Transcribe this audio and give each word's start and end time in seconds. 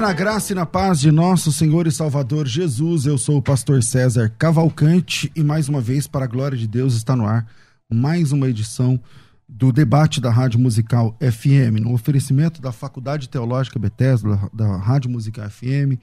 Na 0.00 0.12
graça 0.12 0.52
e 0.52 0.54
na 0.54 0.66
paz 0.66 1.00
de 1.00 1.10
nosso 1.10 1.50
Senhor 1.50 1.86
e 1.86 1.90
Salvador 1.90 2.46
Jesus. 2.46 3.06
Eu 3.06 3.16
sou 3.16 3.38
o 3.38 3.42
pastor 3.42 3.82
César 3.82 4.28
Cavalcante 4.36 5.32
e 5.34 5.42
mais 5.42 5.70
uma 5.70 5.80
vez, 5.80 6.06
para 6.06 6.26
a 6.26 6.28
glória 6.28 6.56
de 6.56 6.68
Deus, 6.68 6.94
está 6.94 7.16
no 7.16 7.24
ar 7.24 7.46
mais 7.90 8.30
uma 8.30 8.46
edição 8.46 9.00
do 9.48 9.72
debate 9.72 10.20
da 10.20 10.30
Rádio 10.30 10.60
Musical 10.60 11.16
FM, 11.18 11.80
no 11.80 11.94
oferecimento 11.94 12.60
da 12.60 12.72
Faculdade 12.72 13.28
Teológica 13.28 13.78
Bethesda, 13.78 14.38
da 14.52 14.76
Rádio 14.76 15.10
Musical 15.10 15.48
FM. 15.48 15.98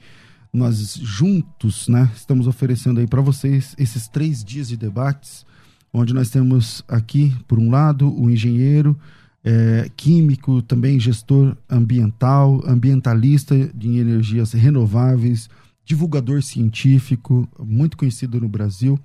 Nós 0.52 0.94
juntos, 0.94 1.86
né, 1.86 2.10
estamos 2.16 2.48
oferecendo 2.48 2.98
aí 2.98 3.06
para 3.06 3.22
vocês 3.22 3.76
esses 3.78 4.08
três 4.08 4.42
dias 4.42 4.66
de 4.66 4.76
debates, 4.76 5.46
onde 5.92 6.12
nós 6.12 6.30
temos 6.30 6.82
aqui, 6.88 7.32
por 7.46 7.60
um 7.60 7.70
lado, 7.70 8.12
o 8.12 8.28
engenheiro, 8.28 8.98
é, 9.44 9.90
químico, 9.94 10.62
também 10.62 10.98
gestor 10.98 11.54
ambiental, 11.68 12.62
ambientalista 12.66 13.54
de 13.74 13.98
energias 13.98 14.52
renováveis, 14.52 15.50
divulgador 15.84 16.42
científico, 16.42 17.46
muito 17.58 17.96
conhecido 17.96 18.40
no 18.40 18.48
Brasil, 18.48 18.98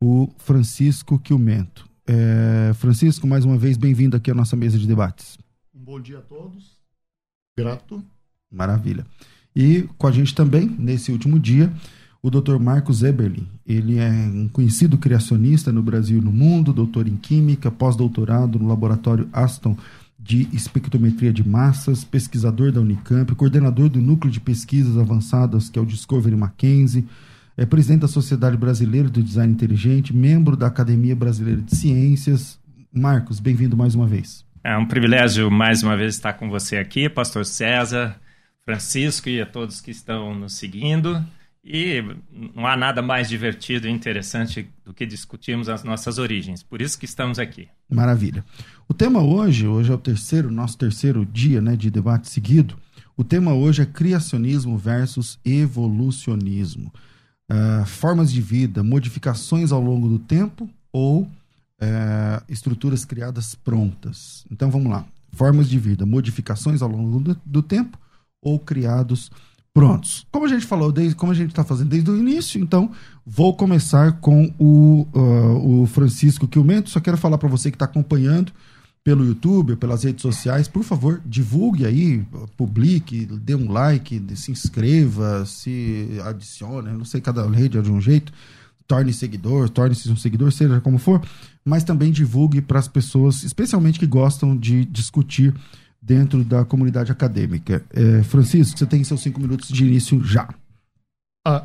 o 0.00 0.28
Francisco 0.38 1.18
Quilmento. 1.18 1.88
É, 2.06 2.72
Francisco, 2.74 3.26
mais 3.26 3.44
uma 3.44 3.56
vez, 3.56 3.76
bem-vindo 3.76 4.16
aqui 4.16 4.30
à 4.30 4.34
nossa 4.34 4.56
mesa 4.56 4.78
de 4.78 4.86
debates. 4.86 5.38
Um 5.72 5.84
bom 5.84 6.00
dia 6.00 6.18
a 6.18 6.22
todos. 6.22 6.76
Grato. 7.56 8.02
Maravilha. 8.50 9.06
E 9.54 9.88
com 9.96 10.06
a 10.06 10.12
gente 10.12 10.34
também, 10.34 10.74
nesse 10.78 11.12
último 11.12 11.38
dia, 11.38 11.72
o 12.22 12.30
Dr. 12.30 12.58
Marcos 12.58 13.02
Eberlin. 13.02 13.46
Ele 13.66 13.98
é 13.98 14.10
um 14.10 14.48
conhecido 14.48 14.98
criacionista 14.98 15.72
no 15.72 15.82
Brasil 15.82 16.18
e 16.18 16.24
no 16.24 16.32
mundo, 16.32 16.72
doutor 16.72 17.06
em 17.06 17.16
Química, 17.16 17.70
pós-doutorado 17.70 18.58
no 18.58 18.68
Laboratório 18.68 19.28
Aston 19.32 19.76
de 20.18 20.48
Espectrometria 20.52 21.32
de 21.32 21.46
Massas, 21.46 22.04
pesquisador 22.04 22.72
da 22.72 22.80
Unicamp, 22.80 23.34
coordenador 23.34 23.88
do 23.88 24.00
Núcleo 24.00 24.32
de 24.32 24.40
Pesquisas 24.40 24.98
Avançadas, 24.98 25.70
que 25.70 25.78
é 25.78 25.82
o 25.82 25.86
Discovery 25.86 26.36
Mackenzie, 26.36 27.06
é 27.56 27.64
presidente 27.64 28.02
da 28.02 28.08
Sociedade 28.08 28.56
Brasileira 28.56 29.08
do 29.08 29.22
Design 29.22 29.52
Inteligente, 29.52 30.14
membro 30.14 30.56
da 30.56 30.66
Academia 30.66 31.16
Brasileira 31.16 31.60
de 31.60 31.74
Ciências. 31.74 32.58
Marcos, 32.92 33.40
bem-vindo 33.40 33.76
mais 33.76 33.94
uma 33.94 34.06
vez. 34.06 34.44
É 34.62 34.76
um 34.76 34.86
privilégio 34.86 35.50
mais 35.50 35.82
uma 35.82 35.96
vez 35.96 36.14
estar 36.14 36.34
com 36.34 36.48
você 36.48 36.76
aqui, 36.76 37.08
Pastor 37.08 37.46
César, 37.46 38.16
Francisco 38.64 39.28
e 39.28 39.40
a 39.40 39.46
todos 39.46 39.80
que 39.80 39.90
estão 39.90 40.34
nos 40.34 40.54
seguindo. 40.54 41.24
E 41.64 42.02
não 42.54 42.66
há 42.66 42.76
nada 42.76 43.02
mais 43.02 43.28
divertido 43.28 43.86
e 43.86 43.90
interessante 43.90 44.70
do 44.84 44.94
que 44.94 45.04
discutirmos 45.04 45.68
as 45.68 45.84
nossas 45.84 46.18
origens. 46.18 46.62
Por 46.62 46.80
isso 46.80 46.98
que 46.98 47.04
estamos 47.04 47.38
aqui. 47.38 47.68
Maravilha. 47.90 48.44
O 48.88 48.94
tema 48.94 49.22
hoje, 49.22 49.66
hoje 49.66 49.90
é 49.90 49.94
o 49.94 49.98
terceiro, 49.98 50.50
nosso 50.50 50.78
terceiro 50.78 51.26
dia 51.26 51.60
né, 51.60 51.76
de 51.76 51.90
debate 51.90 52.28
seguido. 52.28 52.76
O 53.16 53.24
tema 53.24 53.52
hoje 53.52 53.82
é 53.82 53.86
criacionismo 53.86 54.78
versus 54.78 55.38
evolucionismo. 55.44 56.92
Uh, 57.50 57.84
formas 57.86 58.30
de 58.32 58.40
vida, 58.40 58.82
modificações 58.82 59.72
ao 59.72 59.80
longo 59.80 60.08
do 60.08 60.18
tempo 60.18 60.68
ou 60.92 61.22
uh, 61.22 61.28
estruturas 62.48 63.04
criadas 63.04 63.54
prontas. 63.54 64.46
Então 64.50 64.70
vamos 64.70 64.90
lá. 64.90 65.04
Formas 65.32 65.68
de 65.68 65.78
vida, 65.78 66.06
modificações 66.06 66.80
ao 66.80 66.88
longo 66.88 67.20
do, 67.20 67.40
do 67.44 67.62
tempo 67.62 67.98
ou 68.40 68.58
criados 68.58 69.28
prontos. 69.28 69.47
Como 70.30 70.44
a 70.44 70.48
gente 70.48 70.66
falou, 70.66 70.90
desde, 70.90 71.14
como 71.14 71.32
a 71.32 71.34
gente 71.34 71.50
está 71.50 71.64
fazendo 71.64 71.88
desde 71.88 72.10
o 72.10 72.16
início, 72.16 72.60
então 72.60 72.90
vou 73.24 73.54
começar 73.54 74.20
com 74.20 74.52
o, 74.58 75.06
uh, 75.14 75.82
o 75.82 75.86
Francisco 75.86 76.48
Quilmento. 76.48 76.90
Só 76.90 77.00
quero 77.00 77.16
falar 77.16 77.38
para 77.38 77.48
você 77.48 77.70
que 77.70 77.76
está 77.76 77.84
acompanhando 77.84 78.52
pelo 79.04 79.24
YouTube, 79.24 79.76
pelas 79.76 80.04
redes 80.04 80.20
sociais, 80.20 80.68
por 80.68 80.82
favor, 80.82 81.22
divulgue 81.24 81.86
aí, 81.86 82.22
publique, 82.58 83.24
dê 83.24 83.54
um 83.54 83.70
like, 83.70 84.22
se 84.36 84.50
inscreva, 84.50 85.46
se 85.46 86.18
adicione, 86.24 86.90
não 86.90 87.06
sei, 87.06 87.20
cada 87.20 87.48
rede 87.48 87.78
é 87.78 87.80
de 87.80 87.90
um 87.90 88.00
jeito, 88.00 88.30
torne 88.86 89.12
seguidor, 89.12 89.70
torne-se 89.70 90.10
um 90.10 90.16
seguidor, 90.16 90.52
seja 90.52 90.80
como 90.82 90.98
for, 90.98 91.22
mas 91.64 91.84
também 91.84 92.12
divulgue 92.12 92.60
para 92.60 92.78
as 92.78 92.88
pessoas, 92.88 93.44
especialmente 93.44 93.98
que 93.98 94.06
gostam 94.06 94.54
de 94.54 94.84
discutir 94.84 95.54
dentro 96.00 96.44
da 96.44 96.64
comunidade 96.64 97.12
acadêmica. 97.12 97.84
É, 97.90 98.22
Francisco, 98.22 98.78
você 98.78 98.86
tem 98.86 99.02
seus 99.04 99.20
cinco 99.20 99.40
minutos 99.40 99.68
de 99.68 99.84
início 99.84 100.22
já. 100.24 100.48
A 101.46 101.64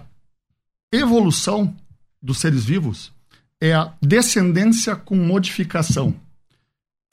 evolução 0.91 1.75
dos 2.21 2.39
seres 2.39 2.65
vivos 2.65 3.11
é 3.61 3.73
a 3.73 3.93
descendência 4.01 4.95
com 4.95 5.15
modificação 5.15 6.15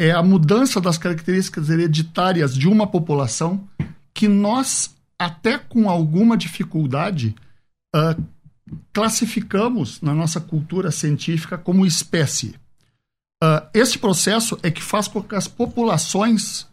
é 0.01 0.13
a 0.13 0.23
mudança 0.23 0.81
das 0.81 0.97
características 0.97 1.69
hereditárias 1.69 2.55
de 2.55 2.67
uma 2.67 2.87
população 2.87 3.69
que 4.15 4.27
nós, 4.27 4.97
até 5.19 5.59
com 5.59 5.91
alguma 5.91 6.39
dificuldade, 6.39 7.37
uh, 7.95 8.25
classificamos 8.95 10.01
na 10.01 10.15
nossa 10.15 10.41
cultura 10.41 10.91
científica 10.91 11.59
como 11.59 11.85
espécie. 11.85 12.55
Uh, 13.45 13.61
esse 13.75 13.99
processo 13.99 14.59
é 14.63 14.71
que 14.71 14.83
faz 14.83 15.07
com 15.07 15.23
que 15.23 15.35
as 15.35 15.47
populações 15.47 16.67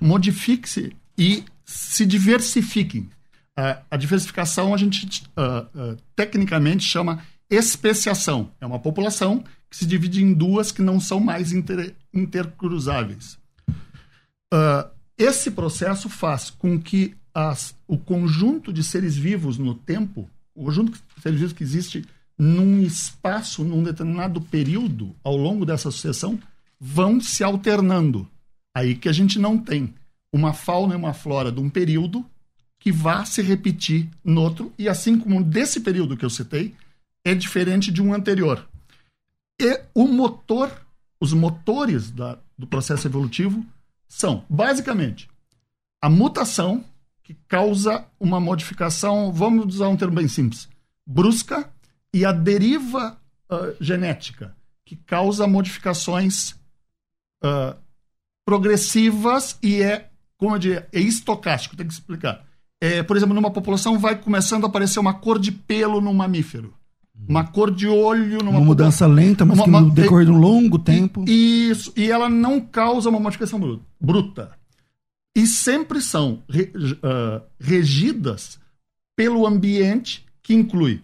modifiquem-se 0.00 0.94
e 1.16 1.44
se 1.64 2.04
diversifiquem. 2.06 3.08
Uh, 3.58 3.80
a 3.90 3.96
diversificação 3.96 4.74
a 4.74 4.76
gente 4.76 5.22
tecnicamente 6.14 6.84
chama 6.84 7.22
especiação. 7.50 8.50
É 8.60 8.66
uma 8.66 8.78
população 8.78 9.42
que 9.70 9.76
se 9.76 9.86
divide 9.86 10.22
em 10.22 10.32
duas 10.32 10.70
que 10.70 10.82
não 10.82 11.00
são 11.00 11.20
mais 11.20 11.52
inter, 11.52 11.94
intercruzáveis. 12.12 13.38
Uh, 14.52 14.88
esse 15.18 15.50
processo 15.50 16.08
faz 16.08 16.50
com 16.50 16.80
que 16.80 17.14
as, 17.34 17.74
o 17.86 17.98
conjunto 17.98 18.72
de 18.72 18.82
seres 18.82 19.16
vivos 19.16 19.58
no 19.58 19.74
tempo, 19.74 20.28
o 20.54 20.64
conjunto 20.64 20.92
de 20.92 21.22
seres 21.22 21.38
vivos 21.38 21.52
que 21.52 21.62
existe 21.62 22.04
num 22.38 22.82
espaço, 22.82 23.64
num 23.64 23.82
determinado 23.82 24.40
período, 24.40 25.14
ao 25.24 25.36
longo 25.36 25.64
dessa 25.64 25.90
sucessão, 25.90 26.38
vão 26.78 27.20
se 27.20 27.42
alternando. 27.42 28.28
Aí 28.76 28.94
que 28.94 29.08
a 29.08 29.12
gente 29.12 29.38
não 29.38 29.56
tem 29.56 29.94
uma 30.30 30.52
fauna 30.52 30.92
e 30.92 30.98
uma 30.98 31.14
flora 31.14 31.50
de 31.50 31.58
um 31.58 31.70
período 31.70 32.22
que 32.78 32.92
vá 32.92 33.24
se 33.24 33.40
repetir 33.40 34.06
no 34.22 34.42
outro, 34.42 34.70
e 34.78 34.86
assim 34.86 35.18
como 35.18 35.42
desse 35.42 35.80
período 35.80 36.14
que 36.14 36.26
eu 36.26 36.28
citei, 36.28 36.74
é 37.24 37.34
diferente 37.34 37.90
de 37.90 38.02
um 38.02 38.12
anterior. 38.12 38.68
E 39.58 39.80
o 39.94 40.06
motor, 40.06 40.70
os 41.18 41.32
motores 41.32 42.10
da, 42.10 42.38
do 42.58 42.66
processo 42.66 43.08
evolutivo 43.08 43.64
são, 44.06 44.44
basicamente, 44.46 45.26
a 45.98 46.10
mutação, 46.10 46.84
que 47.22 47.32
causa 47.48 48.04
uma 48.20 48.38
modificação, 48.38 49.32
vamos 49.32 49.74
usar 49.76 49.88
um 49.88 49.96
termo 49.96 50.16
bem 50.16 50.28
simples, 50.28 50.68
brusca, 51.06 51.72
e 52.12 52.26
a 52.26 52.30
deriva 52.30 53.18
uh, 53.50 53.74
genética, 53.82 54.54
que 54.84 54.96
causa 54.96 55.46
modificações 55.46 56.50
uh, 57.42 57.85
progressivas 58.46 59.58
e 59.62 59.82
é, 59.82 60.08
como 60.38 60.54
eu 60.54 60.58
diria, 60.58 60.88
é 60.92 61.00
estocástico, 61.00 61.76
tem 61.76 61.86
que 61.86 61.92
explicar. 61.92 62.46
É, 62.80 63.02
por 63.02 63.16
exemplo, 63.16 63.34
numa 63.34 63.50
população 63.50 63.98
vai 63.98 64.16
começando 64.16 64.64
a 64.64 64.68
aparecer 64.68 64.98
uma 64.98 65.12
cor 65.12 65.38
de 65.38 65.52
pelo 65.52 66.00
no 66.00 66.14
mamífero 66.14 66.72
uma 67.28 67.44
cor 67.44 67.70
de 67.70 67.88
olho 67.88 68.38
numa 68.38 68.58
uma 68.58 68.60
mudança 68.60 69.06
lenta, 69.06 69.44
mas 69.44 69.58
uma, 69.58 69.64
que 69.64 69.70
no 69.70 69.90
decorrer 69.90 70.26
de 70.26 70.32
um 70.32 70.38
longo 70.38 70.78
tempo. 70.78 71.24
Isso, 71.26 71.92
e 71.96 72.10
ela 72.10 72.28
não 72.28 72.60
causa 72.60 73.08
uma 73.08 73.18
modificação 73.18 73.80
bruta. 74.00 74.52
E 75.34 75.46
sempre 75.46 76.00
são 76.00 76.42
re, 76.48 76.72
uh, 76.74 77.42
regidas 77.58 78.58
pelo 79.14 79.46
ambiente 79.46 80.24
que 80.42 80.54
inclui 80.54 81.02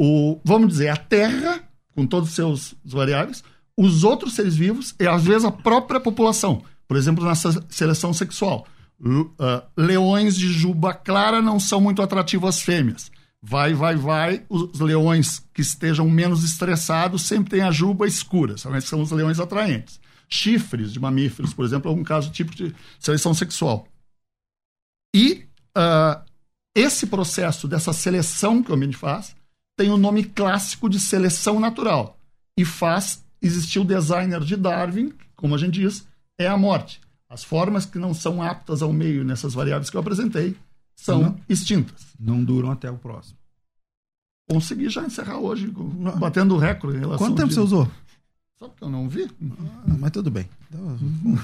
o, 0.00 0.40
vamos 0.44 0.68
dizer, 0.68 0.88
a 0.88 0.96
terra 0.96 1.62
com 1.94 2.06
todos 2.06 2.30
os 2.30 2.34
seus 2.34 2.74
variáveis, 2.84 3.44
os 3.76 4.02
outros 4.04 4.34
seres 4.34 4.56
vivos 4.56 4.94
e 4.98 5.06
às 5.06 5.24
vezes 5.24 5.44
a 5.44 5.52
própria 5.52 6.00
população. 6.00 6.62
Por 6.92 6.98
exemplo, 6.98 7.24
nessa 7.24 7.64
seleção 7.70 8.12
sexual. 8.12 8.66
Uh, 9.00 9.32
leões 9.74 10.36
de 10.36 10.52
juba 10.52 10.92
clara 10.92 11.40
não 11.40 11.58
são 11.58 11.80
muito 11.80 12.02
atrativos 12.02 12.50
às 12.50 12.60
fêmeas. 12.60 13.10
Vai, 13.40 13.72
vai, 13.72 13.96
vai. 13.96 14.44
Os 14.46 14.78
leões 14.78 15.42
que 15.54 15.62
estejam 15.62 16.06
menos 16.10 16.44
estressados 16.44 17.22
sempre 17.22 17.52
têm 17.52 17.62
a 17.62 17.70
juba 17.70 18.06
escura, 18.06 18.56
são 18.58 19.00
os 19.00 19.10
leões 19.10 19.40
atraentes. 19.40 19.98
Chifres 20.28 20.92
de 20.92 21.00
mamíferos, 21.00 21.54
por 21.54 21.64
exemplo, 21.64 21.90
é 21.90 21.94
um 21.94 22.04
caso 22.04 22.30
tipo 22.30 22.54
de 22.54 22.74
seleção 23.00 23.32
sexual. 23.32 23.88
E 25.16 25.46
uh, 25.74 26.22
esse 26.74 27.06
processo 27.06 27.66
dessa 27.66 27.94
seleção 27.94 28.62
que 28.62 28.70
o 28.70 28.74
homem 28.74 28.92
faz 28.92 29.34
tem 29.78 29.88
o 29.88 29.94
um 29.94 29.96
nome 29.96 30.24
clássico 30.24 30.90
de 30.90 31.00
seleção 31.00 31.58
natural 31.58 32.18
e 32.54 32.66
faz 32.66 33.24
existir 33.40 33.78
o 33.78 33.84
designer 33.84 34.40
de 34.40 34.56
Darwin, 34.56 35.14
como 35.34 35.54
a 35.54 35.58
gente 35.58 35.80
diz, 35.80 36.11
é 36.42 36.48
a 36.48 36.56
morte. 36.56 37.00
As 37.28 37.42
formas 37.42 37.86
que 37.86 37.98
não 37.98 38.12
são 38.12 38.42
aptas 38.42 38.82
ao 38.82 38.92
meio 38.92 39.24
nessas 39.24 39.54
variáveis 39.54 39.88
que 39.88 39.96
eu 39.96 40.00
apresentei 40.00 40.56
são 40.94 41.22
não, 41.22 41.40
extintas. 41.48 42.06
Não 42.20 42.44
duram 42.44 42.70
até 42.70 42.90
o 42.90 42.96
próximo. 42.96 43.38
Consegui 44.50 44.88
já 44.88 45.04
encerrar 45.04 45.38
hoje, 45.38 45.72
batendo 46.18 46.54
o 46.54 46.58
recorde. 46.58 46.98
Em 46.98 47.00
relação 47.00 47.26
Quanto 47.26 47.36
tempo 47.36 47.48
de... 47.48 47.54
você 47.54 47.60
usou? 47.60 47.90
Só 48.58 48.68
porque 48.68 48.84
eu 48.84 48.90
não 48.90 49.08
vi. 49.08 49.28
Ah, 49.88 49.96
mas 49.98 50.10
tudo 50.10 50.30
bem. 50.30 50.48
Então, 50.68 50.98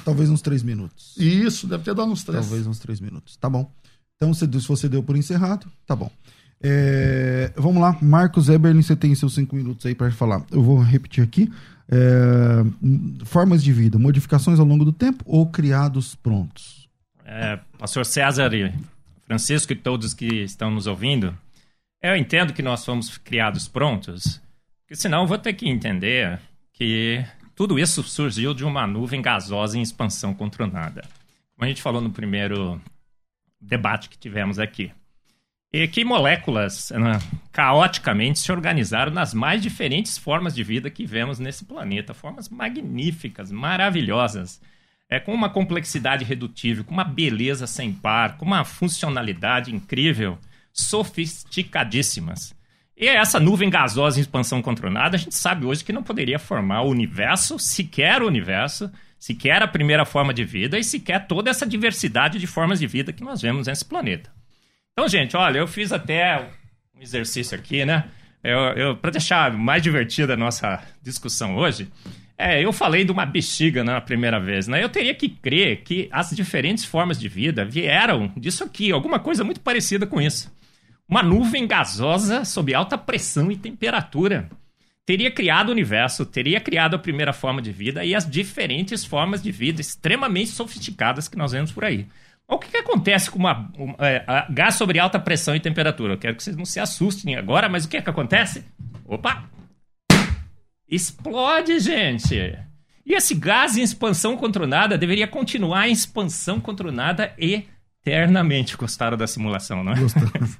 talvez 0.04 0.28
uns 0.30 0.42
três 0.42 0.62
minutos. 0.62 1.16
Isso, 1.16 1.66
deve 1.66 1.84
ter 1.84 1.94
dado 1.94 2.10
uns 2.10 2.22
três. 2.22 2.46
Talvez 2.46 2.66
uns 2.66 2.78
três 2.78 3.00
minutos. 3.00 3.36
Tá 3.36 3.48
bom. 3.48 3.70
Então, 4.16 4.34
se 4.34 4.46
você 4.46 4.88
deu 4.88 5.02
por 5.02 5.16
encerrado, 5.16 5.66
tá 5.86 5.96
bom. 5.96 6.10
É, 6.60 7.52
vamos 7.56 7.80
lá, 7.80 7.96
Marcos 8.02 8.48
Eberlin, 8.48 8.82
você 8.82 8.96
tem 8.96 9.14
seus 9.14 9.34
cinco 9.34 9.56
minutos 9.56 9.86
aí 9.86 9.94
para 9.94 10.10
falar. 10.10 10.44
Eu 10.50 10.62
vou 10.62 10.80
repetir 10.80 11.22
aqui. 11.22 11.50
É, 11.90 13.24
formas 13.24 13.62
de 13.62 13.72
vida, 13.72 13.98
modificações 13.98 14.60
ao 14.60 14.66
longo 14.66 14.84
do 14.84 14.92
tempo 14.92 15.24
ou 15.26 15.46
criados 15.48 16.14
prontos? 16.14 16.88
É, 17.24 17.58
pastor 17.78 18.04
César 18.04 18.52
e 18.54 18.72
Francisco 19.26 19.72
e 19.72 19.76
todos 19.76 20.12
que 20.14 20.26
estão 20.42 20.70
nos 20.70 20.86
ouvindo, 20.86 21.36
eu 22.02 22.16
entendo 22.16 22.52
que 22.52 22.62
nós 22.62 22.84
fomos 22.84 23.16
criados 23.18 23.68
prontos, 23.68 24.40
porque 24.80 24.96
senão 24.96 25.22
eu 25.22 25.26
vou 25.26 25.38
ter 25.38 25.52
que 25.54 25.68
entender 25.68 26.38
que 26.72 27.24
tudo 27.54 27.78
isso 27.78 28.02
surgiu 28.02 28.54
de 28.54 28.64
uma 28.64 28.86
nuvem 28.86 29.20
gasosa 29.20 29.76
em 29.76 29.82
expansão 29.82 30.32
controlada. 30.32 31.02
Como 31.54 31.64
a 31.64 31.68
gente 31.68 31.82
falou 31.82 32.00
no 32.00 32.10
primeiro 32.10 32.80
debate 33.60 34.08
que 34.08 34.16
tivemos 34.16 34.58
aqui. 34.58 34.92
E 35.70 35.86
que 35.86 36.02
moléculas 36.02 36.90
né, 36.90 37.18
caoticamente 37.52 38.38
se 38.38 38.50
organizaram 38.50 39.12
nas 39.12 39.34
mais 39.34 39.60
diferentes 39.60 40.16
formas 40.16 40.54
de 40.54 40.64
vida 40.64 40.88
que 40.88 41.04
vemos 41.04 41.38
nesse 41.38 41.64
planeta. 41.64 42.14
Formas 42.14 42.48
magníficas, 42.48 43.52
maravilhosas, 43.52 44.62
é, 45.10 45.20
com 45.20 45.34
uma 45.34 45.50
complexidade 45.50 46.24
redutível, 46.24 46.84
com 46.84 46.94
uma 46.94 47.04
beleza 47.04 47.66
sem 47.66 47.92
par, 47.92 48.38
com 48.38 48.46
uma 48.46 48.64
funcionalidade 48.64 49.74
incrível, 49.74 50.38
sofisticadíssimas. 50.72 52.54
E 52.96 53.06
essa 53.06 53.38
nuvem 53.38 53.68
gasosa 53.68 54.18
em 54.18 54.22
expansão 54.22 54.62
controlada, 54.62 55.16
a 55.16 55.20
gente 55.20 55.34
sabe 55.34 55.66
hoje 55.66 55.84
que 55.84 55.92
não 55.92 56.02
poderia 56.02 56.38
formar 56.38 56.82
o 56.82 56.90
universo, 56.90 57.58
sequer 57.58 58.22
o 58.22 58.26
universo, 58.26 58.90
sequer 59.18 59.62
a 59.62 59.68
primeira 59.68 60.04
forma 60.04 60.32
de 60.32 60.44
vida 60.44 60.78
e 60.78 60.84
sequer 60.84 61.26
toda 61.26 61.50
essa 61.50 61.66
diversidade 61.66 62.38
de 62.38 62.46
formas 62.46 62.78
de 62.80 62.86
vida 62.86 63.12
que 63.12 63.22
nós 63.22 63.42
vemos 63.42 63.66
nesse 63.66 63.84
planeta. 63.84 64.37
Então, 64.98 65.08
gente, 65.08 65.36
olha, 65.36 65.58
eu 65.58 65.68
fiz 65.68 65.92
até 65.92 66.50
um 66.92 67.00
exercício 67.00 67.56
aqui, 67.56 67.84
né? 67.84 68.06
Eu, 68.42 68.58
eu 68.58 68.96
para 68.96 69.12
deixar 69.12 69.52
mais 69.52 69.80
divertida 69.80 70.34
a 70.34 70.36
nossa 70.36 70.82
discussão 71.00 71.54
hoje, 71.54 71.88
é, 72.36 72.64
eu 72.64 72.72
falei 72.72 73.04
de 73.04 73.12
uma 73.12 73.24
bexiga 73.24 73.84
na 73.84 74.00
primeira 74.00 74.40
vez, 74.40 74.66
né? 74.66 74.82
Eu 74.82 74.88
teria 74.88 75.14
que 75.14 75.28
crer 75.28 75.84
que 75.84 76.08
as 76.10 76.30
diferentes 76.30 76.84
formas 76.84 77.16
de 77.16 77.28
vida 77.28 77.64
vieram 77.64 78.32
disso 78.36 78.64
aqui, 78.64 78.90
alguma 78.90 79.20
coisa 79.20 79.44
muito 79.44 79.60
parecida 79.60 80.04
com 80.04 80.20
isso. 80.20 80.52
Uma 81.08 81.22
nuvem 81.22 81.64
gasosa 81.64 82.44
sob 82.44 82.74
alta 82.74 82.98
pressão 82.98 83.52
e 83.52 83.56
temperatura 83.56 84.50
teria 85.06 85.30
criado 85.30 85.68
o 85.68 85.72
universo, 85.72 86.26
teria 86.26 86.60
criado 86.60 86.96
a 86.96 86.98
primeira 86.98 87.32
forma 87.32 87.62
de 87.62 87.70
vida 87.70 88.04
e 88.04 88.16
as 88.16 88.28
diferentes 88.28 89.04
formas 89.04 89.40
de 89.40 89.52
vida 89.52 89.80
extremamente 89.80 90.50
sofisticadas 90.50 91.28
que 91.28 91.38
nós 91.38 91.52
vemos 91.52 91.70
por 91.70 91.84
aí. 91.84 92.04
O 92.48 92.58
que, 92.58 92.70
que 92.70 92.76
acontece 92.78 93.30
com 93.30 93.38
uma, 93.38 93.70
uma 93.76 93.94
é, 94.00 94.24
gás 94.50 94.74
sobre 94.74 94.98
alta 94.98 95.18
pressão 95.18 95.54
e 95.54 95.60
temperatura? 95.60 96.14
Eu 96.14 96.18
quero 96.18 96.34
que 96.34 96.42
vocês 96.42 96.56
não 96.56 96.64
se 96.64 96.80
assustem 96.80 97.36
agora, 97.36 97.68
mas 97.68 97.84
o 97.84 97.88
que 97.88 97.98
é 97.98 98.02
que 98.02 98.08
acontece? 98.08 98.64
Opa! 99.04 99.44
Explode, 100.90 101.78
gente! 101.78 102.34
E 103.04 103.14
esse 103.14 103.34
gás 103.34 103.76
em 103.76 103.82
expansão 103.82 104.34
controlada 104.34 104.96
deveria 104.96 105.28
continuar 105.28 105.88
em 105.88 105.92
expansão 105.92 106.58
controlada 106.58 107.34
eternamente. 107.38 108.78
Gostaram 108.78 109.18
da 109.18 109.26
simulação, 109.26 109.84
não 109.84 109.92
é? 109.92 110.00
Gostamos. 110.00 110.58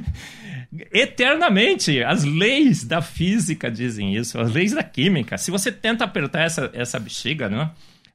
eternamente. 0.90 2.02
As 2.02 2.24
leis 2.24 2.82
da 2.82 3.02
física 3.02 3.70
dizem 3.70 4.16
isso, 4.16 4.40
as 4.40 4.52
leis 4.52 4.72
da 4.72 4.82
química. 4.82 5.36
Se 5.36 5.50
você 5.50 5.70
tenta 5.70 6.04
apertar 6.04 6.44
essa, 6.44 6.70
essa 6.72 6.98
bexiga, 6.98 7.50
né? 7.50 7.70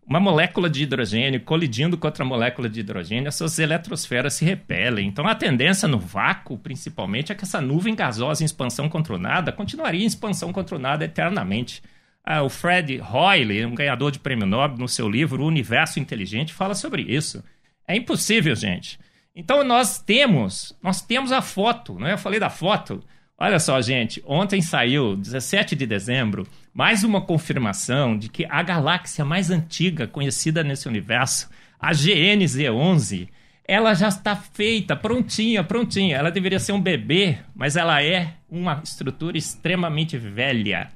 Uma 0.10 0.20
molécula 0.20 0.68
de 0.68 0.82
hidrogênio 0.82 1.40
colidindo 1.42 1.96
com 1.96 2.08
outra 2.08 2.26
molécula 2.26 2.68
de 2.68 2.80
hidrogênio, 2.80 3.28
essas 3.28 3.60
eletrosferas 3.60 4.34
se 4.34 4.44
repelem. 4.44 5.08
Então, 5.08 5.28
a 5.28 5.36
tendência 5.36 5.88
no 5.88 6.00
vácuo, 6.00 6.58
principalmente, 6.58 7.32
é 7.32 7.36
que 7.36 7.44
essa 7.44 7.62
nuvem 7.62 7.94
gasosa 7.94 8.42
em 8.42 8.46
expansão 8.46 8.90
controlada 8.90 9.52
continuaria 9.52 10.02
em 10.02 10.08
expansão 10.08 10.52
controlada 10.52 11.06
eternamente. 11.06 11.84
Ah, 12.26 12.42
o 12.42 12.50
Fred 12.50 13.00
Hoyle, 13.00 13.64
um 13.68 13.76
ganhador 13.76 14.12
de 14.12 14.18
prêmio 14.18 14.48
Nobel, 14.48 14.80
no 14.80 14.88
seu 14.88 15.08
livro 15.08 15.44
O 15.44 15.48
Universo 15.48 16.00
Inteligente, 16.00 16.56
fala 16.56 16.74
sobre 16.74 17.04
isso. 17.04 17.44
É 17.88 17.96
impossível, 17.96 18.56
gente. 18.56 19.00
Então 19.36 19.64
nós 19.64 20.02
temos, 20.02 20.76
nós 20.82 21.04
temos 21.04 21.32
a 21.32 21.42
foto, 21.42 22.00
né? 22.00 22.14
Eu 22.14 22.18
falei 22.18 22.40
da 22.40 22.50
foto. 22.50 23.04
Olha 23.42 23.58
só, 23.58 23.82
gente, 23.82 24.22
ontem 24.26 24.62
saiu, 24.62 25.16
17 25.16 25.74
de 25.74 25.86
dezembro, 25.86 26.46
mais 26.74 27.06
uma 27.06 27.22
confirmação 27.22 28.18
de 28.18 28.28
que 28.28 28.46
a 28.50 28.62
galáxia 28.62 29.24
mais 29.24 29.50
antiga 29.50 30.06
conhecida 30.06 30.62
nesse 30.62 30.90
universo, 30.90 31.50
a 31.80 31.92
GNZ11, 31.92 33.30
ela 33.66 33.94
já 33.94 34.10
está 34.10 34.36
feita, 34.36 34.94
prontinha, 34.94 35.64
prontinha. 35.64 36.18
Ela 36.18 36.32
deveria 36.32 36.60
ser 36.60 36.74
um 36.74 36.82
bebê, 36.82 37.38
mas 37.56 37.78
ela 37.78 38.04
é 38.04 38.34
uma 38.50 38.82
estrutura 38.84 39.38
extremamente 39.38 40.18
velha. 40.18 40.90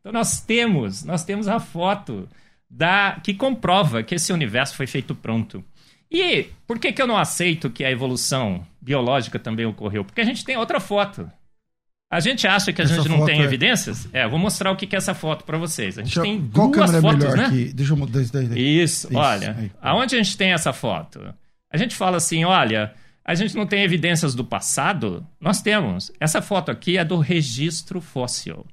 Então 0.00 0.10
nós 0.10 0.40
temos, 0.40 1.04
nós 1.04 1.22
temos 1.22 1.48
a 1.48 1.60
foto 1.60 2.26
da 2.70 3.20
que 3.22 3.34
comprova 3.34 4.02
que 4.02 4.14
esse 4.14 4.32
universo 4.32 4.74
foi 4.74 4.86
feito 4.86 5.14
pronto. 5.14 5.62
E 6.10 6.46
por 6.66 6.78
que, 6.78 6.92
que 6.92 7.02
eu 7.02 7.06
não 7.06 7.18
aceito 7.18 7.68
que 7.68 7.84
a 7.84 7.90
evolução 7.90 8.66
biológica 8.80 9.38
também 9.38 9.66
ocorreu? 9.66 10.02
Porque 10.02 10.22
a 10.22 10.24
gente 10.24 10.46
tem 10.46 10.56
outra 10.56 10.80
foto. 10.80 11.30
A 12.10 12.18
gente 12.18 12.44
acha 12.44 12.72
que 12.72 12.82
a 12.82 12.84
essa 12.84 12.96
gente 12.96 13.08
não 13.08 13.24
tem 13.24 13.40
é... 13.40 13.44
evidências? 13.44 14.08
É, 14.12 14.26
vou 14.26 14.38
mostrar 14.38 14.72
o 14.72 14.76
que 14.76 14.94
é 14.94 14.98
essa 14.98 15.14
foto 15.14 15.44
para 15.44 15.56
vocês. 15.56 15.96
A 15.96 16.02
gente 16.02 16.18
Deixa, 16.18 16.22
tem 16.22 16.40
duas 16.40 16.90
fotos, 17.00 17.34
né? 17.34 17.46
Aqui? 17.46 17.72
Deixa 17.72 17.92
eu 17.92 17.96
mudar 17.96 18.20
isso 18.20 18.32
daí. 18.32 18.44
Isso, 18.58 19.06
isso 19.06 19.16
olha. 19.16 19.56
Aí. 19.56 19.70
Aonde 19.80 20.16
a 20.16 20.22
gente 20.22 20.36
tem 20.36 20.52
essa 20.52 20.72
foto? 20.72 21.32
A 21.72 21.76
gente 21.76 21.94
fala 21.94 22.16
assim, 22.16 22.44
olha, 22.44 22.92
a 23.24 23.34
gente 23.36 23.54
não 23.54 23.64
tem 23.64 23.84
evidências 23.84 24.34
do 24.34 24.44
passado? 24.44 25.24
Nós 25.40 25.62
temos. 25.62 26.10
Essa 26.18 26.42
foto 26.42 26.72
aqui 26.72 26.98
é 26.98 27.04
do 27.04 27.18
registro 27.18 28.00
fóssil. 28.00 28.66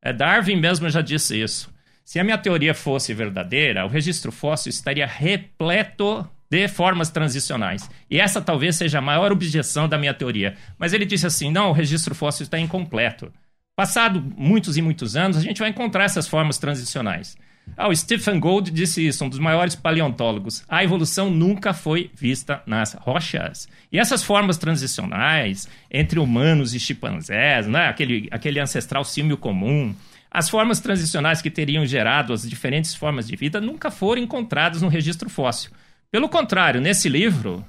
É, 0.00 0.12
Darwin 0.12 0.56
mesmo 0.56 0.88
já 0.88 1.00
disse 1.00 1.40
isso. 1.42 1.74
Se 2.04 2.20
a 2.20 2.24
minha 2.24 2.38
teoria 2.38 2.74
fosse 2.74 3.12
verdadeira, 3.12 3.84
o 3.84 3.88
registro 3.88 4.30
fóssil 4.30 4.70
estaria 4.70 5.06
repleto 5.06 6.28
de 6.50 6.68
formas 6.68 7.10
transicionais. 7.10 7.88
E 8.10 8.20
essa 8.20 8.40
talvez 8.40 8.76
seja 8.76 8.98
a 8.98 9.02
maior 9.02 9.32
objeção 9.32 9.88
da 9.88 9.98
minha 9.98 10.14
teoria. 10.14 10.54
Mas 10.78 10.92
ele 10.92 11.04
disse 11.04 11.26
assim: 11.26 11.50
não, 11.50 11.70
o 11.70 11.72
registro 11.72 12.14
fóssil 12.14 12.44
está 12.44 12.58
incompleto. 12.58 13.32
Passado 13.76 14.22
muitos 14.36 14.76
e 14.76 14.82
muitos 14.82 15.16
anos, 15.16 15.36
a 15.36 15.40
gente 15.40 15.58
vai 15.58 15.68
encontrar 15.68 16.04
essas 16.04 16.28
formas 16.28 16.58
transicionais. 16.58 17.36
Ah, 17.76 17.88
o 17.88 17.96
Stephen 17.96 18.38
Gould 18.38 18.70
disse 18.70 19.04
isso, 19.04 19.24
um 19.24 19.28
dos 19.28 19.38
maiores 19.38 19.74
paleontólogos. 19.74 20.62
A 20.68 20.84
evolução 20.84 21.30
nunca 21.30 21.72
foi 21.72 22.10
vista 22.14 22.62
nas 22.66 22.94
rochas. 22.94 23.68
E 23.90 23.98
essas 23.98 24.22
formas 24.22 24.58
transicionais 24.58 25.68
entre 25.90 26.20
humanos 26.20 26.74
e 26.74 26.78
chimpanzés, 26.78 27.66
né? 27.66 27.88
aquele, 27.88 28.28
aquele 28.30 28.60
ancestral 28.60 29.04
símio 29.04 29.36
comum, 29.36 29.94
as 30.30 30.48
formas 30.48 30.78
transicionais 30.78 31.42
que 31.42 31.50
teriam 31.50 31.86
gerado 31.86 32.32
as 32.32 32.48
diferentes 32.48 32.94
formas 32.94 33.26
de 33.26 33.34
vida 33.34 33.60
nunca 33.60 33.90
foram 33.90 34.22
encontradas 34.22 34.82
no 34.82 34.88
registro 34.88 35.28
fóssil. 35.28 35.70
Pelo 36.14 36.28
contrário, 36.28 36.80
nesse 36.80 37.08
livro, 37.08 37.66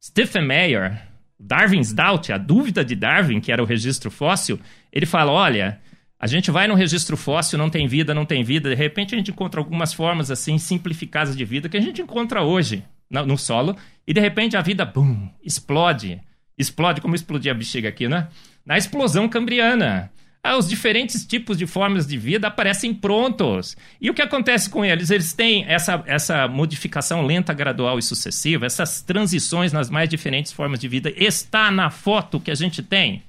Stephen 0.00 0.46
Meyer, 0.46 1.02
Darwin's 1.36 1.92
Doubt, 1.92 2.32
a 2.32 2.38
dúvida 2.38 2.84
de 2.84 2.94
Darwin, 2.94 3.40
que 3.40 3.50
era 3.50 3.60
o 3.60 3.66
registro 3.66 4.08
fóssil, 4.08 4.60
ele 4.92 5.04
fala: 5.04 5.32
olha, 5.32 5.80
a 6.16 6.28
gente 6.28 6.48
vai 6.48 6.68
no 6.68 6.76
registro 6.76 7.16
fóssil, 7.16 7.58
não 7.58 7.68
tem 7.68 7.88
vida, 7.88 8.14
não 8.14 8.24
tem 8.24 8.44
vida, 8.44 8.70
de 8.70 8.76
repente 8.76 9.16
a 9.16 9.18
gente 9.18 9.32
encontra 9.32 9.60
algumas 9.60 9.92
formas 9.92 10.30
assim 10.30 10.58
simplificadas 10.58 11.36
de 11.36 11.44
vida 11.44 11.68
que 11.68 11.76
a 11.76 11.80
gente 11.80 12.00
encontra 12.00 12.40
hoje 12.40 12.84
no, 13.10 13.26
no 13.26 13.36
solo, 13.36 13.76
e 14.06 14.14
de 14.14 14.20
repente 14.20 14.56
a 14.56 14.62
vida, 14.62 14.84
bum, 14.84 15.28
explode. 15.42 16.20
Explode 16.56 17.00
como 17.00 17.16
explodia 17.16 17.50
a 17.50 17.54
bexiga 17.56 17.88
aqui, 17.88 18.06
né? 18.06 18.28
Na 18.64 18.78
explosão 18.78 19.28
cambriana. 19.28 20.08
Ah, 20.42 20.56
os 20.56 20.68
diferentes 20.68 21.26
tipos 21.26 21.58
de 21.58 21.66
formas 21.66 22.06
de 22.06 22.16
vida 22.16 22.48
aparecem 22.48 22.94
prontos. 22.94 23.76
E 24.00 24.08
o 24.08 24.14
que 24.14 24.22
acontece 24.22 24.70
com 24.70 24.84
eles? 24.84 25.10
Eles 25.10 25.32
têm 25.32 25.64
essa, 25.66 26.02
essa 26.06 26.46
modificação 26.46 27.26
lenta, 27.26 27.52
gradual 27.52 27.98
e 27.98 28.02
sucessiva, 28.02 28.64
essas 28.64 29.02
transições 29.02 29.72
nas 29.72 29.90
mais 29.90 30.08
diferentes 30.08 30.52
formas 30.52 30.78
de 30.78 30.88
vida. 30.88 31.12
Está 31.16 31.70
na 31.70 31.90
foto 31.90 32.40
que 32.40 32.50
a 32.50 32.54
gente 32.54 32.82
tem 32.82 33.22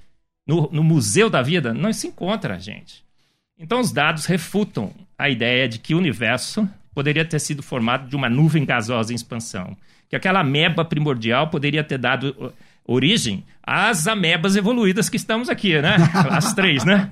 no, 0.48 0.70
no 0.72 0.84
Museu 0.84 1.30
da 1.30 1.42
Vida? 1.42 1.74
Não 1.74 1.92
se 1.92 2.08
encontra, 2.08 2.60
gente. 2.60 3.04
Então, 3.58 3.82
os 3.82 3.92
dados 3.92 4.26
refutam 4.26 4.94
a 5.18 5.30
ideia 5.30 5.68
de 5.68 5.80
que 5.80 5.94
o 5.94 5.98
universo 5.98 6.70
poderia 6.94 7.26
ter 7.26 7.40
sido 7.40 7.62
formado 7.62 8.08
de 8.08 8.16
uma 8.16 8.30
nuvem 8.30 8.64
gasosa 8.64 9.12
em 9.12 9.16
expansão. 9.16 9.76
Que 10.08 10.16
aquela 10.16 10.40
ameba 10.40 10.86
primordial 10.86 11.50
poderia 11.50 11.84
ter 11.84 11.98
dado 11.98 12.54
origem 12.90 13.46
às 13.62 14.08
amebas 14.08 14.56
evoluídas 14.56 15.10
que 15.10 15.18
estamos 15.18 15.48
aqui, 15.48 15.80
né? 15.80 15.98
As 16.32 16.54
três, 16.54 16.84
né? 16.84 17.10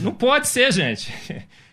Não 0.00 0.12
pode 0.12 0.48
ser, 0.48 0.72
gente. 0.72 1.12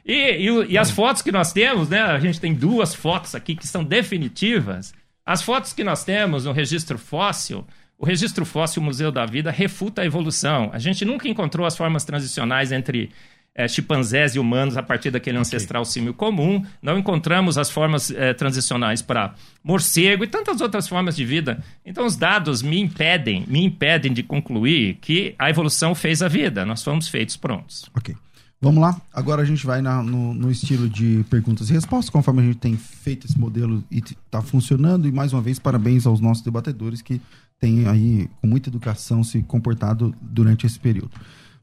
E, 0.06 0.14
e, 0.14 0.72
e, 0.72 0.78
as 0.78 0.92
fotos 0.92 1.22
que 1.22 1.32
nós 1.32 1.52
temos, 1.52 1.90
né? 1.90 2.02
A 2.02 2.20
gente 2.20 2.40
tem 2.40 2.54
duas 2.54 2.94
fotos 2.94 3.36
aqui 3.36 3.56
que 3.56 3.68
são 3.68 3.84
definitivas. 3.84 4.94
As 5.26 5.42
fotos 5.42 5.74
que 5.74 5.84
nós 5.84 6.04
temos 6.04 6.46
no 6.46 6.52
registro 6.52 6.98
fóssil, 6.98 7.66
o 7.98 8.06
registro 8.06 8.46
fóssil 8.46 8.82
Museu 8.82 9.12
da 9.12 9.26
Vida 9.26 9.52
refuta 9.52 10.02
a 10.02 10.06
evolução. 10.06 10.70
A 10.74 10.80
gente 10.80 11.04
nunca 11.04 11.28
encontrou 11.28 11.66
as 11.66 11.76
formas 11.76 12.06
transicionais 12.06 12.72
entre 12.72 13.12
é, 13.58 13.68
chimpanzés 13.68 14.36
e 14.36 14.40
humanos 14.40 14.78
a 14.78 14.84
partir 14.84 15.10
daquele 15.10 15.40
ancestral 15.40 15.82
okay. 15.82 15.94
símio 15.94 16.14
comum. 16.14 16.64
Não 16.80 17.00
encontramos 17.00 17.58
as 17.58 17.72
formas 17.72 18.12
é, 18.12 18.32
transicionais 18.34 19.02
para 19.02 19.34
morcego 19.64 20.24
e 20.24 20.28
tantas 20.28 20.62
outras 20.62 20.88
formas 20.88 21.16
de 21.16 21.26
vida. 21.26 21.64
Então, 21.84 22.06
os 22.06 22.16
dados 22.16 22.62
me 22.62 22.80
impedem, 22.80 23.44
me 23.48 23.66
impedem 23.66 24.14
de 24.14 24.22
concluir 24.22 25.00
que 25.02 25.34
a 25.40 25.50
evolução 25.50 25.96
fez 25.96 26.22
a 26.22 26.28
vida. 26.28 26.64
Nós 26.64 26.84
fomos 26.84 27.08
feitos 27.08 27.36
prontos. 27.36 27.90
Ok. 27.98 28.16
Vamos 28.60 28.82
lá. 28.82 29.00
Agora 29.14 29.42
a 29.42 29.46
gente 29.46 29.66
vai 29.66 29.82
na, 29.82 30.02
no, 30.02 30.34
no, 30.34 30.50
estilo 30.50 30.90
de 30.90 31.24
perguntas 31.30 31.70
e 31.70 31.74
respostas, 31.74 32.10
conforme 32.10 32.42
a 32.42 32.46
gente 32.46 32.58
tem 32.58 32.76
feito 32.76 33.28
esse 33.28 33.40
modelo 33.40 33.84
e 33.92 34.00
está 34.00 34.42
funcionando. 34.42 35.08
E 35.08 35.12
mais 35.12 35.32
uma 35.34 35.42
vez, 35.42 35.60
parabéns 35.60 36.08
aos 36.08 36.20
nossos 36.20 36.44
debatedores 36.44 37.02
que 37.02 37.22
têm 37.60 37.88
aí, 37.88 38.28
com 38.42 38.48
muita 38.48 38.70
educação, 38.70 39.24
se 39.24 39.42
comportado 39.44 40.14
durante 40.22 40.66
esse 40.66 40.80
período. 40.80 41.12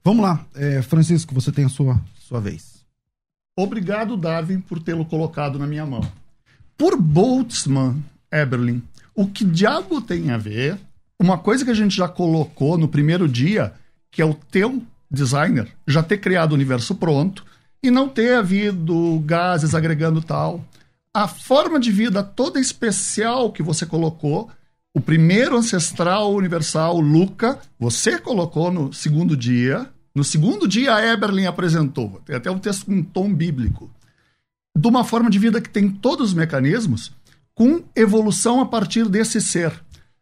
Vamos 0.04 0.22
lá, 0.22 0.44
é, 0.54 0.82
Francisco, 0.82 1.34
você 1.34 1.50
tem 1.50 1.64
a 1.64 1.68
sua, 1.70 1.98
sua 2.20 2.38
vez. 2.38 2.84
Obrigado, 3.56 4.16
Darwin, 4.16 4.60
por 4.60 4.82
tê-lo 4.82 5.06
colocado 5.06 5.58
na 5.58 5.66
minha 5.66 5.86
mão. 5.86 6.06
Por 6.76 7.00
Boltzmann, 7.00 8.04
Eberlin, 8.30 8.82
o 9.14 9.26
que 9.26 9.44
diabo 9.44 10.02
tem 10.02 10.30
a 10.30 10.36
ver? 10.36 10.78
Uma 11.18 11.38
coisa 11.38 11.64
que 11.64 11.70
a 11.70 11.74
gente 11.74 11.96
já 11.96 12.06
colocou 12.06 12.76
no 12.76 12.88
primeiro 12.88 13.26
dia, 13.26 13.72
que 14.10 14.20
é 14.20 14.24
o 14.24 14.34
teu 14.34 14.82
designer 15.10 15.68
já 15.86 16.02
ter 16.02 16.18
criado 16.18 16.52
o 16.52 16.54
universo 16.54 16.96
pronto 16.96 17.44
e 17.82 17.90
não 17.90 18.08
ter 18.08 18.34
havido 18.34 19.22
gases 19.24 19.74
agregando 19.74 20.20
tal. 20.20 20.62
A 21.14 21.28
forma 21.28 21.78
de 21.78 21.92
vida 21.92 22.22
toda 22.22 22.60
especial 22.60 23.52
que 23.52 23.62
você 23.62 23.86
colocou, 23.86 24.50
o 24.92 25.00
primeiro 25.00 25.56
ancestral 25.56 26.34
universal, 26.34 27.00
Luca, 27.00 27.58
você 27.78 28.18
colocou 28.18 28.72
no 28.72 28.92
segundo 28.92 29.36
dia, 29.36 29.88
no 30.14 30.22
segundo 30.22 30.68
dia, 30.68 30.94
a 30.94 31.04
Eberlin 31.12 31.46
apresentou, 31.46 32.22
tem 32.24 32.36
até 32.36 32.50
um 32.50 32.58
texto 32.58 32.86
com 32.86 32.92
um 32.92 33.02
tom 33.02 33.34
bíblico, 33.34 33.90
de 34.76 34.86
uma 34.86 35.02
forma 35.02 35.28
de 35.28 35.38
vida 35.38 35.60
que 35.60 35.68
tem 35.68 35.90
todos 35.90 36.28
os 36.28 36.34
mecanismos, 36.34 37.12
com 37.54 37.84
evolução 37.96 38.60
a 38.60 38.66
partir 38.66 39.08
desse 39.08 39.40
ser. 39.40 39.72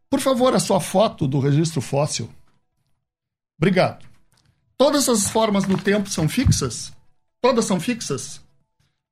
Por 0.09 0.21
favor, 0.21 0.55
a 0.55 0.61
sua 0.61 0.81
foto 0.81 1.27
do 1.27 1.39
registro 1.39 1.81
fóssil. 1.81 2.31
Obrigado. 3.59 4.07
Todas 4.77 5.09
as 5.09 5.29
formas 5.29 5.67
no 5.67 5.79
tempo 5.79 6.09
são 6.11 6.29
fixas? 6.29 6.93
Todas 7.41 7.65
são 7.65 7.79
fixas? 7.79 8.41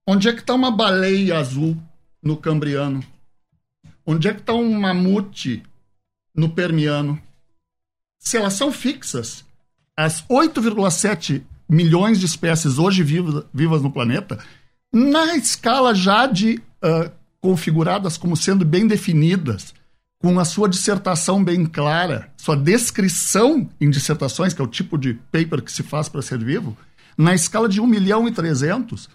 Onde 0.07 0.29
é 0.29 0.33
que 0.33 0.41
está 0.41 0.55
uma 0.55 0.71
baleia 0.71 1.39
azul 1.39 1.77
no 2.23 2.37
Cambriano? 2.37 3.05
Onde 4.05 4.29
é 4.29 4.35
que 4.35 4.41
está 4.41 4.55
um 4.55 4.73
mamute 4.73 5.63
no 6.35 6.51
Permiano? 6.51 7.21
Se 8.19 8.37
elas 8.37 8.55
são 8.55 8.73
fixas, 8.73 9.45
as 10.05 10.23
8,7 10.25 11.43
milhões 11.69 12.19
de 12.19 12.27
espécies 12.27 12.79
hoje 12.79 13.03
vivas, 13.03 13.45
vivas 13.53 13.83
no 13.83 13.93
planeta, 13.93 14.39
na 14.93 15.37
escala 15.37 15.95
já 15.95 16.27
de 16.27 16.61
uh, 16.83 17.11
configuradas 17.41 18.17
como 18.17 18.37
sendo 18.37 18.65
bem 18.65 18.87
definidas, 18.87 19.75
com 20.23 20.39
a 20.39 20.45
sua 20.45 20.69
dissertação 20.69 21.43
bem 21.43 21.65
clara, 21.65 22.33
sua 22.37 22.57
descrição 22.57 23.69
em 23.81 23.89
dissertações, 23.91 24.53
que 24.53 24.61
é 24.61 24.65
o 24.65 24.69
tipo 24.69 24.99
de 24.99 25.15
paper 25.31 25.63
que 25.63 25.73
se 25.73 25.83
faz 25.83 26.09
para 26.09 26.23
ser 26.23 26.39
vivo, 26.39 26.77
na 27.17 27.35
escala 27.35 27.69
de 27.69 27.81
1 27.81 27.87
milhão 27.87 28.27
e 28.27 28.33
300, 28.33 29.09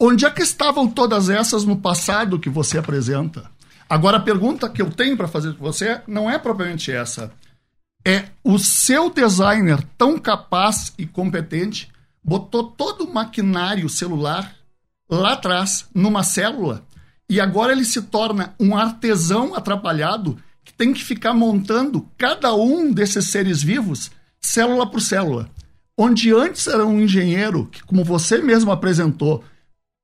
onde 0.00 0.24
é 0.24 0.30
que 0.30 0.42
estavam 0.42 0.88
todas 0.88 1.28
essas 1.28 1.64
no 1.64 1.76
passado 1.76 2.38
que 2.38 2.50
você 2.50 2.78
apresenta? 2.78 3.50
Agora, 3.88 4.16
a 4.16 4.20
pergunta 4.20 4.68
que 4.68 4.80
eu 4.80 4.90
tenho 4.90 5.16
para 5.16 5.28
fazer 5.28 5.54
com 5.54 5.64
você 5.64 6.00
não 6.06 6.30
é 6.30 6.38
propriamente 6.38 6.90
essa 6.90 7.30
é 8.04 8.26
o 8.42 8.58
seu 8.58 9.10
designer 9.10 9.82
tão 9.96 10.18
capaz 10.18 10.92
e 10.98 11.06
competente 11.06 11.88
botou 12.22 12.64
todo 12.64 13.04
o 13.04 13.12
maquinário 13.12 13.88
celular 13.88 14.54
lá 15.08 15.32
atrás, 15.32 15.86
numa 15.94 16.22
célula, 16.22 16.82
e 17.28 17.40
agora 17.40 17.72
ele 17.72 17.84
se 17.84 18.02
torna 18.02 18.54
um 18.58 18.76
artesão 18.76 19.54
atrapalhado 19.54 20.38
que 20.64 20.72
tem 20.72 20.92
que 20.92 21.04
ficar 21.04 21.34
montando 21.34 22.08
cada 22.16 22.54
um 22.54 22.90
desses 22.92 23.26
seres 23.28 23.62
vivos, 23.62 24.10
célula 24.40 24.86
por 24.86 25.00
célula. 25.00 25.48
Onde 25.96 26.32
antes 26.32 26.66
era 26.66 26.84
um 26.84 27.00
engenheiro 27.00 27.66
que, 27.66 27.82
como 27.84 28.02
você 28.02 28.38
mesmo 28.38 28.72
apresentou, 28.72 29.44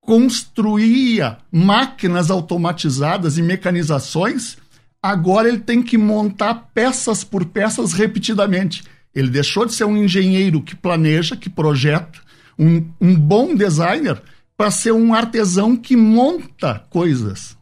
construía 0.00 1.38
máquinas 1.50 2.30
automatizadas 2.30 3.38
e 3.38 3.42
mecanizações, 3.42 4.56
agora 5.02 5.48
ele 5.48 5.60
tem 5.60 5.82
que 5.82 5.96
montar 5.96 6.54
peças 6.74 7.24
por 7.24 7.44
peças 7.44 7.92
repetidamente. 7.92 8.82
Ele 9.14 9.28
deixou 9.28 9.66
de 9.66 9.72
ser 9.72 9.84
um 9.84 9.96
engenheiro 9.96 10.62
que 10.62 10.76
planeja, 10.76 11.36
que 11.36 11.50
projeta, 11.50 12.20
um, 12.58 12.88
um 13.00 13.14
bom 13.16 13.54
designer, 13.54 14.22
para 14.56 14.70
ser 14.70 14.92
um 14.92 15.14
artesão 15.14 15.76
que 15.76 15.96
monta 15.96 16.84
coisas. 16.90 17.58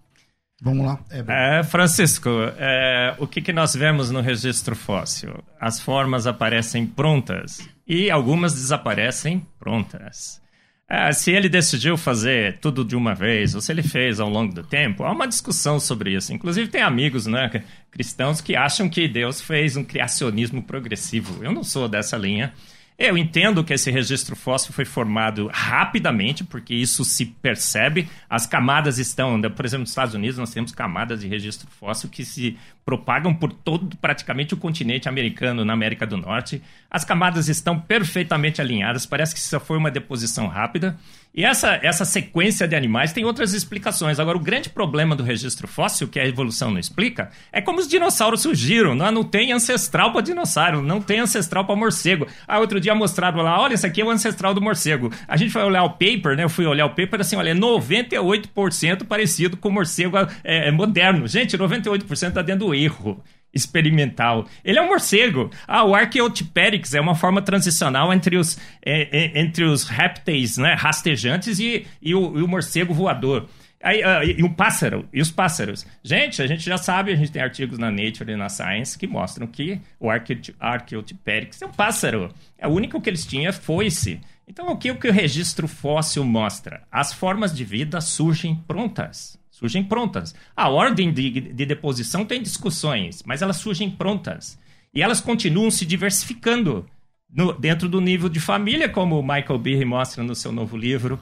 Vamos 0.61 0.85
lá. 0.85 0.99
É, 1.11 1.62
Francisco, 1.62 2.28
é, 2.59 3.14
o 3.18 3.26
que, 3.26 3.40
que 3.40 3.52
nós 3.52 3.75
vemos 3.75 4.11
no 4.11 4.21
registro 4.21 4.75
fóssil? 4.75 5.42
As 5.61 5.80
formas 5.80 6.26
aparecem 6.26 6.85
prontas 6.85 7.61
e 7.87 8.11
algumas 8.11 8.54
desaparecem 8.54 9.47
prontas. 9.59 10.42
É, 10.90 11.12
se 11.12 11.30
ele 11.30 11.50
decidiu 11.50 11.99
fazer 11.99 12.59
tudo 12.61 12.83
de 12.83 12.97
uma 12.97 13.14
vez, 13.14 13.54
ou 13.54 13.61
se 13.61 13.71
ele 13.71 13.83
fez 13.83 14.18
ao 14.18 14.28
longo 14.30 14.54
do 14.54 14.62
tempo, 14.62 15.04
há 15.04 15.12
uma 15.12 15.28
discussão 15.28 15.78
sobre 15.78 16.14
isso. 16.14 16.33
Inclusive, 16.33 16.68
tem 16.68 16.80
amigos 16.80 17.26
né, 17.26 17.62
cristãos 17.90 18.40
que 18.40 18.57
acham 18.57 18.88
que 18.88 19.07
Deus 19.07 19.38
fez 19.42 19.76
um 19.76 19.85
criacionismo 19.85 20.62
progressivo. 20.62 21.45
Eu 21.45 21.52
não 21.52 21.62
sou 21.62 21.88
dessa 21.88 22.16
linha. 22.16 22.54
Eu 22.99 23.16
entendo 23.18 23.62
que 23.62 23.75
esse 23.75 23.90
registro 23.90 24.35
fóssil 24.35 24.73
foi 24.73 24.85
formado 24.87 25.49
rapidamente, 25.52 26.42
porque 26.42 26.75
isso 26.75 27.04
se 27.04 27.26
percebe. 27.26 28.09
As 28.28 28.47
camadas 28.47 28.99
estão, 28.99 29.40
por 29.42 29.64
exemplo, 29.64 29.83
nos 29.83 29.90
Estados 29.90 30.14
Unidos, 30.14 30.38
nós 30.38 30.50
temos 30.50 30.73
camadas 30.73 31.21
de 31.21 31.28
registro 31.28 31.68
fóssil 31.71 32.09
que 32.09 32.25
se 32.25 32.59
propagam 32.88 33.35
por 33.35 33.52
todo 33.52 33.95
praticamente 33.99 34.54
o 34.54 34.57
continente 34.57 35.11
americano, 35.11 35.62
na 35.62 35.75
América 35.75 36.07
do 36.07 36.16
Norte. 36.16 36.62
As 36.90 37.04
camadas 37.04 37.47
estão 37.47 37.78
perfeitamente 37.78 38.62
alinhadas, 38.62 39.04
parece 39.04 39.35
que 39.35 39.40
isso 39.40 39.61
foi 39.61 39.76
uma 39.76 39.90
deposição 39.90 40.47
rápida. 40.47 40.97
E 41.35 41.45
essa, 41.45 41.78
essa 41.83 42.04
sequência 42.04 42.66
de 42.66 42.75
animais 42.75 43.12
tem 43.12 43.25
outras 43.25 43.52
explicações. 43.52 44.18
Agora, 44.18 44.37
o 44.37 44.40
grande 44.40 44.71
problema 44.71 45.14
do 45.14 45.23
registro 45.23 45.68
fóssil, 45.68 46.09
que 46.09 46.18
a 46.18 46.26
evolução 46.26 46.71
não 46.71 46.80
explica, 46.80 47.30
é 47.52 47.61
como 47.61 47.78
os 47.78 47.87
dinossauros 47.87 48.40
surgiram. 48.40 48.95
Não, 48.95 49.12
não 49.12 49.23
tem 49.23 49.52
ancestral 49.52 50.11
para 50.11 50.23
dinossauro, 50.23 50.83
não 50.83 51.00
tem 51.00 51.21
ancestral 51.21 51.64
para 51.64 51.76
morcego. 51.76 52.26
Ah, 52.47 52.59
outro 52.59 52.80
dia 52.80 52.95
mostraram 52.95 53.42
lá, 53.42 53.61
olha, 53.61 53.75
esse 53.75 53.87
aqui 53.87 54.00
é 54.00 54.04
o 54.04 54.11
ancestral 54.11 54.54
do 54.54 54.61
morcego. 54.61 55.12
A 55.28 55.37
gente 55.37 55.52
foi 55.52 55.62
olhar 55.62 55.85
o 55.85 55.90
paper, 55.90 56.35
né? 56.37 56.42
Eu 56.42 56.49
fui 56.49 56.66
olhar 56.66 56.87
o 56.87 56.90
paper 56.90 57.21
assim, 57.21 57.37
olha, 57.37 57.50
é 57.50 57.54
98% 57.54 59.04
parecido 59.04 59.57
com 59.57 59.68
o 59.68 59.73
morcego 59.73 60.16
é, 60.42 60.68
é 60.68 60.71
moderno. 60.73 61.28
Gente, 61.28 61.57
98% 61.57 62.28
está 62.28 62.42
dentro 62.42 62.66
do 62.66 62.75
erro 62.78 63.23
experimental. 63.52 64.47
Ele 64.64 64.78
é 64.78 64.82
um 64.82 64.88
morcego. 64.88 65.50
Ah, 65.66 65.85
o 65.85 65.94
Archaeopteryx 65.94 66.94
é 66.94 67.00
uma 67.00 67.14
forma 67.14 67.42
transicional 67.42 68.12
entre 68.12 68.37
os, 68.37 68.58
é, 68.85 69.08
é, 69.11 69.40
entre 69.40 69.64
os 69.64 69.85
répteis 69.85 70.56
né, 70.56 70.75
rastejantes 70.75 71.58
e, 71.58 71.87
e, 72.00 72.14
o, 72.14 72.38
e 72.38 72.42
o 72.42 72.49
morcego 72.49 72.94
voador. 72.94 73.49
Aí, 73.80 74.02
uh, 74.02 74.25
e 74.25 74.42
o 74.42 74.50
pássaro, 74.50 75.08
e 75.12 75.20
os 75.20 75.30
pássaros. 75.30 75.87
Gente, 76.02 76.42
a 76.42 76.47
gente 76.49 76.64
já 76.64 76.76
sabe, 76.76 77.12
a 77.12 77.16
gente 77.16 77.30
tem 77.30 77.40
artigos 77.40 77.78
na 77.78 77.92
Nature 77.92 78.32
e 78.32 78.37
na 78.37 78.49
Science 78.49 78.99
que 78.99 79.06
mostram 79.06 79.47
que 79.47 79.80
o 80.00 80.11
Archaeopteryx 80.11 81.62
é 81.62 81.66
um 81.66 81.70
pássaro. 81.70 82.35
É 82.58 82.66
o 82.66 82.73
único 82.73 83.00
que 83.00 83.08
eles 83.08 83.25
tinham 83.25 83.52
foi 83.52 83.87
esse. 83.87 84.20
Então, 84.49 84.68
o 84.68 84.76
que, 84.76 84.90
o 84.90 84.99
que 84.99 85.08
o 85.08 85.12
registro 85.12 85.68
fóssil 85.68 86.25
mostra? 86.25 86.82
As 86.90 87.12
formas 87.12 87.54
de 87.54 87.64
vida 87.64 88.00
surgem 88.00 88.56
prontas 88.66 89.38
surgem 89.58 89.82
prontas. 89.82 90.34
A 90.56 90.68
ordem 90.68 91.12
de, 91.12 91.30
de 91.30 91.66
deposição 91.66 92.24
tem 92.24 92.40
discussões, 92.40 93.24
mas 93.26 93.42
elas 93.42 93.56
surgem 93.56 93.90
prontas. 93.90 94.56
E 94.94 95.02
elas 95.02 95.20
continuam 95.20 95.70
se 95.70 95.84
diversificando. 95.84 96.86
no, 97.28 97.52
dentro 97.52 97.88
do 97.88 98.00
nível 98.00 98.28
de 98.28 98.38
família, 98.38 98.88
como 98.88 99.18
o 99.18 99.22
Michael 99.22 99.58
Behe 99.58 99.84
mostra 99.84 100.22
no 100.22 100.34
seu 100.34 100.52
novo 100.52 100.76
livro, 100.76 101.20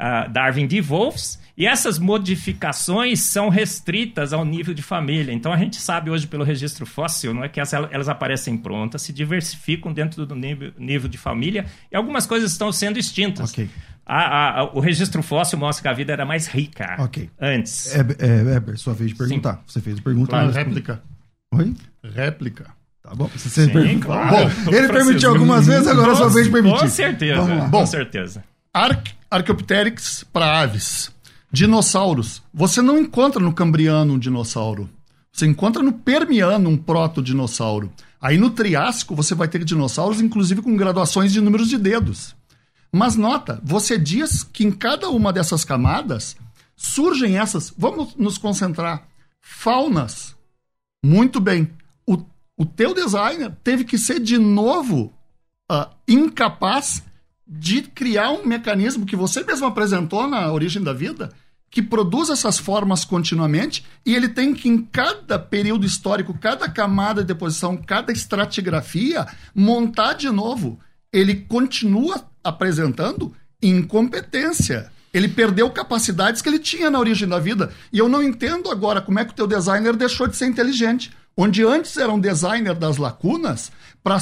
uh, 0.00 0.30
Darwin 0.30 0.66
de 0.66 0.80
Wolfs, 0.80 1.38
e 1.56 1.66
essas 1.66 1.98
modificações 1.98 3.20
são 3.20 3.48
restritas 3.48 4.32
ao 4.32 4.44
nível 4.44 4.74
de 4.74 4.82
família. 4.82 5.32
Então 5.32 5.52
a 5.52 5.56
gente 5.56 5.76
sabe 5.76 6.10
hoje 6.10 6.26
pelo 6.26 6.44
registro 6.44 6.84
fóssil, 6.84 7.32
não 7.32 7.42
é 7.42 7.48
que 7.48 7.58
elas, 7.58 8.08
aparecem 8.08 8.56
prontas, 8.56 9.02
se 9.02 9.12
diversificam 9.12 9.92
dentro 9.92 10.26
do 10.26 10.34
nível, 10.34 10.72
nível 10.78 11.08
de 11.08 11.16
família 11.16 11.64
e 11.90 11.96
algumas 11.96 12.26
coisas 12.26 12.52
estão 12.52 12.70
sendo 12.70 12.98
extintas. 12.98 13.50
Ok. 13.52 13.68
A, 14.08 14.60
a, 14.60 14.64
o 14.72 14.78
registro 14.78 15.20
fóssil 15.20 15.58
mostra 15.58 15.82
que 15.82 15.88
a 15.88 15.92
vida 15.92 16.12
era 16.12 16.24
mais 16.24 16.46
rica 16.46 16.94
Ok. 17.00 17.28
antes. 17.40 17.92
É, 17.92 18.00
é, 18.20 18.56
Heber, 18.56 18.78
sua 18.78 18.94
vez 18.94 19.10
de 19.10 19.16
perguntar. 19.16 19.62
Você 19.66 19.80
fez 19.80 19.98
a 19.98 20.02
pergunta. 20.02 20.30
Claro, 20.30 20.46
mas- 20.46 20.54
réplica. 20.56 21.02
Oi? 21.52 21.74
Réplica. 22.04 22.66
Tá 23.02 23.14
bom. 23.14 23.30
Você 23.34 23.48
Sim, 23.66 23.98
claro. 24.00 24.48
Bom, 24.64 24.72
ele 24.74 24.88
permitiu 24.88 25.30
algumas 25.30 25.66
vezes, 25.66 25.86
agora 25.88 26.12
é 26.12 26.14
sua 26.16 26.28
vez 26.28 26.46
de 26.46 26.52
permitir. 26.52 26.80
Com 26.80 26.88
certeza, 26.88 27.42
lá. 27.42 27.70
com 27.70 27.86
certeza. 27.86 28.44
Arc 28.76 29.14
Archaeopteryx 29.30 30.22
para 30.30 30.60
aves. 30.60 31.10
Dinossauros. 31.50 32.42
Você 32.52 32.82
não 32.82 32.98
encontra 32.98 33.40
no 33.40 33.54
Cambriano 33.54 34.12
um 34.12 34.18
dinossauro. 34.18 34.90
Você 35.32 35.46
encontra 35.46 35.82
no 35.82 35.94
Permiano 35.94 36.68
um 36.68 36.76
proto-dinossauro. 36.76 37.90
Aí 38.20 38.36
no 38.36 38.50
Triássico 38.50 39.14
você 39.14 39.34
vai 39.34 39.48
ter 39.48 39.64
dinossauros, 39.64 40.20
inclusive 40.20 40.60
com 40.60 40.76
graduações 40.76 41.32
de 41.32 41.40
números 41.40 41.70
de 41.70 41.78
dedos. 41.78 42.36
Mas 42.92 43.16
nota, 43.16 43.58
você 43.64 43.98
diz 43.98 44.42
que 44.44 44.66
em 44.66 44.70
cada 44.70 45.08
uma 45.08 45.32
dessas 45.32 45.64
camadas 45.64 46.36
surgem 46.76 47.38
essas. 47.38 47.72
Vamos 47.78 48.14
nos 48.14 48.36
concentrar. 48.36 49.08
Faunas. 49.40 50.36
Muito 51.02 51.40
bem. 51.40 51.70
O, 52.06 52.18
o 52.58 52.66
teu 52.66 52.92
designer 52.92 53.56
teve 53.64 53.84
que 53.84 53.96
ser 53.96 54.20
de 54.20 54.36
novo 54.36 55.14
ah, 55.66 55.88
incapaz 56.06 57.02
de 57.46 57.82
criar 57.82 58.30
um 58.30 58.44
mecanismo 58.44 59.06
que 59.06 59.14
você 59.14 59.44
mesmo 59.44 59.66
apresentou 59.66 60.26
na 60.26 60.50
origem 60.52 60.82
da 60.82 60.92
vida, 60.92 61.32
que 61.70 61.82
produz 61.82 62.30
essas 62.30 62.58
formas 62.58 63.04
continuamente, 63.04 63.84
e 64.04 64.14
ele 64.14 64.28
tem 64.28 64.54
que, 64.54 64.68
em 64.68 64.78
cada 64.78 65.38
período 65.38 65.86
histórico, 65.86 66.36
cada 66.38 66.68
camada 66.68 67.20
de 67.20 67.28
deposição, 67.28 67.76
cada 67.76 68.12
estratigrafia, 68.12 69.26
montar 69.54 70.14
de 70.14 70.30
novo. 70.30 70.80
Ele 71.12 71.34
continua 71.34 72.24
apresentando 72.42 73.32
incompetência. 73.62 74.90
Ele 75.12 75.28
perdeu 75.28 75.70
capacidades 75.70 76.42
que 76.42 76.48
ele 76.48 76.58
tinha 76.58 76.90
na 76.90 76.98
origem 76.98 77.28
da 77.28 77.38
vida. 77.38 77.72
E 77.92 77.98
eu 77.98 78.08
não 78.08 78.22
entendo 78.22 78.70
agora 78.70 79.00
como 79.00 79.18
é 79.18 79.24
que 79.24 79.32
o 79.32 79.36
teu 79.36 79.46
designer 79.46 79.96
deixou 79.96 80.26
de 80.26 80.36
ser 80.36 80.46
inteligente. 80.46 81.12
Onde 81.36 81.64
antes 81.64 81.96
era 81.96 82.12
um 82.12 82.20
designer 82.20 82.74
das 82.74 82.96
lacunas, 82.96 83.70
para 84.02 84.18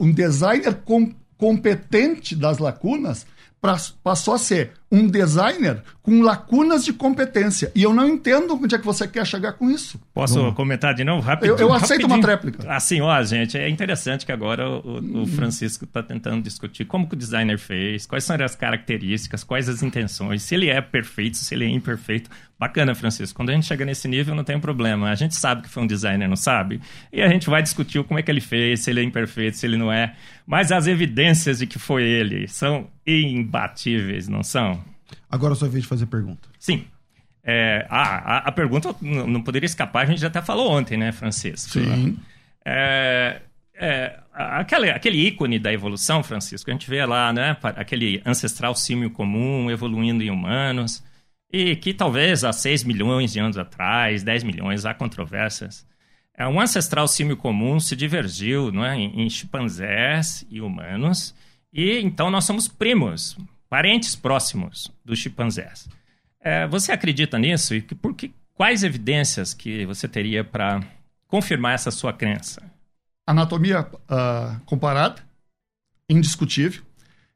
um 0.00 0.12
designer 0.12 0.74
com- 0.84 1.12
competente 1.38 2.36
das 2.36 2.58
lacunas, 2.58 3.26
pra- 3.60 3.76
passou 4.04 4.34
a 4.34 4.38
ser 4.38 4.72
um 4.90 5.06
designer 5.06 5.82
com 6.02 6.22
lacunas 6.22 6.84
de 6.84 6.92
competência. 6.94 7.70
E 7.74 7.82
eu 7.82 7.92
não 7.92 8.08
entendo 8.08 8.54
onde 8.54 8.74
é 8.74 8.78
que 8.78 8.84
você 8.86 9.06
quer 9.06 9.26
chegar 9.26 9.52
com 9.52 9.70
isso. 9.70 10.00
Posso 10.14 10.52
comentar 10.54 10.94
de 10.94 11.04
novo 11.04 11.20
rapidinho? 11.22 11.58
Eu- 11.58 11.68
eu 11.68 11.72
aceito 11.74 12.06
uma 12.06 12.16
rapidinho? 12.16 12.22
tréplica. 12.22 12.72
Assim, 12.74 13.00
ó, 13.00 13.22
gente, 13.22 13.58
é 13.58 13.68
interessante 13.68 14.24
que 14.24 14.32
agora 14.32 14.68
o, 14.68 15.22
o 15.22 15.26
Francisco 15.26 15.84
está 15.84 16.02
tentando 16.02 16.42
discutir 16.42 16.84
como 16.86 17.06
que 17.08 17.14
o 17.14 17.18
designer 17.18 17.58
fez, 17.58 18.06
quais 18.06 18.24
são 18.24 18.36
as 18.42 18.54
características, 18.54 19.44
quais 19.44 19.68
as 19.68 19.82
intenções, 19.82 20.42
se 20.42 20.54
ele 20.54 20.68
é 20.70 20.80
perfeito, 20.80 21.36
se 21.36 21.54
ele 21.54 21.64
é 21.64 21.68
imperfeito. 21.68 22.30
Bacana, 22.58 22.92
Francisco. 22.94 23.36
Quando 23.36 23.50
a 23.50 23.52
gente 23.52 23.66
chega 23.66 23.84
nesse 23.84 24.08
nível, 24.08 24.34
não 24.34 24.42
tem 24.42 24.58
problema. 24.58 25.10
A 25.10 25.14
gente 25.14 25.36
sabe 25.36 25.62
que 25.62 25.68
foi 25.68 25.84
um 25.84 25.86
designer, 25.86 26.28
não 26.28 26.34
sabe? 26.36 26.80
E 27.12 27.22
a 27.22 27.28
gente 27.28 27.48
vai 27.48 27.62
discutir 27.62 28.02
como 28.02 28.18
é 28.18 28.22
que 28.22 28.30
ele 28.30 28.40
fez, 28.40 28.80
se 28.80 28.90
ele 28.90 29.00
é 29.00 29.04
imperfeito, 29.04 29.56
se 29.56 29.64
ele 29.64 29.76
não 29.76 29.92
é. 29.92 30.14
Mas 30.44 30.72
as 30.72 30.88
evidências 30.88 31.60
de 31.60 31.66
que 31.66 31.78
foi 31.78 32.02
ele 32.02 32.48
são 32.48 32.88
imbatíveis, 33.06 34.26
não 34.26 34.42
são? 34.42 34.82
Agora 35.30 35.54
é 35.54 35.56
sua 35.56 35.68
vez 35.68 35.84
de 35.84 35.88
fazer 35.88 36.06
pergunta. 36.06 36.48
Sim. 36.58 36.84
É, 37.44 37.86
a, 37.88 38.02
a, 38.02 38.38
a 38.48 38.52
pergunta 38.52 38.94
não 39.00 39.40
poderia 39.40 39.66
escapar, 39.66 40.02
a 40.02 40.06
gente 40.06 40.20
já 40.20 40.26
até 40.26 40.42
falou 40.42 40.70
ontem, 40.70 40.98
né, 40.98 41.12
Francisco? 41.12 41.70
Sim. 41.70 42.18
É, 42.64 43.40
é, 43.74 44.18
aquele, 44.34 44.90
aquele 44.90 45.26
ícone 45.26 45.58
da 45.58 45.72
evolução, 45.72 46.22
Francisco, 46.22 46.68
a 46.68 46.72
gente 46.72 46.90
vê 46.90 47.06
lá, 47.06 47.32
né, 47.32 47.56
aquele 47.62 48.20
ancestral 48.26 48.74
símio 48.74 49.10
comum 49.10 49.70
evoluindo 49.70 50.22
em 50.22 50.30
humanos, 50.30 51.02
e 51.50 51.76
que 51.76 51.94
talvez 51.94 52.44
há 52.44 52.52
6 52.52 52.84
milhões 52.84 53.32
de 53.32 53.40
anos 53.40 53.56
atrás, 53.56 54.22
10 54.22 54.44
milhões, 54.44 54.84
há 54.84 54.92
controvérsias. 54.92 55.86
É, 56.34 56.46
um 56.46 56.60
ancestral 56.60 57.08
símio 57.08 57.36
comum 57.36 57.80
se 57.80 57.96
divergiu 57.96 58.70
não 58.70 58.84
é, 58.84 58.96
em, 58.96 59.28
chimpanzés 59.28 60.46
e 60.50 60.60
humanos, 60.60 61.34
e 61.72 61.98
então 61.98 62.30
nós 62.30 62.44
somos 62.44 62.68
primos, 62.68 63.36
parentes 63.68 64.14
próximos 64.14 64.92
dos 65.04 65.18
chimpanzés. 65.18 65.88
É, 66.40 66.66
você 66.66 66.92
acredita 66.92 67.38
nisso? 67.38 67.74
E 67.74 67.82
por 67.82 68.14
que, 68.14 68.32
quais 68.54 68.82
evidências 68.82 69.52
que 69.52 69.84
você 69.84 70.06
teria 70.06 70.44
para 70.44 70.80
confirmar 71.26 71.74
essa 71.74 71.90
sua 71.90 72.12
crença? 72.12 72.62
Anatomia 73.26 73.86
ah, 74.08 74.60
comparada, 74.64 75.22
indiscutível. 76.08 76.82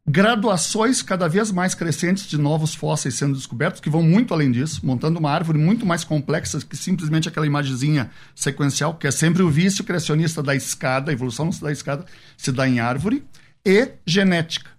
Graduações 0.07 1.01
cada 1.01 1.29
vez 1.29 1.53
mais 1.53 1.77
crescentes 1.77 2.27
de 2.27 2.37
novos 2.37 2.75
fósseis 2.75 3.15
sendo 3.15 3.35
descobertos, 3.35 3.81
que 3.81 3.89
vão 3.89 4.03
muito 4.03 4.35
além 4.35 4.51
disso, 4.51 4.85
montando 4.85 5.21
uma 5.21 5.31
árvore 5.31 5.59
muito 5.59 5.87
mais 5.87 6.03
complexa 6.03 6.61
que 6.61 6.77
simplesmente 6.77 7.29
aquela 7.29 7.47
imagenzinha 7.47 8.11
sequencial, 8.35 8.95
que 8.95 9.07
é 9.07 9.13
sempre 9.13 9.43
o 9.43 9.49
vício 9.49 9.85
criacionista 9.85 10.43
da 10.43 10.57
escada, 10.57 11.13
a 11.13 11.15
evolução 11.15 11.45
não 11.45 11.53
se 11.53 11.63
dá 11.63 11.71
em 11.71 11.73
escada, 11.73 12.05
se 12.37 12.51
dá 12.51 12.69
em 12.69 12.81
árvore, 12.81 13.25
e 13.65 13.93
genética. 14.05 14.71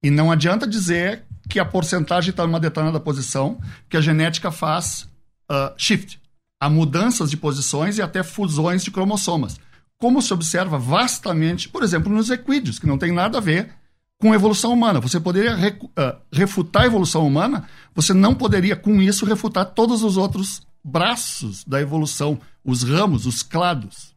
E 0.00 0.10
não 0.10 0.30
adianta 0.30 0.64
dizer 0.64 1.24
que 1.48 1.58
a 1.58 1.64
porcentagem 1.64 2.30
está 2.30 2.46
numa 2.46 2.60
determinada 2.60 3.00
posição, 3.00 3.60
que 3.88 3.96
a 3.96 4.00
genética 4.00 4.52
faz 4.52 5.08
ah, 5.48 5.74
shift. 5.76 6.20
Há 6.60 6.70
mudanças 6.70 7.30
de 7.30 7.36
posições 7.36 7.98
e 7.98 8.02
até 8.02 8.22
fusões 8.22 8.84
de 8.84 8.92
cromossomas. 8.92 9.58
Como 9.98 10.22
se 10.22 10.32
observa 10.32 10.78
vastamente, 10.78 11.68
por 11.68 11.82
exemplo, 11.82 12.12
nos 12.12 12.30
equídeos, 12.30 12.78
que 12.78 12.86
não 12.86 12.96
tem 12.96 13.10
nada 13.10 13.38
a 13.38 13.40
ver 13.40 13.74
com 14.18 14.34
evolução 14.34 14.72
humana. 14.72 15.00
Você 15.00 15.20
poderia 15.20 15.56
ah, 15.96 16.16
refutar 16.32 16.82
a 16.82 16.86
evolução 16.86 17.26
humana, 17.26 17.68
você 17.94 18.14
não 18.14 18.34
poderia, 18.34 18.76
com 18.76 19.00
isso, 19.00 19.26
refutar 19.26 19.66
todos 19.66 20.02
os 20.02 20.16
outros 20.16 20.66
braços 20.82 21.64
da 21.64 21.80
evolução, 21.80 22.40
os 22.64 22.82
ramos, 22.82 23.26
os 23.26 23.42
clados. 23.42 24.14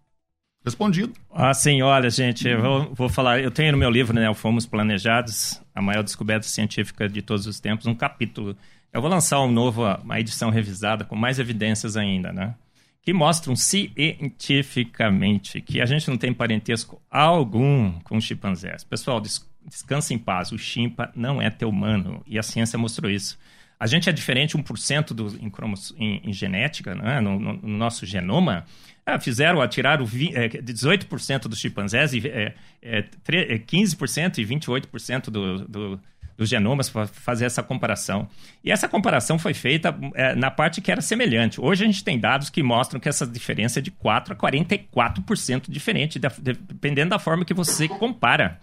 Respondido. 0.64 1.14
Assim, 1.32 1.82
olha, 1.82 2.10
gente, 2.10 2.48
eu 2.48 2.62
vou, 2.62 2.94
vou 2.94 3.10
falar. 3.10 3.40
Eu 3.40 3.50
tenho 3.50 3.72
no 3.72 3.78
meu 3.78 3.90
livro, 3.90 4.14
né, 4.14 4.30
o 4.30 4.36
Fomos 4.36 4.66
Planejados, 4.66 5.62
a 5.74 5.82
maior 5.82 6.04
descoberta 6.04 6.46
científica 6.46 7.08
de 7.08 7.22
todos 7.22 7.48
os 7.48 7.60
tempos, 7.60 7.88
um 7.88 7.96
capítulo. 7.96 8.56
Eu 8.92 9.02
vou 9.02 9.10
lançar 9.10 9.40
um 9.42 9.52
novo, 9.52 9.84
uma 10.04 10.20
edição 10.20 10.50
revisada 10.50 11.06
com 11.06 11.16
mais 11.16 11.40
evidências 11.40 11.96
ainda, 11.96 12.34
né? 12.34 12.56
Que 13.02 13.14
mostram 13.14 13.56
cientificamente 13.56 15.62
que 15.62 15.80
a 15.80 15.86
gente 15.86 16.10
não 16.10 16.18
tem 16.18 16.34
parentesco 16.34 17.02
algum 17.10 17.94
com 18.02 18.20
chimpanzés. 18.20 18.84
Pessoal, 18.84 19.22
des 19.22 19.49
descansa 19.70 20.14
em 20.14 20.18
paz. 20.18 20.52
O 20.52 20.58
chimpa 20.58 21.12
não 21.16 21.42
é 21.42 21.50
teu 21.50 21.70
humano. 21.70 22.22
E 22.28 22.38
a 22.38 22.44
ciência 22.44 22.78
mostrou 22.78 23.10
isso. 23.10 23.38
A 23.80 23.88
gente 23.88 24.10
é 24.10 24.12
diferente 24.12 24.58
1% 24.58 25.14
do, 25.14 25.38
em, 25.42 25.50
cromos, 25.50 25.96
em, 25.98 26.22
em 26.30 26.34
genética, 26.34 26.94
né? 26.96 27.22
no, 27.22 27.40
no, 27.40 27.54
no 27.54 27.78
nosso 27.78 28.06
genoma. 28.06 28.66
Ah, 29.06 29.18
fizeram, 29.20 29.62
atiraram 29.62 30.06
vi- 30.06 30.36
é, 30.36 30.50
18% 30.50 31.44
dos 31.48 31.60
chimpanzés, 31.60 32.14
e, 32.14 32.28
é, 32.28 32.54
é, 32.82 33.02
tre- 33.24 33.54
é, 33.54 33.58
15% 33.58 34.38
e 34.40 34.46
28% 34.46 35.30
do, 35.30 35.66
do, 35.66 36.00
dos 36.38 36.50
genomas 36.50 36.90
para 36.90 37.08
fazer 37.08 37.46
essa 37.46 37.64
comparação. 37.64 38.28
E 38.64 38.70
essa 38.70 38.88
comparação 38.90 39.40
foi 39.40 39.54
feita 39.54 39.98
é, 40.14 40.36
na 40.36 40.52
parte 40.52 40.82
que 40.82 40.92
era 40.92 41.02
semelhante. 41.02 41.62
Hoje 41.62 41.84
a 41.84 41.88
gente 41.88 42.04
tem 42.04 42.20
dados 42.20 42.50
que 42.50 42.62
mostram 42.62 43.00
que 43.00 43.08
essa 43.08 43.26
diferença 43.26 43.80
é 43.80 43.82
de 43.82 43.92
4% 43.92 44.32
a 44.32 44.36
44% 44.36 45.70
diferente, 45.70 46.20
dependendo 46.20 47.12
da 47.12 47.20
forma 47.20 47.46
que 47.46 47.54
você 47.54 47.88
compara. 47.88 48.60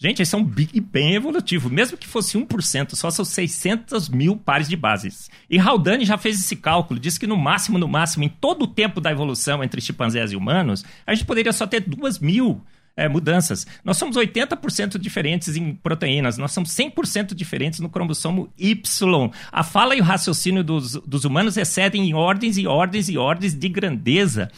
Gente, 0.00 0.22
esse 0.22 0.32
é 0.32 0.38
um 0.38 0.44
Big 0.44 0.80
Bang 0.80 1.12
evolutivo. 1.12 1.68
Mesmo 1.68 1.98
que 1.98 2.06
fosse 2.06 2.38
1%, 2.38 2.94
só 2.94 3.10
são 3.10 3.24
600 3.24 4.08
mil 4.08 4.36
pares 4.36 4.68
de 4.68 4.76
bases. 4.76 5.28
E 5.50 5.58
Haldane 5.58 6.04
já 6.04 6.16
fez 6.16 6.38
esse 6.38 6.54
cálculo. 6.54 7.00
Diz 7.00 7.18
que 7.18 7.26
no 7.26 7.36
máximo, 7.36 7.78
no 7.78 7.88
máximo, 7.88 8.22
em 8.22 8.28
todo 8.28 8.62
o 8.62 8.68
tempo 8.68 9.00
da 9.00 9.10
evolução 9.10 9.62
entre 9.62 9.80
chimpanzés 9.80 10.30
e 10.30 10.36
humanos, 10.36 10.84
a 11.04 11.12
gente 11.12 11.26
poderia 11.26 11.52
só 11.52 11.66
ter 11.66 11.80
2 11.80 12.20
mil 12.20 12.62
é, 12.96 13.08
mudanças. 13.08 13.66
Nós 13.84 13.96
somos 13.96 14.16
80% 14.16 14.98
diferentes 14.98 15.56
em 15.56 15.74
proteínas. 15.74 16.38
Nós 16.38 16.52
somos 16.52 16.70
100% 16.70 17.34
diferentes 17.34 17.80
no 17.80 17.88
cromossomo 17.88 18.52
Y. 18.56 19.30
A 19.50 19.64
fala 19.64 19.96
e 19.96 20.00
o 20.00 20.04
raciocínio 20.04 20.62
dos, 20.62 20.92
dos 20.92 21.24
humanos 21.24 21.56
excedem 21.56 22.08
em 22.08 22.14
ordens 22.14 22.56
e 22.56 22.68
ordens 22.68 23.08
e 23.08 23.18
ordens 23.18 23.52
de 23.52 23.68
grandeza 23.68 24.48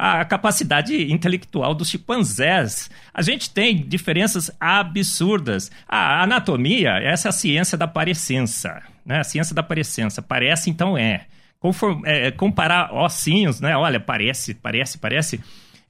a 0.00 0.24
capacidade 0.24 1.12
intelectual 1.12 1.74
dos 1.74 1.90
chimpanzés. 1.90 2.90
A 3.12 3.20
gente 3.20 3.50
tem 3.50 3.76
diferenças 3.86 4.50
absurdas. 4.58 5.70
A 5.86 6.22
anatomia, 6.22 6.92
essa 6.98 7.28
é 7.28 7.30
a 7.30 7.32
ciência 7.32 7.76
da 7.76 7.86
parecença. 7.86 8.82
Né? 9.04 9.20
A 9.20 9.24
ciência 9.24 9.54
da 9.54 9.62
parecença. 9.62 10.22
Parece, 10.22 10.70
então 10.70 10.96
é. 10.96 11.26
Conform- 11.58 12.00
é, 12.06 12.30
comparar 12.30 12.94
ossinhos, 12.94 13.60
né? 13.60 13.76
Olha, 13.76 14.00
parece, 14.00 14.54
parece, 14.54 14.96
parece. 14.96 15.38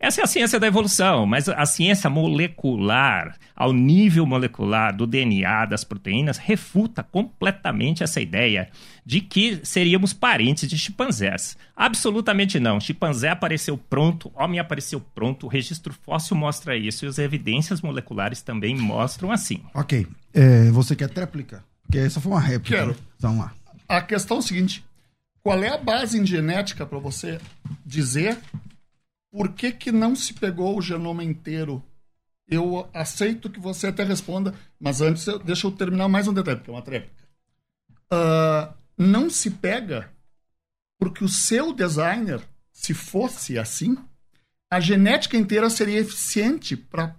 Essa 0.00 0.22
é 0.22 0.24
a 0.24 0.26
ciência 0.26 0.58
da 0.58 0.66
evolução, 0.66 1.26
mas 1.26 1.46
a 1.46 1.66
ciência 1.66 2.08
molecular, 2.08 3.36
ao 3.54 3.70
nível 3.70 4.24
molecular 4.24 4.96
do 4.96 5.06
DNA 5.06 5.66
das 5.66 5.84
proteínas, 5.84 6.38
refuta 6.38 7.02
completamente 7.02 8.02
essa 8.02 8.18
ideia 8.18 8.70
de 9.04 9.20
que 9.20 9.60
seríamos 9.62 10.14
parentes 10.14 10.66
de 10.66 10.78
chimpanzés. 10.78 11.54
Absolutamente 11.76 12.58
não. 12.58 12.80
Chimpanzé 12.80 13.28
apareceu 13.28 13.76
pronto, 13.76 14.32
homem 14.34 14.58
apareceu 14.58 15.02
pronto, 15.14 15.44
o 15.44 15.50
registro 15.50 15.92
fóssil 15.92 16.34
mostra 16.34 16.74
isso 16.74 17.04
e 17.04 17.08
as 17.08 17.18
evidências 17.18 17.82
moleculares 17.82 18.40
também 18.40 18.74
mostram 18.74 19.30
assim. 19.30 19.60
Ok. 19.74 20.06
É, 20.32 20.70
você 20.70 20.96
quer 20.96 21.10
tréplica? 21.10 21.62
Porque 21.82 21.98
essa 21.98 22.22
foi 22.22 22.32
uma 22.32 22.40
réplica. 22.40 22.74
Quero. 22.74 22.90
né? 22.92 22.96
Vamos 23.18 23.40
lá. 23.40 23.52
A 23.86 24.00
questão 24.00 24.38
é 24.38 24.40
o 24.40 24.42
seguinte: 24.42 24.82
qual 25.42 25.62
é 25.62 25.68
a 25.68 25.76
base 25.76 26.18
em 26.18 26.24
genética 26.24 26.86
para 26.86 26.98
você 26.98 27.38
dizer 27.84 28.38
por 29.30 29.52
que, 29.52 29.72
que 29.72 29.92
não 29.92 30.14
se 30.14 30.34
pegou 30.34 30.76
o 30.76 30.82
genoma 30.82 31.22
inteiro? 31.24 31.82
Eu 32.48 32.88
aceito 32.92 33.48
que 33.48 33.60
você 33.60 33.86
até 33.86 34.02
responda, 34.02 34.54
mas 34.78 35.00
antes 35.00 35.26
eu- 35.26 35.38
deixa 35.38 35.66
eu 35.66 35.70
terminar 35.70 36.08
mais 36.08 36.26
um 36.26 36.32
detalhe, 36.34 36.56
porque 36.56 36.70
é 36.70 36.74
uma 36.74 36.82
tréplica. 36.82 37.28
Ah, 38.10 38.74
não 38.98 39.30
se 39.30 39.50
pega 39.50 40.10
porque 40.98 41.24
o 41.24 41.28
seu 41.28 41.72
designer, 41.72 42.40
se 42.72 42.92
fosse 42.92 43.58
assim, 43.58 43.96
a 44.70 44.78
genética 44.80 45.36
inteira 45.36 45.70
seria 45.70 46.00
eficiente 46.00 46.76
para 46.76 47.14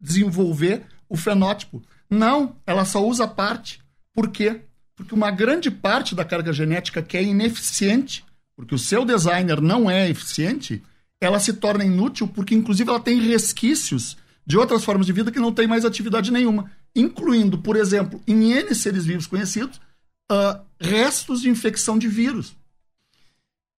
desenvolver 0.00 0.84
o 1.08 1.16
fenótipo. 1.16 1.82
Não, 2.10 2.56
ela 2.66 2.84
só 2.84 3.04
usa 3.06 3.26
parte. 3.26 3.80
Por 4.12 4.30
quê? 4.30 4.62
Porque 4.94 5.14
uma 5.14 5.30
grande 5.30 5.70
parte 5.70 6.14
da 6.14 6.24
carga 6.24 6.52
genética 6.52 7.02
que 7.02 7.16
é 7.16 7.22
ineficiente, 7.22 8.24
porque 8.54 8.74
o 8.74 8.78
seu 8.78 9.04
designer 9.04 9.60
não 9.60 9.90
é 9.90 10.08
eficiente, 10.10 10.82
ela 11.22 11.38
se 11.38 11.52
torna 11.52 11.84
inútil 11.84 12.26
porque, 12.26 12.52
inclusive, 12.52 12.90
ela 12.90 12.98
tem 12.98 13.20
resquícios 13.20 14.16
de 14.44 14.58
outras 14.58 14.84
formas 14.84 15.06
de 15.06 15.12
vida 15.12 15.30
que 15.30 15.38
não 15.38 15.52
tem 15.52 15.68
mais 15.68 15.84
atividade 15.84 16.32
nenhuma, 16.32 16.68
incluindo, 16.96 17.58
por 17.58 17.76
exemplo, 17.76 18.20
em 18.26 18.52
N 18.52 18.74
seres 18.74 19.04
vivos 19.04 19.28
conhecidos, 19.28 19.80
ah, 20.28 20.60
restos 20.80 21.40
de 21.40 21.48
infecção 21.48 21.96
de 21.96 22.08
vírus. 22.08 22.56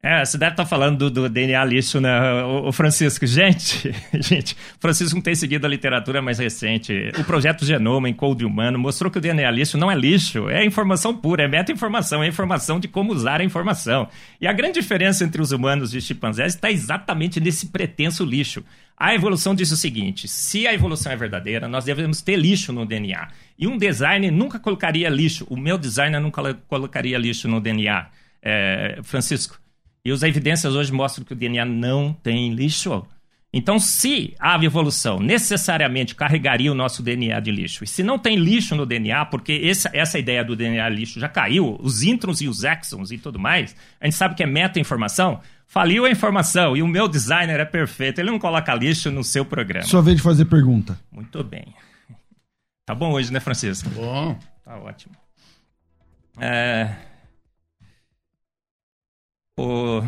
É, 0.06 0.22
você 0.22 0.36
deve 0.36 0.50
estar 0.50 0.66
falando 0.66 1.08
do, 1.08 1.22
do 1.22 1.28
DNA 1.30 1.64
lixo, 1.64 1.98
né, 1.98 2.44
o, 2.44 2.68
o 2.68 2.72
Francisco? 2.72 3.26
Gente, 3.26 3.90
gente, 4.20 4.54
Francisco 4.78 5.14
não 5.14 5.22
tem 5.22 5.34
seguido 5.34 5.64
a 5.66 5.70
literatura 5.70 6.20
mais 6.20 6.38
recente. 6.38 7.10
O 7.18 7.24
projeto 7.24 7.64
Genoma 7.64 8.06
em 8.06 8.12
Code 8.12 8.44
Humano 8.44 8.78
mostrou 8.78 9.10
que 9.10 9.16
o 9.16 9.20
DNA 9.20 9.50
lixo 9.50 9.78
não 9.78 9.90
é 9.90 9.94
lixo, 9.94 10.50
é 10.50 10.62
informação 10.62 11.16
pura, 11.16 11.44
é 11.44 11.48
meta-informação, 11.48 12.22
é 12.22 12.28
informação 12.28 12.78
de 12.78 12.86
como 12.86 13.14
usar 13.14 13.40
a 13.40 13.44
informação. 13.44 14.06
E 14.38 14.46
a 14.46 14.52
grande 14.52 14.78
diferença 14.78 15.24
entre 15.24 15.40
os 15.40 15.52
humanos 15.52 15.94
e 15.94 15.96
os 15.96 16.04
chimpanzés 16.04 16.54
está 16.54 16.70
exatamente 16.70 17.40
nesse 17.40 17.68
pretenso 17.68 18.26
lixo. 18.26 18.62
A 18.98 19.14
evolução 19.14 19.54
diz 19.54 19.70
o 19.70 19.76
seguinte: 19.76 20.28
se 20.28 20.66
a 20.66 20.74
evolução 20.74 21.12
é 21.12 21.16
verdadeira, 21.16 21.66
nós 21.66 21.86
devemos 21.86 22.20
ter 22.20 22.36
lixo 22.36 22.74
no 22.74 22.84
DNA. 22.84 23.28
E 23.58 23.66
um 23.66 23.78
designer 23.78 24.30
nunca 24.30 24.58
colocaria 24.58 25.08
lixo. 25.08 25.46
O 25.48 25.56
meu 25.56 25.78
designer 25.78 26.20
nunca 26.20 26.52
colocaria 26.68 27.16
lixo 27.16 27.48
no 27.48 27.58
DNA. 27.58 28.06
É, 28.42 28.98
Francisco. 29.02 29.63
E 30.04 30.10
as 30.10 30.22
evidências 30.22 30.74
hoje 30.74 30.92
mostram 30.92 31.24
que 31.24 31.32
o 31.32 31.36
DNA 31.36 31.64
não 31.64 32.12
tem 32.12 32.52
lixo. 32.52 33.06
Então, 33.52 33.78
se 33.78 34.34
a 34.40 34.62
evolução 34.64 35.20
necessariamente 35.20 36.14
carregaria 36.14 36.72
o 36.72 36.74
nosso 36.74 37.02
DNA 37.02 37.38
de 37.38 37.52
lixo, 37.52 37.84
e 37.84 37.86
se 37.86 38.02
não 38.02 38.18
tem 38.18 38.36
lixo 38.36 38.74
no 38.74 38.84
DNA, 38.84 39.24
porque 39.26 39.60
essa, 39.64 39.88
essa 39.92 40.18
ideia 40.18 40.44
do 40.44 40.56
DNA 40.56 40.88
lixo 40.88 41.20
já 41.20 41.28
caiu, 41.28 41.78
os 41.80 42.02
introns 42.02 42.40
e 42.40 42.48
os 42.48 42.64
exons 42.64 43.12
e 43.12 43.18
tudo 43.18 43.38
mais, 43.38 43.76
a 44.00 44.06
gente 44.06 44.16
sabe 44.16 44.34
que 44.34 44.42
é 44.42 44.46
meta-informação, 44.46 45.40
faliu 45.68 46.04
a 46.04 46.10
informação, 46.10 46.76
e 46.76 46.82
o 46.82 46.88
meu 46.88 47.06
designer 47.06 47.60
é 47.60 47.64
perfeito, 47.64 48.20
ele 48.20 48.30
não 48.30 48.40
coloca 48.40 48.74
lixo 48.74 49.10
no 49.12 49.22
seu 49.22 49.44
programa. 49.44 49.86
Sua 49.86 50.02
vez 50.02 50.16
de 50.16 50.22
fazer 50.22 50.46
pergunta. 50.46 50.98
Muito 51.12 51.44
bem. 51.44 51.72
Tá 52.84 52.94
bom 52.94 53.12
hoje, 53.12 53.32
né, 53.32 53.38
Francisco? 53.38 53.88
Bom, 53.90 54.36
Tá 54.64 54.78
ótimo. 54.78 55.14
É... 56.40 56.90
O... 59.56 60.00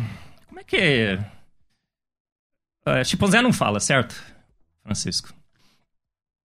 Como 0.47 0.59
é 0.59 0.63
que. 0.63 1.19
É, 2.85 3.03
chimpanzé 3.03 3.41
não 3.41 3.51
fala, 3.51 3.79
certo, 3.79 4.15
Francisco? 4.83 5.33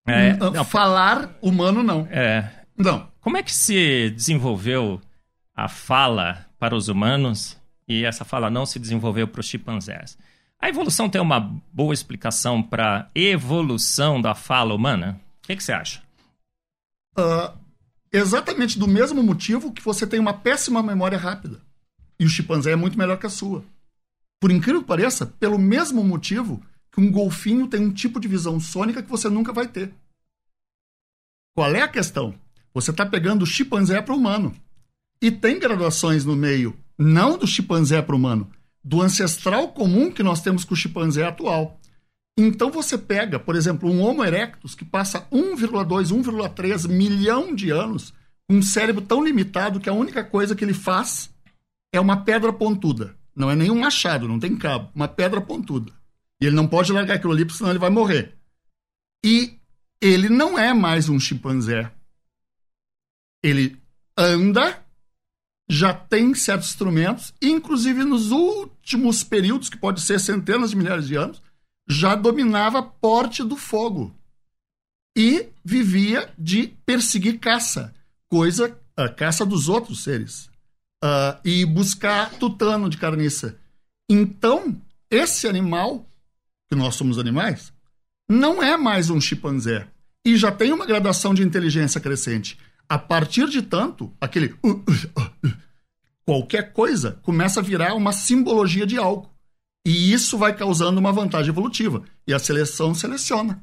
É, 0.07 0.33
não, 0.35 0.65
falar 0.65 1.37
humano 1.41 1.83
não. 1.83 2.07
é, 2.11 2.65
Não. 2.77 3.09
como 3.21 3.37
é 3.37 3.43
que 3.43 3.55
se 3.55 4.11
desenvolveu 4.11 5.01
a 5.55 5.69
fala 5.69 6.45
para 6.59 6.75
os 6.75 6.89
humanos 6.89 7.57
e 7.87 8.05
essa 8.05 8.25
fala 8.25 8.51
não 8.51 8.67
se 8.67 8.81
desenvolveu 8.81 9.29
para 9.29 9.41
os 9.41 9.47
chimpanzés? 9.47 10.19
A 10.59 10.69
evolução 10.69 11.09
tem 11.09 11.21
uma 11.21 11.41
boa 11.73 11.95
explicação 11.95 12.63
para 12.63 13.09
evolução 13.15 14.21
da 14.21 14.35
fala 14.35 14.75
humana? 14.75 15.21
O 15.39 15.47
que, 15.47 15.57
que 15.57 15.63
você 15.63 15.73
acha? 15.73 16.03
Ah, 17.17 17.55
exatamente 18.13 18.79
do 18.79 18.89
mesmo 18.89 19.23
motivo 19.23 19.73
que 19.73 19.83
você 19.83 20.07
tem 20.07 20.19
uma 20.19 20.35
péssima 20.35 20.83
memória 20.83 21.19
rápida. 21.19 21.61
E 22.23 22.25
o 22.25 22.29
chimpanzé 22.29 22.71
é 22.71 22.77
muito 22.77 22.97
melhor 22.97 23.19
que 23.19 23.27
a 23.27 23.31
sua. 23.31 23.65
Por 24.41 24.53
incrível 24.53 24.81
que 24.81 24.87
pareça, 24.87 25.27
pelo 25.27 25.59
mesmo 25.59 26.05
motivo 26.05 26.63
que 26.93 27.01
um 27.01 27.11
golfinho 27.11 27.67
tem 27.67 27.81
um 27.81 27.93
tipo 27.93 28.21
de 28.21 28.29
visão 28.29 28.61
sônica 28.61 29.03
que 29.03 29.11
você 29.11 29.29
nunca 29.29 29.53
vai 29.53 29.67
ter. 29.67 29.93
Qual 31.53 31.75
é 31.75 31.83
a 31.83 31.89
questão? 31.89 32.33
Você 32.73 32.93
está 32.93 33.05
pegando 33.05 33.43
o 33.43 33.47
chimpanzé 33.47 34.01
para 34.01 34.15
o 34.15 34.17
humano. 34.17 34.55
E 35.21 35.33
tem 35.33 35.59
graduações 35.59 36.25
no 36.25 36.37
meio, 36.37 36.79
não 36.97 37.37
do 37.37 37.45
chimpanzé 37.45 38.01
para 38.01 38.15
o 38.15 38.19
humano, 38.19 38.49
do 38.85 39.03
ancestral 39.03 39.73
comum 39.73 40.09
que 40.09 40.23
nós 40.23 40.41
temos 40.41 40.65
com 40.65 40.75
o 40.75 40.77
chimpanzé 40.77 41.25
atual. 41.27 41.81
Então 42.39 42.71
você 42.71 42.97
pega, 42.97 43.41
por 43.41 43.57
exemplo, 43.57 43.91
um 43.91 44.01
Homo 44.01 44.23
erectus 44.25 44.77
que 44.77 44.85
passa 44.85 45.27
1,2, 45.33 46.13
1,3 46.13 46.89
milhão 46.89 47.53
de 47.53 47.71
anos 47.71 48.15
com 48.49 48.59
um 48.59 48.63
cérebro 48.63 49.03
tão 49.03 49.25
limitado 49.25 49.81
que 49.81 49.89
a 49.89 49.93
única 49.93 50.23
coisa 50.23 50.55
que 50.55 50.65
ele 50.65 50.73
faz 50.73 51.32
é 51.93 52.01
uma 52.01 52.25
pedra 52.25 52.53
pontuda. 52.53 53.15
Não 53.35 53.51
é 53.51 53.55
nenhum 53.55 53.79
machado, 53.79 54.27
não 54.27 54.39
tem 54.39 54.57
cabo, 54.57 54.91
uma 54.95 55.09
pedra 55.09 55.41
pontuda. 55.41 55.93
E 56.41 56.47
ele 56.47 56.57
não 56.57 56.67
pode 56.67 56.93
largar 56.93 57.15
aquilo 57.15 57.33
ali, 57.33 57.49
senão 57.51 57.71
ele 57.71 57.79
vai 57.79 57.91
morrer. 57.91 58.37
E 59.25 59.59
ele 60.01 60.29
não 60.29 60.59
é 60.59 60.75
mais 60.75 61.09
um 61.09 61.21
chimpanzé. 61.21 61.93
Ele 63.43 63.81
anda, 64.17 64.85
já 65.69 65.95
tem 65.95 66.35
certos 66.35 66.71
instrumentos, 66.71 67.33
inclusive 67.41 68.05
nos 68.05 68.31
últimos 68.31 69.23
períodos, 69.23 69.69
que 69.69 69.77
pode 69.77 70.01
ser 70.01 70.19
centenas 70.19 70.71
de 70.71 70.77
milhares 70.77 71.07
de 71.07 71.15
anos, 71.15 71.41
já 71.89 72.15
dominava 72.15 72.83
porte 72.83 73.45
do 73.45 73.57
fogo. 73.57 74.15
E 75.17 75.49
vivia 75.65 76.33
de 76.39 76.69
perseguir 76.85 77.39
caça, 77.39 77.95
coisa, 78.29 78.79
a 78.97 79.09
caça 79.09 79.47
dos 79.47 79.69
outros 79.69 80.03
seres. 80.03 80.52
Uh, 81.03 81.41
e 81.45 81.65
buscar 81.65 82.31
tutano 82.31 82.89
de 82.89 82.97
carniça. 82.97 83.59
Então, 84.09 84.81
esse 85.11 85.49
animal, 85.49 86.07
que 86.69 86.77
nós 86.77 86.95
somos 86.95 87.19
animais, 87.19 87.73
não 88.29 88.63
é 88.63 88.77
mais 88.77 89.11
um 89.11 89.21
chimpanzé. 89.21 89.89
E 90.25 90.37
já 90.37 90.53
tem 90.53 90.73
uma 90.73 90.87
gradação 90.87 91.35
de 91.35 91.43
inteligência 91.43 92.01
crescente. 92.01 92.57
A 92.89 92.99
partir 92.99 93.49
de 93.49 93.63
tanto, 93.63 94.13
aquele 94.21 94.55
uh, 94.63 94.71
uh, 94.71 94.81
uh, 95.19 95.53
qualquer 96.25 96.73
coisa 96.73 97.19
começa 97.23 97.61
a 97.61 97.63
virar 97.63 97.95
uma 97.95 98.13
simbologia 98.13 98.87
de 98.87 98.97
algo. 98.97 99.31
E 99.85 100.13
isso 100.13 100.39
vai 100.39 100.55
causando 100.55 101.01
uma 101.01 101.13
vantagem 101.13 101.51
evolutiva. 101.51 102.05
E 102.27 102.33
a 102.33 102.39
seleção 102.39 102.95
seleciona. 102.95 103.63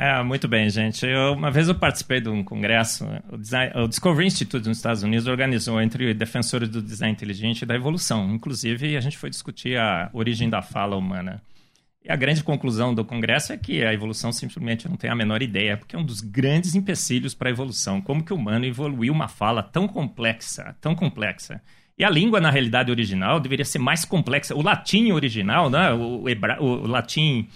É, 0.00 0.22
muito 0.22 0.46
bem, 0.46 0.70
gente. 0.70 1.04
Eu, 1.04 1.32
uma 1.32 1.50
vez 1.50 1.66
eu 1.66 1.74
participei 1.74 2.20
de 2.20 2.28
um 2.28 2.44
congresso, 2.44 3.04
o, 3.32 3.36
design, 3.36 3.72
o, 3.74 3.88
Discovery 3.88 4.28
Institute 4.28 4.68
nos 4.68 4.76
Estados 4.76 5.02
Unidos 5.02 5.26
organizou 5.26 5.82
entre 5.82 6.14
defensores 6.14 6.68
do 6.68 6.80
design 6.80 7.12
inteligente 7.12 7.62
e 7.62 7.66
da 7.66 7.74
evolução. 7.74 8.32
Inclusive, 8.32 8.96
a 8.96 9.00
gente 9.00 9.18
foi 9.18 9.28
discutir 9.28 9.76
a 9.76 10.08
origem 10.12 10.48
da 10.48 10.62
fala 10.62 10.94
humana. 10.94 11.42
E 12.04 12.12
a 12.12 12.14
grande 12.14 12.44
conclusão 12.44 12.94
do 12.94 13.04
congresso 13.04 13.52
é 13.52 13.56
que 13.56 13.84
a 13.84 13.92
evolução 13.92 14.30
simplesmente 14.30 14.88
não 14.88 14.96
tem 14.96 15.10
a 15.10 15.16
menor 15.16 15.42
ideia, 15.42 15.76
porque 15.76 15.96
é 15.96 15.98
um 15.98 16.04
dos 16.04 16.20
grandes 16.20 16.76
empecilhos 16.76 17.34
para 17.34 17.48
a 17.48 17.50
evolução. 17.50 18.00
Como 18.00 18.22
que 18.22 18.32
o 18.32 18.36
humano 18.36 18.66
evoluiu 18.66 19.12
uma 19.12 19.26
fala 19.26 19.64
tão 19.64 19.88
complexa, 19.88 20.76
tão 20.80 20.94
complexa? 20.94 21.60
E 21.98 22.04
a 22.04 22.08
língua, 22.08 22.40
na 22.40 22.50
realidade 22.50 22.92
original, 22.92 23.40
deveria 23.40 23.64
ser 23.64 23.80
mais 23.80 24.04
complexa. 24.04 24.54
O 24.54 24.62
latim 24.62 25.10
original, 25.10 25.68
né? 25.68 25.92
o, 25.92 26.28
hebra... 26.28 26.62
o 26.62 26.86
latim 26.86 27.48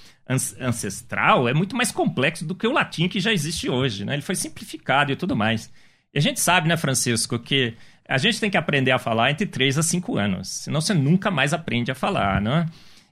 ancestral 0.60 1.48
é 1.48 1.54
muito 1.54 1.76
mais 1.76 1.92
complexo 1.92 2.44
do 2.44 2.54
que 2.54 2.66
o 2.66 2.72
latim 2.72 3.08
que 3.08 3.20
já 3.20 3.32
existe 3.32 3.68
hoje, 3.68 4.04
né? 4.04 4.14
Ele 4.14 4.22
foi 4.22 4.34
simplificado 4.34 5.12
e 5.12 5.16
tudo 5.16 5.36
mais. 5.36 5.70
E 6.12 6.18
a 6.18 6.22
gente 6.22 6.40
sabe, 6.40 6.68
né, 6.68 6.76
Francisco, 6.76 7.38
que 7.38 7.74
a 8.08 8.18
gente 8.18 8.40
tem 8.40 8.50
que 8.50 8.56
aprender 8.56 8.90
a 8.90 8.98
falar 8.98 9.30
entre 9.30 9.46
3 9.46 9.78
a 9.78 9.82
5 9.82 10.18
anos, 10.18 10.48
senão 10.48 10.80
você 10.80 10.92
nunca 10.92 11.30
mais 11.30 11.54
aprende 11.54 11.90
a 11.90 11.94
falar, 11.94 12.40
né? 12.40 12.66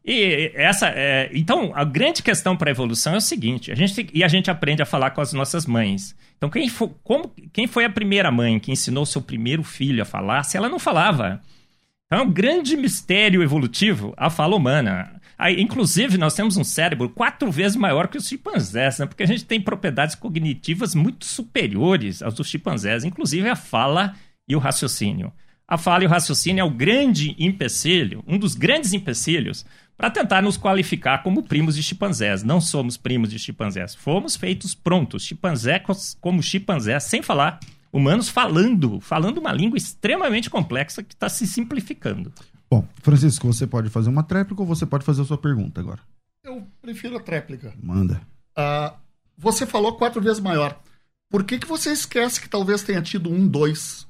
E 0.04 0.52
essa, 0.54 0.88
é... 0.88 1.30
então, 1.32 1.72
a 1.74 1.84
grande 1.84 2.22
questão 2.22 2.56
para 2.56 2.70
a 2.70 2.72
evolução 2.72 3.14
é 3.14 3.18
o 3.18 3.20
seguinte: 3.20 3.70
a 3.70 3.74
gente 3.74 4.08
e 4.12 4.24
a 4.24 4.28
gente 4.28 4.50
aprende 4.50 4.82
a 4.82 4.86
falar 4.86 5.10
com 5.10 5.20
as 5.20 5.32
nossas 5.32 5.66
mães. 5.66 6.16
Então, 6.36 6.48
quem, 6.48 6.68
for... 6.68 6.88
Como... 7.04 7.32
quem 7.52 7.66
foi 7.66 7.84
a 7.84 7.90
primeira 7.90 8.30
mãe 8.30 8.58
que 8.58 8.72
ensinou 8.72 9.04
seu 9.04 9.20
primeiro 9.20 9.62
filho 9.62 10.02
a 10.02 10.06
falar 10.06 10.42
se 10.42 10.56
ela 10.56 10.68
não 10.68 10.78
falava? 10.78 11.40
Então, 12.06 12.20
é 12.20 12.22
um 12.22 12.32
grande 12.32 12.76
mistério 12.76 13.42
evolutivo 13.42 14.14
a 14.16 14.30
fala 14.30 14.56
humana. 14.56 15.19
Aí, 15.40 15.58
inclusive, 15.58 16.18
nós 16.18 16.34
temos 16.34 16.58
um 16.58 16.64
cérebro 16.64 17.08
quatro 17.08 17.50
vezes 17.50 17.74
maior 17.74 18.08
que 18.08 18.18
os 18.18 18.28
chimpanzés, 18.28 18.98
né? 18.98 19.06
Porque 19.06 19.22
a 19.22 19.26
gente 19.26 19.46
tem 19.46 19.58
propriedades 19.58 20.14
cognitivas 20.14 20.94
muito 20.94 21.24
superiores 21.24 22.20
aos 22.20 22.34
dos 22.34 22.46
chimpanzés, 22.46 23.04
inclusive 23.04 23.48
a 23.48 23.56
fala 23.56 24.14
e 24.46 24.54
o 24.54 24.58
raciocínio. 24.58 25.32
A 25.66 25.78
fala 25.78 26.04
e 26.04 26.06
o 26.06 26.10
raciocínio 26.10 26.60
é 26.60 26.64
o 26.64 26.68
grande 26.68 27.34
empecilho, 27.38 28.22
um 28.26 28.36
dos 28.36 28.54
grandes 28.54 28.92
empecilhos 28.92 29.64
para 29.96 30.10
tentar 30.10 30.42
nos 30.42 30.58
qualificar 30.58 31.22
como 31.22 31.42
primos 31.42 31.74
de 31.74 31.82
chimpanzés. 31.82 32.42
Não 32.42 32.60
somos 32.60 32.98
primos 32.98 33.30
de 33.30 33.38
chimpanzés. 33.38 33.94
Fomos 33.94 34.36
feitos 34.36 34.74
prontos, 34.74 35.24
chimpanzés 35.24 35.80
como 36.20 36.42
chimpanzés, 36.42 37.04
sem 37.04 37.22
falar, 37.22 37.58
humanos 37.90 38.28
falando, 38.28 39.00
falando 39.00 39.38
uma 39.38 39.52
língua 39.52 39.78
extremamente 39.78 40.50
complexa 40.50 41.02
que 41.02 41.14
está 41.14 41.30
se 41.30 41.46
simplificando. 41.46 42.30
Bom, 42.70 42.86
Francisco, 43.02 43.46
você 43.46 43.66
pode 43.66 43.90
fazer 43.90 44.08
uma 44.08 44.22
tréplica 44.22 44.62
ou 44.62 44.66
você 44.66 44.86
pode 44.86 45.04
fazer 45.04 45.22
a 45.22 45.24
sua 45.24 45.38
pergunta 45.38 45.80
agora? 45.80 46.00
Eu 46.44 46.64
prefiro 46.80 47.16
a 47.16 47.20
tréplica. 47.20 47.74
Manda. 47.82 48.22
Uh, 48.56 48.96
você 49.36 49.66
falou 49.66 49.96
quatro 49.96 50.20
vezes 50.20 50.38
maior. 50.38 50.80
Por 51.28 51.42
que, 51.44 51.58
que 51.58 51.66
você 51.66 51.90
esquece 51.90 52.40
que 52.40 52.48
talvez 52.48 52.82
tenha 52.82 53.02
tido 53.02 53.28
um 53.28 53.46
dois? 53.46 54.06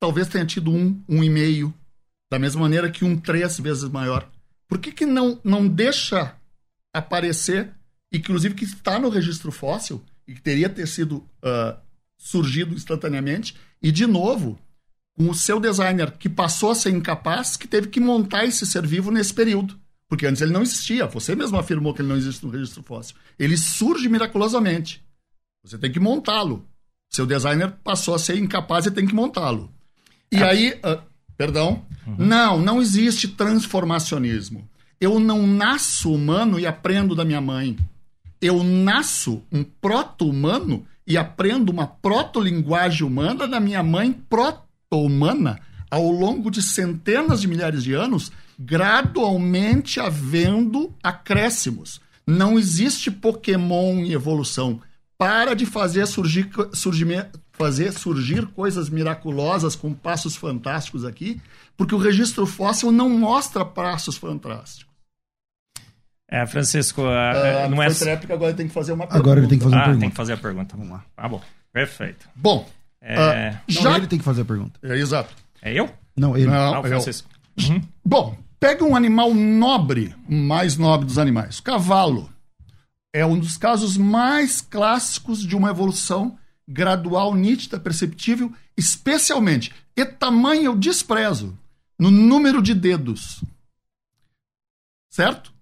Talvez 0.00 0.26
tenha 0.26 0.44
tido 0.44 0.72
um, 0.72 1.00
um 1.08 1.22
e 1.22 1.30
meio. 1.30 1.72
Da 2.30 2.38
mesma 2.38 2.62
maneira 2.62 2.90
que 2.90 3.04
um 3.04 3.16
três 3.16 3.60
vezes 3.60 3.88
maior. 3.88 4.28
Por 4.66 4.78
que, 4.78 4.90
que 4.90 5.06
não, 5.06 5.40
não 5.44 5.68
deixa 5.68 6.34
aparecer, 6.92 7.72
inclusive 8.12 8.54
que 8.54 8.64
está 8.64 8.98
no 8.98 9.08
registro 9.08 9.52
fóssil, 9.52 10.02
e 10.26 10.34
que 10.34 10.40
teria 10.40 10.68
ter 10.68 10.88
sido 10.88 11.18
uh, 11.18 11.78
surgido 12.16 12.74
instantaneamente, 12.74 13.56
e 13.82 13.92
de 13.92 14.06
novo, 14.06 14.58
com 15.16 15.30
o 15.30 15.34
seu 15.34 15.60
designer 15.60 16.12
que 16.12 16.28
passou 16.28 16.70
a 16.70 16.74
ser 16.74 16.90
incapaz, 16.90 17.56
que 17.56 17.68
teve 17.68 17.88
que 17.88 18.00
montar 18.00 18.44
esse 18.44 18.66
ser 18.66 18.86
vivo 18.86 19.10
nesse 19.10 19.32
período. 19.32 19.78
Porque 20.08 20.26
antes 20.26 20.42
ele 20.42 20.52
não 20.52 20.62
existia. 20.62 21.06
Você 21.06 21.34
mesmo 21.34 21.58
afirmou 21.58 21.94
que 21.94 22.02
ele 22.02 22.08
não 22.08 22.16
existe 22.16 22.44
no 22.44 22.50
registro 22.50 22.82
fóssil. 22.82 23.16
Ele 23.38 23.56
surge 23.56 24.08
miraculosamente. 24.08 25.02
Você 25.62 25.78
tem 25.78 25.90
que 25.90 26.00
montá-lo. 26.00 26.66
Seu 27.10 27.26
designer 27.26 27.72
passou 27.82 28.14
a 28.14 28.18
ser 28.18 28.36
incapaz 28.38 28.86
e 28.86 28.90
tem 28.90 29.06
que 29.06 29.14
montá-lo. 29.14 29.72
E 30.30 30.36
é. 30.36 30.42
aí, 30.42 30.80
uh, 30.84 31.00
Perdão? 31.36 31.84
Uhum. 32.06 32.14
Não, 32.18 32.58
não 32.58 32.80
existe 32.80 33.28
transformacionismo. 33.28 34.68
Eu 35.00 35.18
não 35.18 35.46
nasço 35.46 36.12
humano 36.12 36.58
e 36.58 36.66
aprendo 36.66 37.14
da 37.14 37.24
minha 37.24 37.40
mãe. 37.40 37.76
Eu 38.40 38.62
nasço 38.62 39.42
um 39.50 39.64
proto-humano 39.64 40.86
e 41.06 41.16
aprendo 41.16 41.70
uma 41.70 41.86
proto-linguagem 41.86 43.06
humana 43.06 43.48
da 43.48 43.58
minha 43.58 43.82
mãe 43.82 44.12
proto-humana 44.94 45.58
ao 45.90 46.10
longo 46.10 46.50
de 46.50 46.62
centenas 46.62 47.40
de 47.40 47.48
milhares 47.48 47.82
de 47.82 47.94
anos, 47.94 48.32
gradualmente 48.58 50.00
havendo 50.00 50.92
acréscimos. 51.02 52.00
Não 52.26 52.58
existe 52.58 53.10
Pokémon 53.10 53.98
em 53.98 54.12
evolução. 54.12 54.80
Para 55.18 55.54
de 55.54 55.66
fazer 55.66 56.06
surgir, 56.06 56.50
surgir, 56.72 57.28
fazer 57.52 57.92
surgir 57.92 58.46
coisas 58.46 58.88
miraculosas 58.88 59.76
com 59.76 59.92
passos 59.92 60.34
fantásticos 60.34 61.04
aqui, 61.04 61.40
porque 61.76 61.94
o 61.94 61.98
registro 61.98 62.46
fóssil 62.46 62.90
não 62.90 63.08
mostra 63.08 63.64
passos 63.64 64.16
fantásticos. 64.16 64.92
É, 66.28 66.44
Francisco, 66.46 67.02
uh, 67.02 67.68
não 67.70 67.80
é. 67.82 67.90
Tréplica, 67.90 68.34
agora 68.34 68.54
tem 68.54 68.66
que 68.66 68.74
fazer 68.74 68.92
uma 68.92 69.06
pergunta. 69.06 69.20
Agora 69.20 69.40
ele 69.40 69.48
tem 69.48 69.58
que 69.58 69.64
fazer 69.64 69.76
a 69.76 69.78
ah, 69.78 69.84
pergunta. 69.84 70.00
tem 70.00 70.10
que 70.10 70.16
fazer 70.16 70.32
a 70.32 70.36
pergunta. 70.36 70.76
Vamos 70.76 70.92
lá. 70.92 71.04
Ah, 71.16 71.28
bom. 71.28 71.40
Perfeito. 71.72 72.28
Bom. 72.34 72.68
É... 73.06 73.50
Uh, 73.50 73.58
já... 73.68 73.90
Não, 73.90 73.96
ele 73.98 74.06
tem 74.06 74.18
que 74.18 74.24
fazer 74.24 74.42
a 74.42 74.46
pergunta. 74.46 74.80
É, 74.82 74.96
exato. 74.96 75.34
É 75.60 75.72
eu? 75.72 75.90
Não, 76.16 76.36
ele. 76.36 76.46
Não, 76.46 76.74
não 76.74 76.82
Francisco. 76.82 77.28
Uhum. 77.60 77.82
Bom, 78.04 78.38
pega 78.58 78.82
um 78.82 78.96
animal 78.96 79.34
nobre, 79.34 80.14
mais 80.26 80.76
nobre 80.78 81.06
dos 81.06 81.18
animais. 81.18 81.58
O 81.58 81.62
cavalo. 81.62 82.30
É 83.12 83.24
um 83.24 83.38
dos 83.38 83.56
casos 83.56 83.96
mais 83.96 84.60
clássicos 84.60 85.46
de 85.46 85.54
uma 85.54 85.70
evolução 85.70 86.36
gradual, 86.66 87.32
nítida, 87.34 87.78
perceptível, 87.78 88.52
especialmente. 88.76 89.72
E 89.96 90.04
tamanho 90.04 90.64
eu 90.64 90.76
desprezo 90.76 91.56
no 91.96 92.10
número 92.10 92.60
de 92.60 92.74
dedos. 92.74 93.44
Certo? 95.10 95.52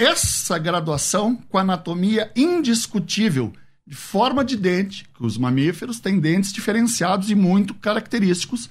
Essa 0.00 0.58
graduação 0.58 1.36
com 1.36 1.58
anatomia 1.58 2.32
indiscutível 2.34 3.52
de 3.88 3.96
forma 3.96 4.44
de 4.44 4.56
dente, 4.56 5.08
que 5.14 5.24
os 5.24 5.38
mamíferos 5.38 5.98
têm 5.98 6.20
dentes 6.20 6.52
diferenciados 6.52 7.30
e 7.30 7.34
muito 7.34 7.74
característicos, 7.74 8.66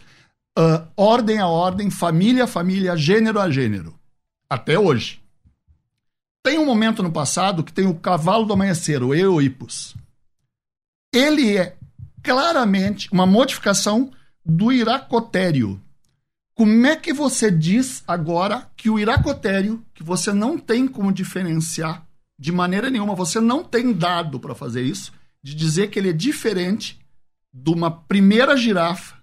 uh, 0.57 0.87
ordem 0.95 1.39
a 1.39 1.47
ordem, 1.47 1.89
família 1.89 2.43
a 2.43 2.47
família, 2.47 2.95
gênero 2.95 3.39
a 3.39 3.49
gênero, 3.49 3.93
até 4.49 4.77
hoje. 4.77 5.21
Tem 6.43 6.57
um 6.59 6.65
momento 6.65 7.03
no 7.03 7.11
passado 7.11 7.63
que 7.63 7.73
tem 7.73 7.87
o 7.87 7.95
cavalo 7.95 8.45
do 8.45 8.53
amanhecer, 8.53 9.03
o 9.03 9.13
Eoipus 9.13 9.95
ele 11.13 11.57
é 11.57 11.75
claramente 12.21 13.09
uma 13.11 13.25
modificação 13.25 14.11
do 14.45 14.71
iracotério. 14.71 15.81
Como 16.53 16.85
é 16.85 16.95
que 16.95 17.13
você 17.13 17.51
diz 17.51 18.03
agora 18.07 18.69
que 18.75 18.89
o 18.89 18.99
iracotério, 18.99 19.83
que 19.93 20.03
você 20.03 20.33
não 20.33 20.57
tem 20.57 20.87
como 20.87 21.11
diferenciar 21.11 22.06
de 22.39 22.51
maneira 22.51 22.89
nenhuma, 22.89 23.15
você 23.15 23.39
não 23.39 23.63
tem 23.63 23.91
dado 23.91 24.39
para 24.39 24.53
fazer 24.53 24.81
isso, 24.83 25.11
de 25.41 25.55
dizer 25.55 25.89
que 25.89 25.97
ele 25.97 26.09
é 26.09 26.13
diferente 26.13 26.99
de 27.53 27.71
uma 27.71 27.89
primeira 27.89 28.55
girafa, 28.55 29.15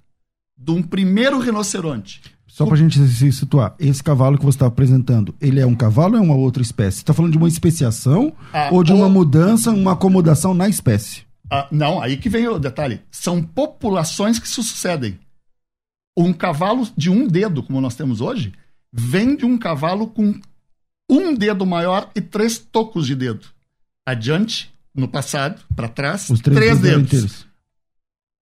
de 0.57 0.72
um 0.72 0.83
primeiro 0.83 1.38
rinoceronte? 1.38 2.22
Só 2.46 2.64
para 2.64 2.74
a 2.74 2.79
gente 2.79 3.05
se 3.09 3.33
situar, 3.33 3.74
esse 3.81 4.03
cavalo 4.03 4.38
que 4.38 4.44
você 4.44 4.57
está 4.57 4.66
apresentando, 4.66 5.35
ele 5.40 5.59
é 5.59 5.66
um 5.66 5.74
cavalo 5.74 6.14
ou 6.14 6.20
é 6.20 6.22
uma 6.22 6.37
outra 6.37 6.62
espécie? 6.62 6.98
Você 6.98 7.03
está 7.03 7.12
falando 7.12 7.33
de 7.33 7.38
uma 7.38 7.48
especiação 7.48 8.33
ah, 8.53 8.68
ou 8.70 8.85
de 8.85 8.92
uma 8.92 9.09
mudança, 9.09 9.72
uma 9.72 9.92
acomodação 9.92 10.55
na 10.55 10.68
espécie? 10.68 11.22
Ah, 11.50 11.66
não, 11.70 12.00
aí 12.00 12.16
que 12.16 12.29
vem 12.29 12.46
o 12.46 12.59
detalhe. 12.59 13.00
São 13.11 13.42
populações 13.42 14.38
que 14.38 14.48
se 14.48 14.55
sucedem. 14.55 15.18
Um 16.16 16.33
cavalo 16.33 16.87
de 16.96 17.11
um 17.11 17.27
dedo, 17.27 17.61
como 17.61 17.81
nós 17.81 17.96
temos 17.96 18.20
hoje, 18.20 18.53
vem 18.92 19.35
de 19.35 19.44
um 19.44 19.59
cavalo 19.59 20.07
com 20.07 20.40
um 21.09 21.35
dedo 21.35 21.67
maior 21.67 22.11
e 22.14 22.21
três 22.21 22.59
tocos 22.59 23.07
de 23.07 23.14
dedo. 23.14 23.47
Adiante, 24.07 24.73
no 24.95 25.09
passado, 25.09 25.62
para 25.75 25.88
trás, 25.88 26.29
Os 26.31 26.40
três, 26.40 26.59
três 26.59 26.79
dedos. 26.81 27.11
dedos. 27.11 27.47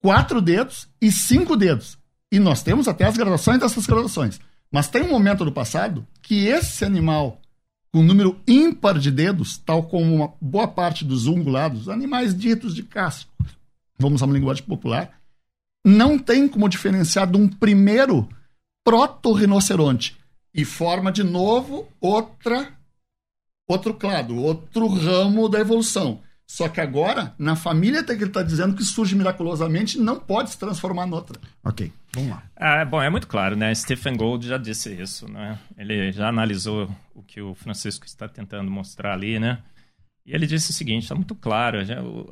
Quatro 0.01 0.41
dedos 0.41 0.89
e 1.01 1.11
cinco 1.11 1.57
dedos. 1.57 1.99
E 2.31 2.39
nós 2.39 2.63
temos 2.63 2.87
até 2.89 3.05
as 3.05 3.17
gradações 3.17 3.59
dessas 3.59 3.87
gradações. 3.87 4.41
Mas 4.71 4.89
tem 4.89 5.03
um 5.03 5.09
momento 5.11 5.45
do 5.45 5.53
passado 5.53 6.07
que 6.23 6.47
esse 6.47 6.85
animal 6.85 7.41
com 7.91 8.01
um 8.01 8.05
número 8.05 8.39
ímpar 8.47 8.99
de 8.99 9.11
dedos, 9.11 9.57
tal 9.59 9.83
como 9.85 10.15
uma 10.15 10.33
boa 10.41 10.69
parte 10.69 11.05
dos 11.05 11.27
ungulados, 11.27 11.89
animais 11.89 12.35
ditos 12.35 12.75
de 12.75 12.83
casco, 12.83 13.33
vamos 13.99 14.17
usar 14.17 14.27
uma 14.27 14.37
linguagem 14.37 14.63
popular, 14.65 15.19
não 15.85 16.19
tem 16.19 16.47
como 16.47 16.69
diferenciar 16.69 17.27
de 17.31 17.39
um 17.39 17.49
primeiro 17.49 18.29
proto-rinoceronte 18.85 20.17
e 20.55 20.65
forma 20.65 21.13
de 21.13 21.23
novo 21.23 21.89
outra 22.01 22.73
outro 23.69 23.93
clado, 23.93 24.35
outro 24.37 24.87
ramo 24.89 25.49
da 25.49 25.61
evolução. 25.61 26.23
Só 26.51 26.67
que 26.67 26.81
agora, 26.81 27.35
na 27.39 27.55
família 27.55 28.03
que 28.03 28.13
ele 28.13 28.25
está 28.25 28.43
dizendo 28.43 28.75
que 28.75 28.83
surge 28.83 29.15
miraculosamente, 29.15 29.99
não 29.99 30.19
pode 30.19 30.51
se 30.51 30.59
transformar 30.59 31.07
em 31.07 31.13
outra. 31.13 31.39
Ok, 31.63 31.93
vamos 32.15 32.31
lá. 32.31 32.43
Ah, 32.57 32.85
bom, 32.87 33.03
é 33.03 33.11
muito 33.11 33.27
claro, 33.27 33.55
né? 33.55 33.75
Stephen 33.75 34.17
Gold 34.17 34.49
já 34.49 34.57
disse 34.57 34.91
isso, 34.95 35.31
né? 35.31 35.59
Ele 35.77 36.11
já 36.11 36.27
analisou 36.29 36.91
o 37.15 37.23
que 37.23 37.43
o 37.43 37.55
Francisco 37.55 38.07
está 38.07 38.27
tentando 38.27 38.71
mostrar 38.71 39.13
ali, 39.13 39.39
né? 39.39 39.59
E 40.25 40.35
ele 40.35 40.47
disse 40.47 40.71
o 40.71 40.75
seguinte, 40.75 41.03
está 41.03 41.15
muito 41.15 41.35
claro, 41.35 41.79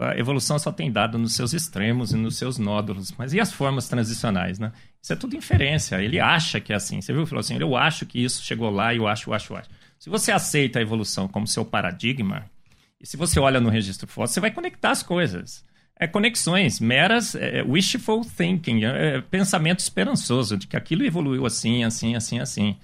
a 0.01 0.19
evolução 0.19 0.59
só 0.59 0.73
tem 0.73 0.91
dado 0.91 1.19
nos 1.19 1.35
seus 1.35 1.53
extremos 1.53 2.13
e 2.13 2.17
nos 2.17 2.37
seus 2.37 2.59
nódulos, 2.59 3.13
mas 3.17 3.33
e 3.33 3.41
as 3.41 3.53
formas 3.53 3.89
transicionais, 3.89 4.59
né? 4.59 4.73
Isso 5.07 5.13
é 5.13 5.17
tudo 5.17 5.37
inferência, 5.37 6.03
ele 6.03 6.19
acha 6.19 6.61
que 6.61 6.73
é 6.73 6.77
assim. 6.77 7.01
Você 7.01 7.13
viu? 7.13 7.23
Ele 7.23 7.29
falou 7.29 7.39
assim, 7.39 7.57
eu 7.61 7.77
acho 7.77 8.05
que 8.05 8.25
isso 8.25 8.43
chegou 8.43 8.69
lá, 8.71 8.93
eu 8.93 9.07
acho, 9.07 9.31
eu 9.31 9.35
acho, 9.35 9.53
eu 9.53 9.57
acho. 9.57 9.71
Se 10.01 10.11
você 10.11 10.33
aceita 10.33 10.81
a 10.81 10.83
evolução 10.83 11.29
como 11.29 11.47
seu 11.47 11.65
paradigma, 11.65 12.45
e 13.01 13.07
se 13.07 13.17
você 13.17 13.39
olha 13.39 13.61
no 13.61 13.69
registro 13.69 14.09
fóssil, 14.09 14.35
você 14.35 14.41
vai 14.41 14.51
conectar 14.51 14.91
as 14.91 15.05
coisas. 15.05 15.65
É 15.97 16.09
conexões 16.09 16.81
meras, 16.81 17.37
é, 17.37 17.59
é 17.59 17.63
wishful 17.63 18.25
thinking, 18.25 18.85
é, 18.85 19.19
é 19.19 19.21
pensamento 19.21 19.79
esperançoso 19.79 20.57
de 20.57 20.67
que 20.67 20.77
aquilo 20.77 21.07
evoluiu 21.07 21.47
assim, 21.47 21.85
assim, 21.85 22.17
assim, 22.17 22.41
assim. 22.41 22.77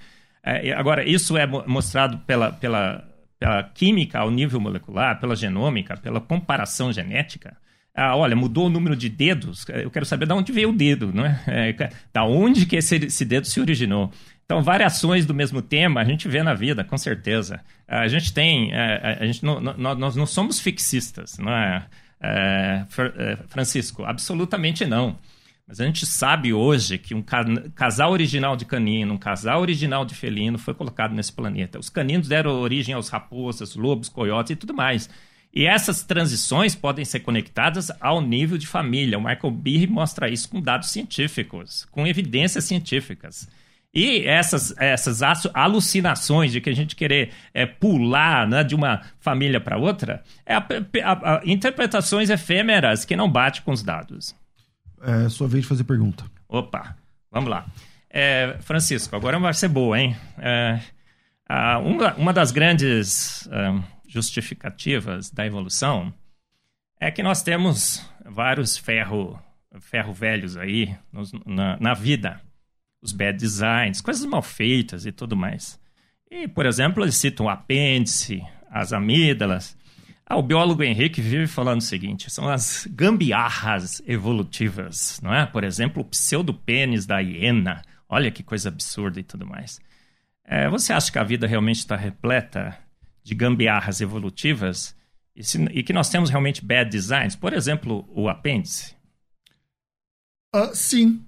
É, 0.44 0.72
agora, 0.74 1.04
isso 1.04 1.37
é 1.37 1.44
mostrado 1.44 2.18
pela, 2.18 2.52
pela, 2.52 3.04
pela 3.37 3.64
química 3.64 4.20
ao 4.20 4.30
nível 4.30 4.61
molecular, 4.61 5.18
pela 5.18 5.35
genômica, 5.35 5.96
pela 5.96 6.20
comparação 6.20 6.92
genética. 6.92 7.56
Ah, 7.94 8.16
olha, 8.16 8.35
mudou 8.35 8.66
o 8.66 8.70
número 8.70 8.96
de 8.96 9.09
dedos. 9.09 9.66
Eu 9.68 9.90
quero 9.90 10.07
saber 10.07 10.26
de 10.26 10.33
onde 10.33 10.50
veio 10.50 10.70
o 10.70 10.72
dedo, 10.72 11.12
não 11.12 11.26
é? 11.26 11.42
é 11.46 11.90
da 12.12 12.24
onde 12.24 12.64
que 12.64 12.76
esse, 12.76 12.96
esse 12.96 13.24
dedo 13.24 13.46
se 13.46 13.61
originou. 13.61 14.11
Então, 14.44 14.62
variações 14.62 15.26
do 15.26 15.35
mesmo 15.35 15.61
tema 15.62 16.00
a 16.00 16.05
gente 16.05 16.28
vê 16.28 16.42
na 16.42 16.55
vida, 16.55 16.85
com 16.85 16.96
certeza. 16.96 17.61
A 17.87 18.09
gente 18.09 18.33
tem, 18.33 18.72
é, 18.72 19.18
a 19.20 19.26
gente 19.26 19.44
não, 19.44 19.61
nós 19.61 20.16
não 20.16 20.26
somos 20.26 20.59
fixistas, 20.59 21.38
não 21.38 21.52
é? 21.52 21.87
é, 22.22 22.85
é, 23.16 23.37
Francisco? 23.48 24.05
Absolutamente 24.05 24.87
não. 24.87 25.18
Mas 25.66 25.81
a 25.81 25.85
gente 25.85 26.05
sabe 26.05 26.52
hoje 26.52 26.98
que 26.98 27.14
um 27.14 27.22
casal 27.74 28.12
original 28.12 28.57
de 28.57 28.64
canino, 28.64 29.14
um 29.14 29.18
casal 29.18 29.61
original 29.61 30.05
de 30.05 30.14
felino 30.14 30.59
foi 30.59 30.74
colocado 30.74 31.14
nesse 31.14 31.33
planeta. 31.33 31.78
Os 31.78 31.88
caninos 31.88 32.28
deram 32.28 32.61
origem 32.61 32.94
aos 32.94 33.09
raposas, 33.09 33.74
lobos, 33.74 34.09
coiotes 34.09 34.50
e 34.50 34.57
tudo 34.57 34.74
mais. 34.74 35.09
E 35.54 35.66
essas 35.66 36.02
transições 36.02 36.74
podem 36.74 37.04
ser 37.04 37.20
conectadas 37.20 37.90
ao 38.00 38.22
nível 38.22 38.56
de 38.56 38.66
família. 38.66 39.18
O 39.18 39.22
Michael 39.22 39.50
Behe 39.50 39.86
mostra 39.86 40.28
isso 40.28 40.48
com 40.48 40.60
dados 40.60 40.90
científicos, 40.90 41.86
com 41.90 42.06
evidências 42.06 42.64
científicas. 42.64 43.46
E 43.94 44.26
essas, 44.26 44.74
essas 44.78 45.20
alucinações 45.52 46.50
de 46.50 46.62
que 46.62 46.70
a 46.70 46.74
gente 46.74 46.96
querer 46.96 47.30
é, 47.52 47.66
pular 47.66 48.48
né, 48.48 48.64
de 48.64 48.74
uma 48.74 49.02
família 49.20 49.60
para 49.60 49.76
outra, 49.76 50.22
é 50.46 50.54
a, 50.54 50.66
a, 51.04 51.36
a, 51.36 51.42
interpretações 51.44 52.30
efêmeras 52.30 53.04
que 53.04 53.14
não 53.14 53.30
batem 53.30 53.60
com 53.60 53.72
os 53.72 53.82
dados. 53.82 54.34
É 55.02 55.28
sua 55.28 55.46
vez 55.46 55.64
de 55.64 55.68
fazer 55.68 55.84
pergunta. 55.84 56.24
Opa, 56.48 56.96
vamos 57.30 57.50
lá. 57.50 57.66
É, 58.08 58.56
Francisco, 58.60 59.14
agora 59.14 59.38
vai 59.38 59.52
ser 59.52 59.68
boa, 59.68 60.00
hein? 60.00 60.16
É, 60.38 60.80
uma, 61.84 62.14
uma 62.14 62.32
das 62.32 62.50
grandes 62.50 63.46
justificativas 64.12 65.31
da 65.31 65.46
evolução 65.46 66.12
é 67.01 67.11
que 67.11 67.22
nós 67.22 67.42
temos 67.42 68.07
vários 68.25 68.77
ferro, 68.77 69.40
ferro 69.81 70.12
velhos 70.12 70.57
aí 70.57 70.94
nos, 71.11 71.33
na, 71.46 71.79
na 71.81 71.94
vida 71.94 72.40
os 73.03 73.11
bad 73.11 73.37
designs, 73.37 74.01
coisas 74.01 74.25
mal 74.25 74.42
feitas 74.42 75.07
e 75.07 75.11
tudo 75.11 75.35
mais. 75.35 75.81
E, 76.31 76.46
por 76.46 76.66
exemplo, 76.66 77.03
eles 77.03 77.16
citam 77.16 77.46
o 77.46 77.48
apêndice, 77.48 78.42
as 78.70 78.92
amígdalas. 78.92 79.77
Ah, 80.25 80.37
o 80.37 80.42
biólogo 80.42 80.85
Henrique 80.85 81.20
vive 81.20 81.46
falando 81.46 81.81
o 81.81 81.85
seguinte: 81.85 82.31
são 82.31 82.48
as 82.48 82.87
gambiarras 82.90 84.03
evolutivas, 84.07 85.20
não 85.22 85.35
é? 85.35 85.44
Por 85.44 85.64
exemplo, 85.64 86.03
o 86.03 86.07
pseudopênis 86.07 87.05
da 87.05 87.18
hiena. 87.18 87.83
Olha 88.09 88.31
que 88.31 88.42
coisa 88.42 88.68
absurda 88.68 89.18
e 89.18 89.25
tudo 89.25 89.46
mais. 89.46 89.81
É, 90.44 90.68
você 90.68 90.92
acha 90.92 91.11
que 91.11 91.18
a 91.18 91.25
vida 91.25 91.46
realmente 91.46 91.79
está 91.79 91.96
repleta 91.96 92.79
de 93.22 93.35
gambiarras 93.35 94.00
evolutivas 94.00 94.96
e, 95.35 95.42
se, 95.42 95.62
e, 95.66 95.82
que 95.82 95.92
nós 95.92 96.11
temos 96.11 96.30
realmente 96.30 96.64
bad 96.64 96.90
designs? 96.90 97.35
Por 97.35 97.52
exemplo, 97.52 98.04
o 98.08 98.28
apêndice? 98.28 98.94
Uh, 100.54 100.74
sim, 100.74 101.24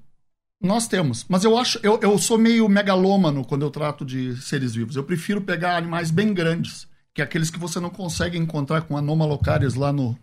nós 0.61 0.87
temos, 0.87 1.25
mas 1.29 1.45
eu 1.45 1.57
acho, 1.57 1.79
eu, 1.83 1.99
eu 2.03 2.19
sou 2.19 2.39
meio 2.39 2.69
megalômano 2.69 3.45
quando 3.45 3.63
eu 3.63 3.71
trato 3.71 4.05
de 4.05 4.37
seres 4.43 4.75
vivos. 4.75 4.97
Eu 4.97 5.05
prefiro 5.05 5.41
pegar 5.41 5.77
animais 5.77 6.11
bem 6.11 6.35
grandes, 6.35 6.87
que 7.15 7.21
é 7.21 7.25
aqueles 7.25 7.51
que 7.51 7.59
você 7.59 7.81
não 7.81 7.91
consegue 7.91 8.37
encontrar 8.37 8.83
com 8.83 8.97
anomalocaris 8.97 9.75
lá 9.75 9.93
no 9.93 10.19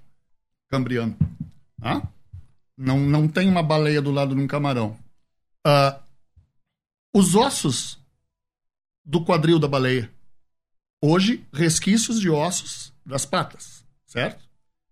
Cambriano. 0.69 1.17
Não, 2.77 2.99
não 2.99 3.27
tem 3.27 3.49
uma 3.49 3.63
baleia 3.63 4.01
do 4.01 4.11
lado 4.11 4.35
de 4.35 4.41
um 4.41 4.47
camarão. 4.47 4.97
Uh, 5.65 5.99
os 7.13 7.35
ossos 7.35 7.99
do 9.03 9.23
quadril 9.23 9.59
da 9.59 9.67
baleia. 9.67 10.11
Hoje, 11.03 11.43
resquícios 11.51 12.19
de 12.19 12.29
ossos 12.29 12.93
das 13.03 13.25
patas, 13.25 13.83
certo? 14.05 14.47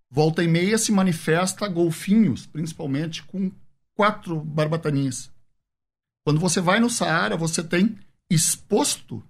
Volta 0.10 0.44
e 0.44 0.48
meia 0.48 0.78
se 0.78 0.92
manifesta 0.92 1.68
golfinhos, 1.68 2.48
principalmente 2.48 3.22
com 3.24 3.52
quatro 3.94 4.42
barbataninhas. 4.42 5.32
Quando 6.26 6.40
você 6.40 6.60
vai 6.60 6.80
no 6.80 6.90
Saara, 6.90 7.38
você 7.38 7.64
tem 7.64 7.96
exposto 8.28 9.24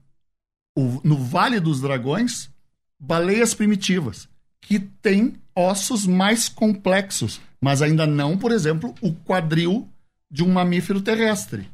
no 1.03 1.17
Vale 1.17 1.59
dos 1.59 1.81
Dragões 1.81 2.49
baleias 2.97 3.53
primitivas 3.53 4.29
que 4.61 4.79
têm 4.79 5.35
ossos 5.53 6.05
mais 6.05 6.47
complexos, 6.47 7.41
mas 7.59 7.81
ainda 7.81 8.07
não, 8.07 8.37
por 8.37 8.53
exemplo, 8.53 8.95
o 9.01 9.13
quadril 9.13 9.89
de 10.31 10.43
um 10.43 10.53
mamífero 10.53 11.01
terrestre. 11.01 11.69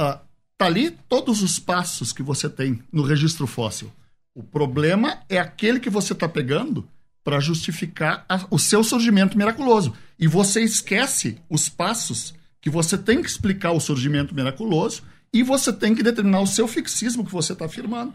Ah, 0.00 0.22
tá 0.56 0.66
ali 0.66 0.90
todos 0.90 1.42
os 1.42 1.58
passos 1.58 2.12
que 2.12 2.22
você 2.22 2.48
tem 2.48 2.82
no 2.90 3.02
registro 3.02 3.46
fóssil. 3.46 3.92
O 4.36 4.42
problema 4.42 5.20
é 5.30 5.38
aquele 5.38 5.80
que 5.80 5.88
você 5.88 6.12
está 6.12 6.28
pegando 6.28 6.86
para 7.24 7.40
justificar 7.40 8.26
a, 8.28 8.44
o 8.50 8.58
seu 8.58 8.84
surgimento 8.84 9.38
miraculoso. 9.38 9.94
E 10.18 10.28
você 10.28 10.60
esquece 10.60 11.38
os 11.48 11.70
passos 11.70 12.34
que 12.60 12.68
você 12.68 12.98
tem 12.98 13.22
que 13.22 13.30
explicar 13.30 13.72
o 13.72 13.80
surgimento 13.80 14.34
miraculoso 14.34 15.02
e 15.32 15.42
você 15.42 15.72
tem 15.72 15.94
que 15.94 16.02
determinar 16.02 16.40
o 16.40 16.46
seu 16.46 16.68
fixismo 16.68 17.24
que 17.24 17.32
você 17.32 17.54
está 17.54 17.64
afirmando. 17.64 18.12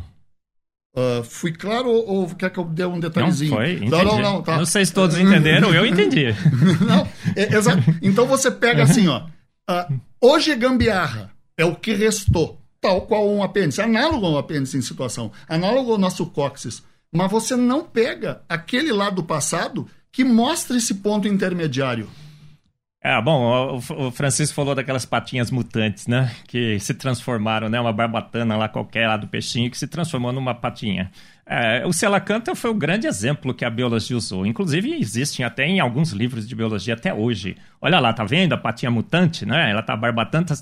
Uh, 0.95 1.23
fui 1.23 1.51
claro 1.51 1.89
ou, 1.89 2.07
ou, 2.07 2.35
quer 2.35 2.51
que 2.51 2.59
eu 2.59 2.65
dê 2.65 2.85
um 2.85 2.99
detalhezinho? 2.99 3.49
Não, 3.49 3.57
foi, 3.57 3.71
entendi. 3.73 3.89
Não, 3.89 4.03
não, 4.03 4.21
não, 4.21 4.43
tá. 4.43 4.57
não 4.57 4.65
sei 4.65 4.85
se 4.85 4.93
todos 4.93 5.17
entenderam, 5.17 5.73
eu 5.73 5.87
entendi. 5.87 6.25
não, 6.85 7.07
é, 7.35 7.55
exato. 7.55 7.81
Então 7.99 8.27
você 8.27 8.51
pega 8.51 8.83
assim, 8.83 9.07
ó. 9.07 9.25
Uh, 9.67 9.99
hoje 10.21 10.51
é 10.51 10.55
gambiarra, 10.55 11.31
é 11.57 11.65
o 11.65 11.75
que 11.75 11.95
restou. 11.95 12.60
Tal 12.81 13.01
qual 13.01 13.29
um 13.29 13.43
apêndice, 13.43 13.81
análogo 13.81 14.25
ao 14.25 14.39
apêndice 14.39 14.75
em 14.75 14.81
situação, 14.81 15.31
análogo 15.47 15.91
ao 15.91 15.99
nosso 15.99 16.25
cóccix. 16.25 16.83
Mas 17.13 17.29
você 17.29 17.55
não 17.55 17.83
pega 17.83 18.41
aquele 18.49 18.91
lado 18.91 19.17
do 19.17 19.23
passado 19.23 19.87
que 20.11 20.23
mostra 20.23 20.75
esse 20.75 20.95
ponto 20.95 21.27
intermediário. 21.27 22.09
Ah, 23.03 23.19
bom, 23.19 23.79
o 23.97 24.11
Francisco 24.11 24.53
falou 24.53 24.75
daquelas 24.75 25.05
patinhas 25.05 25.49
mutantes, 25.49 26.05
né? 26.05 26.35
Que 26.47 26.79
se 26.79 26.93
transformaram, 26.93 27.67
né? 27.67 27.79
Uma 27.79 27.91
barbatana 27.91 28.55
lá 28.55 28.69
qualquer 28.69 29.07
lá 29.07 29.17
do 29.17 29.27
peixinho 29.27 29.71
que 29.71 29.77
se 29.77 29.87
transformou 29.87 30.31
numa 30.31 30.53
patinha. 30.53 31.11
É, 31.53 31.85
o 31.85 31.91
Selacanta 31.91 32.55
foi 32.55 32.71
o 32.71 32.73
grande 32.73 33.07
exemplo 33.07 33.53
que 33.53 33.65
a 33.65 33.69
biologia 33.69 34.15
usou. 34.15 34.45
Inclusive, 34.45 34.93
existem 34.93 35.45
até 35.45 35.65
em 35.65 35.81
alguns 35.81 36.13
livros 36.13 36.47
de 36.47 36.55
biologia 36.55 36.93
até 36.93 37.13
hoje. 37.13 37.57
Olha 37.81 37.99
lá, 37.99 38.13
tá 38.13 38.23
vendo? 38.23 38.53
A 38.53 38.57
patinha 38.57 38.89
mutante, 38.89 39.45
né? 39.45 39.69
Ela 39.69 39.83
tá 39.83 39.93
barbatando, 39.97 40.45
tá, 40.45 40.53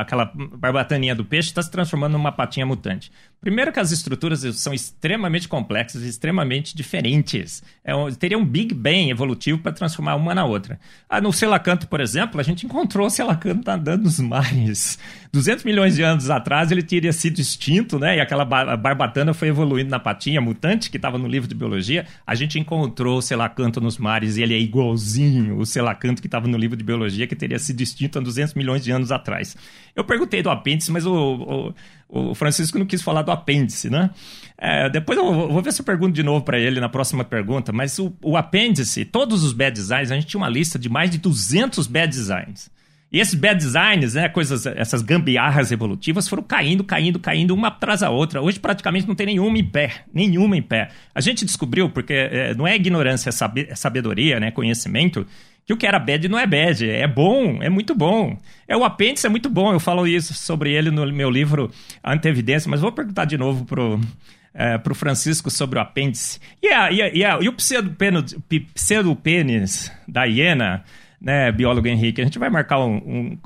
aquela 0.00 0.30
barbataninha 0.32 1.12
do 1.12 1.24
peixe 1.24 1.48
está 1.48 1.60
se 1.60 1.72
transformando 1.72 2.12
numa 2.12 2.30
patinha 2.30 2.64
mutante. 2.64 3.10
Primeiro 3.42 3.72
que 3.72 3.80
as 3.80 3.90
estruturas 3.90 4.40
são 4.54 4.72
extremamente 4.72 5.48
complexas 5.48 6.02
extremamente 6.02 6.76
diferentes. 6.76 7.60
É, 7.84 7.92
teria 8.16 8.38
um 8.38 8.44
Big 8.44 8.72
Bang 8.72 9.10
evolutivo 9.10 9.58
para 9.58 9.72
transformar 9.72 10.14
uma 10.14 10.32
na 10.32 10.44
outra. 10.44 10.78
Ah, 11.10 11.20
no 11.20 11.32
Selacanto, 11.32 11.88
por 11.88 12.00
exemplo, 12.00 12.40
a 12.40 12.44
gente 12.44 12.64
encontrou 12.64 13.08
o 13.08 13.10
Selacanto 13.10 13.68
andando 13.68 14.04
nos 14.04 14.20
mares. 14.20 14.96
200 15.32 15.64
milhões 15.64 15.96
de 15.96 16.02
anos 16.02 16.30
atrás 16.30 16.70
ele 16.70 16.84
teria 16.84 17.12
sido 17.12 17.40
extinto, 17.40 17.98
né? 17.98 18.18
E 18.18 18.20
aquela 18.20 18.44
barbatana 18.44 19.34
foi 19.34 19.48
evoluindo 19.48 19.90
na 19.90 19.98
patinha 19.98 20.40
mutante 20.40 20.88
que 20.88 20.96
estava 20.96 21.18
no 21.18 21.26
livro 21.26 21.48
de 21.48 21.54
biologia. 21.56 22.06
A 22.24 22.36
gente 22.36 22.60
encontrou 22.60 23.18
o 23.18 23.22
Selacanto 23.22 23.80
nos 23.80 23.98
mares 23.98 24.36
e 24.36 24.42
ele 24.42 24.54
é 24.54 24.58
igualzinho 24.58 25.58
o 25.58 25.66
Selacanto 25.66 26.22
que 26.22 26.28
estava 26.28 26.46
no 26.46 26.56
livro 26.56 26.76
de 26.76 26.84
biologia 26.84 27.26
que 27.26 27.34
teria 27.34 27.58
sido 27.58 27.80
extinto 27.80 28.20
há 28.20 28.22
200 28.22 28.54
milhões 28.54 28.84
de 28.84 28.92
anos 28.92 29.10
atrás. 29.10 29.56
Eu 29.96 30.04
perguntei 30.04 30.44
do 30.44 30.50
apêndice, 30.50 30.92
mas 30.92 31.04
o, 31.04 31.12
o 31.12 31.74
o 32.14 32.34
Francisco 32.34 32.78
não 32.78 32.84
quis 32.84 33.00
falar 33.00 33.22
do 33.22 33.30
apêndice, 33.30 33.88
né? 33.88 34.10
É, 34.58 34.90
depois 34.90 35.18
eu 35.18 35.48
vou, 35.48 35.62
ver 35.62 35.72
se 35.72 35.80
eu 35.80 35.84
pergunto 35.84 36.12
de 36.12 36.22
novo 36.22 36.44
para 36.44 36.58
ele 36.58 36.78
na 36.78 36.88
próxima 36.88 37.24
pergunta, 37.24 37.72
mas 37.72 37.98
o, 37.98 38.12
o 38.22 38.36
apêndice, 38.36 39.06
todos 39.06 39.42
os 39.42 39.54
bad 39.54 39.72
designs, 39.72 40.10
a 40.10 40.14
gente 40.14 40.26
tinha 40.26 40.38
uma 40.38 40.48
lista 40.48 40.78
de 40.78 40.90
mais 40.90 41.10
de 41.10 41.16
200 41.16 41.86
bad 41.86 42.08
designs. 42.08 42.70
E 43.10 43.18
esses 43.18 43.34
bad 43.34 43.58
designs, 43.58 44.14
né, 44.14 44.28
coisas, 44.28 44.66
essas 44.66 45.00
gambiarras 45.00 45.72
evolutivas 45.72 46.28
foram 46.28 46.42
caindo, 46.42 46.84
caindo, 46.84 47.18
caindo 47.18 47.54
uma 47.54 47.68
atrás 47.68 48.00
da 48.00 48.10
outra. 48.10 48.42
Hoje 48.42 48.60
praticamente 48.60 49.08
não 49.08 49.14
tem 49.14 49.26
nenhuma 49.26 49.58
em 49.58 49.64
pé, 49.64 50.04
nenhuma 50.12 50.56
em 50.56 50.62
pé. 50.62 50.88
A 51.14 51.20
gente 51.20 51.44
descobriu, 51.46 51.88
porque 51.90 52.12
é, 52.12 52.54
não 52.54 52.66
é 52.66 52.76
ignorância, 52.76 53.30
é, 53.30 53.60
é 53.68 53.74
sabedoria, 53.74 54.38
né, 54.38 54.50
conhecimento, 54.50 55.26
que 55.66 55.72
o 55.72 55.76
que 55.76 55.86
era 55.86 55.98
bad 55.98 56.28
não 56.28 56.38
é 56.38 56.46
bad, 56.46 56.88
é 56.88 57.06
bom, 57.06 57.62
é 57.62 57.68
muito 57.68 57.94
bom. 57.94 58.36
É 58.66 58.76
o 58.76 58.84
apêndice 58.84 59.26
é 59.26 59.30
muito 59.30 59.48
bom, 59.48 59.72
eu 59.72 59.80
falo 59.80 60.06
isso 60.06 60.34
sobre 60.34 60.72
ele 60.72 60.90
no 60.90 61.10
meu 61.12 61.30
livro 61.30 61.70
Antevidência, 62.04 62.70
mas 62.70 62.80
vou 62.80 62.92
perguntar 62.92 63.24
de 63.24 63.36
novo 63.36 63.64
pro 63.64 64.00
é, 64.54 64.78
pro 64.78 64.94
Francisco 64.94 65.50
sobre 65.50 65.78
o 65.78 65.82
apêndice. 65.82 66.38
E, 66.62 66.68
a, 66.68 66.90
e, 66.90 67.24
a, 67.24 67.38
e, 67.40 67.48
o 67.48 67.54
pseudopênis 68.74 69.90
da 70.06 70.24
hiena 70.24 70.84
né, 71.22 71.52
biólogo 71.52 71.86
Henrique, 71.86 72.20
a 72.20 72.24
gente 72.24 72.38
vai 72.38 72.50
marcar 72.50 72.80
um, 72.80 72.96
um, 72.96 73.38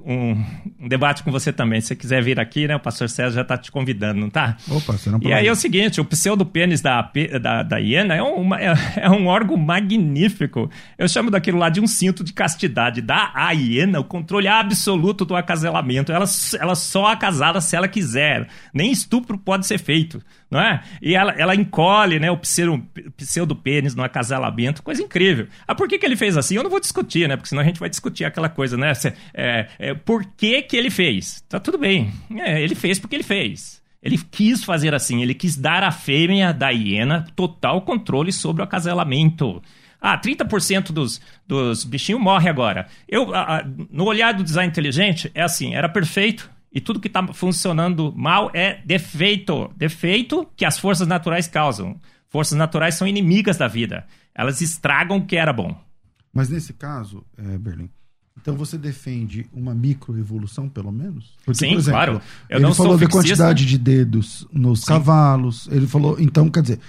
um, 0.81 0.89
debate 0.89 1.23
com 1.23 1.31
você 1.31 1.53
também. 1.53 1.79
Se 1.81 1.89
você 1.89 1.97
quiser 1.97 2.23
vir 2.23 2.41
aqui, 2.41 2.67
né, 2.67 2.75
o 2.75 2.81
pastor 2.81 3.07
César 3.09 3.35
já 3.35 3.43
está 3.43 3.59
te 3.59 3.71
convidando, 3.71 4.19
não 4.19 4.31
tá? 4.31 4.57
Opa, 4.71 4.95
você 4.95 5.11
não 5.11 5.21
pode. 5.21 5.31
E 5.31 5.35
aí 5.35 5.47
é 5.47 5.53
o 5.53 5.57
seguinte, 5.57 6.01
o 6.01 6.05
pseudopênis 6.05 6.81
da, 6.81 7.11
da, 7.41 7.63
da 7.63 7.77
hiena 7.77 8.15
é, 8.15 8.23
uma, 8.23 8.59
é, 8.59 8.75
é, 8.97 9.11
um 9.11 9.27
órgão 9.27 9.59
magnífico. 9.59 10.71
Eu 10.97 11.07
chamo 11.07 11.31
daquilo 11.31 11.59
lá 11.59 11.69
de 11.69 11.79
um 11.79 11.87
cinto 11.87 12.25
de 12.25 12.33
castidade. 12.33 13.03
Da 13.03 13.51
hiena, 13.53 14.01
o 14.01 14.05
controle 14.05 14.49
absoluto 14.49 15.27
do 15.27 15.37
acasalamento. 15.37 16.11
Ela, 16.11 16.25
ela 16.59 16.75
só 16.75 17.07
acasala 17.09 17.61
se 17.61 17.77
ela 17.77 17.89
quiser. 17.89 18.49
Nem 18.73 18.91
estupro 18.91 19.37
pode 19.37 19.67
ser 19.67 19.79
feito 19.79 20.23
não 20.51 20.61
é? 20.61 20.83
E 21.03 21.15
ela, 21.15 21.33
ela 21.33 21.55
encolhe 21.55 22.19
né, 22.19 22.31
o 22.31 22.37
pseudo, 22.37 22.87
pseudo-pênis 23.17 23.95
no 23.95 24.03
acasalamento, 24.03 24.83
coisa 24.83 25.03
incrível. 25.03 25.49
Ah, 25.67 25.75
por 25.75 25.89
que, 25.89 25.99
que 25.99 26.07
ele 26.07 26.17
fez 26.17 26.37
assim? 26.37 26.57
Eu 26.57 26.63
não 26.63 26.71
vou 26.71 26.81
discutir, 26.81 27.29
né? 27.29 27.37
Porque 27.37 27.49
senão 27.49 27.63
a 27.63 27.65
gente 27.65 27.81
vai 27.81 27.89
discutir 27.89 28.25
aquela 28.25 28.49
coisa, 28.49 28.77
né? 28.77 28.93
É, 29.35 29.67
é, 29.79 29.95
por 29.95 30.25
que, 30.25 30.63
que 30.63 30.77
ele 30.77 30.91
fez? 30.91 31.45
Tá 31.49 31.59
tudo 31.59 31.79
bem. 31.79 32.13
É, 32.37 32.63
ele 32.63 32.75
fez 32.75 32.99
porque 32.99 33.17
ele 33.17 33.25
fez. 33.25 33.83
Ele 34.03 34.19
quis 34.19 34.63
fazer 34.63 34.95
assim, 34.95 35.21
ele 35.21 35.35
quis 35.35 35.57
dar 35.57 35.83
à 35.83 35.91
fêmea 35.91 36.53
da 36.53 36.71
hiena 36.71 37.27
total 37.35 37.83
controle 37.83 38.33
sobre 38.33 38.63
o 38.63 38.65
acasalamento. 38.65 39.61
Ah, 40.01 40.17
30% 40.17 40.93
dos, 40.93 41.21
dos 41.47 41.83
bichinhos 41.83 42.21
morre 42.21 42.49
agora. 42.49 42.87
Eu, 43.09 43.35
a, 43.35 43.59
a, 43.59 43.65
no 43.65 44.05
olhar 44.05 44.33
do 44.33 44.45
design 44.45 44.71
inteligente, 44.71 45.29
é 45.35 45.43
assim, 45.43 45.75
era 45.75 45.89
perfeito, 45.89 46.49
e 46.77 46.81
tudo 46.83 47.01
que 47.01 47.09
está 47.09 47.27
funcionando 47.29 48.13
mal 48.15 48.51
é 48.53 48.83
defeito. 48.85 49.73
Defeito 49.79 50.47
que 50.55 50.63
as 50.63 50.79
forças 50.79 51.09
naturais 51.09 51.49
causam. 51.49 51.99
Forças 52.29 52.59
naturais 52.59 52.97
são 52.97 53.09
inimigas 53.09 53.57
da 53.57 53.67
vida. 53.67 54.07
Elas 54.35 54.61
estragam 54.61 55.17
o 55.17 55.25
que 55.25 55.37
era 55.37 55.55
bom. 55.55 55.75
Mas 56.35 56.51
nesse 56.51 56.75
caso, 56.75 57.25
é, 57.39 57.57
Berlim, 57.57 57.89
então 58.37 58.55
você 58.55 58.77
defende 58.77 59.49
uma 59.55 59.75
microevolução, 59.75 60.69
pelo 60.69 60.93
menos? 60.93 61.35
Porque, 61.47 61.61
Sim, 61.61 61.73
exemplo, 61.77 61.93
claro. 61.93 62.21
Eu 62.47 62.59
ele 62.59 62.75
falou 62.75 62.99
da 62.99 63.09
quantidade 63.09 63.65
de 63.65 63.79
dedos 63.79 64.47
nos 64.53 64.81
Sim. 64.81 64.89
cavalos. 64.89 65.67
Ele 65.69 65.87
falou, 65.87 66.21
então, 66.21 66.51
quer 66.51 66.61
dizer, 66.61 66.81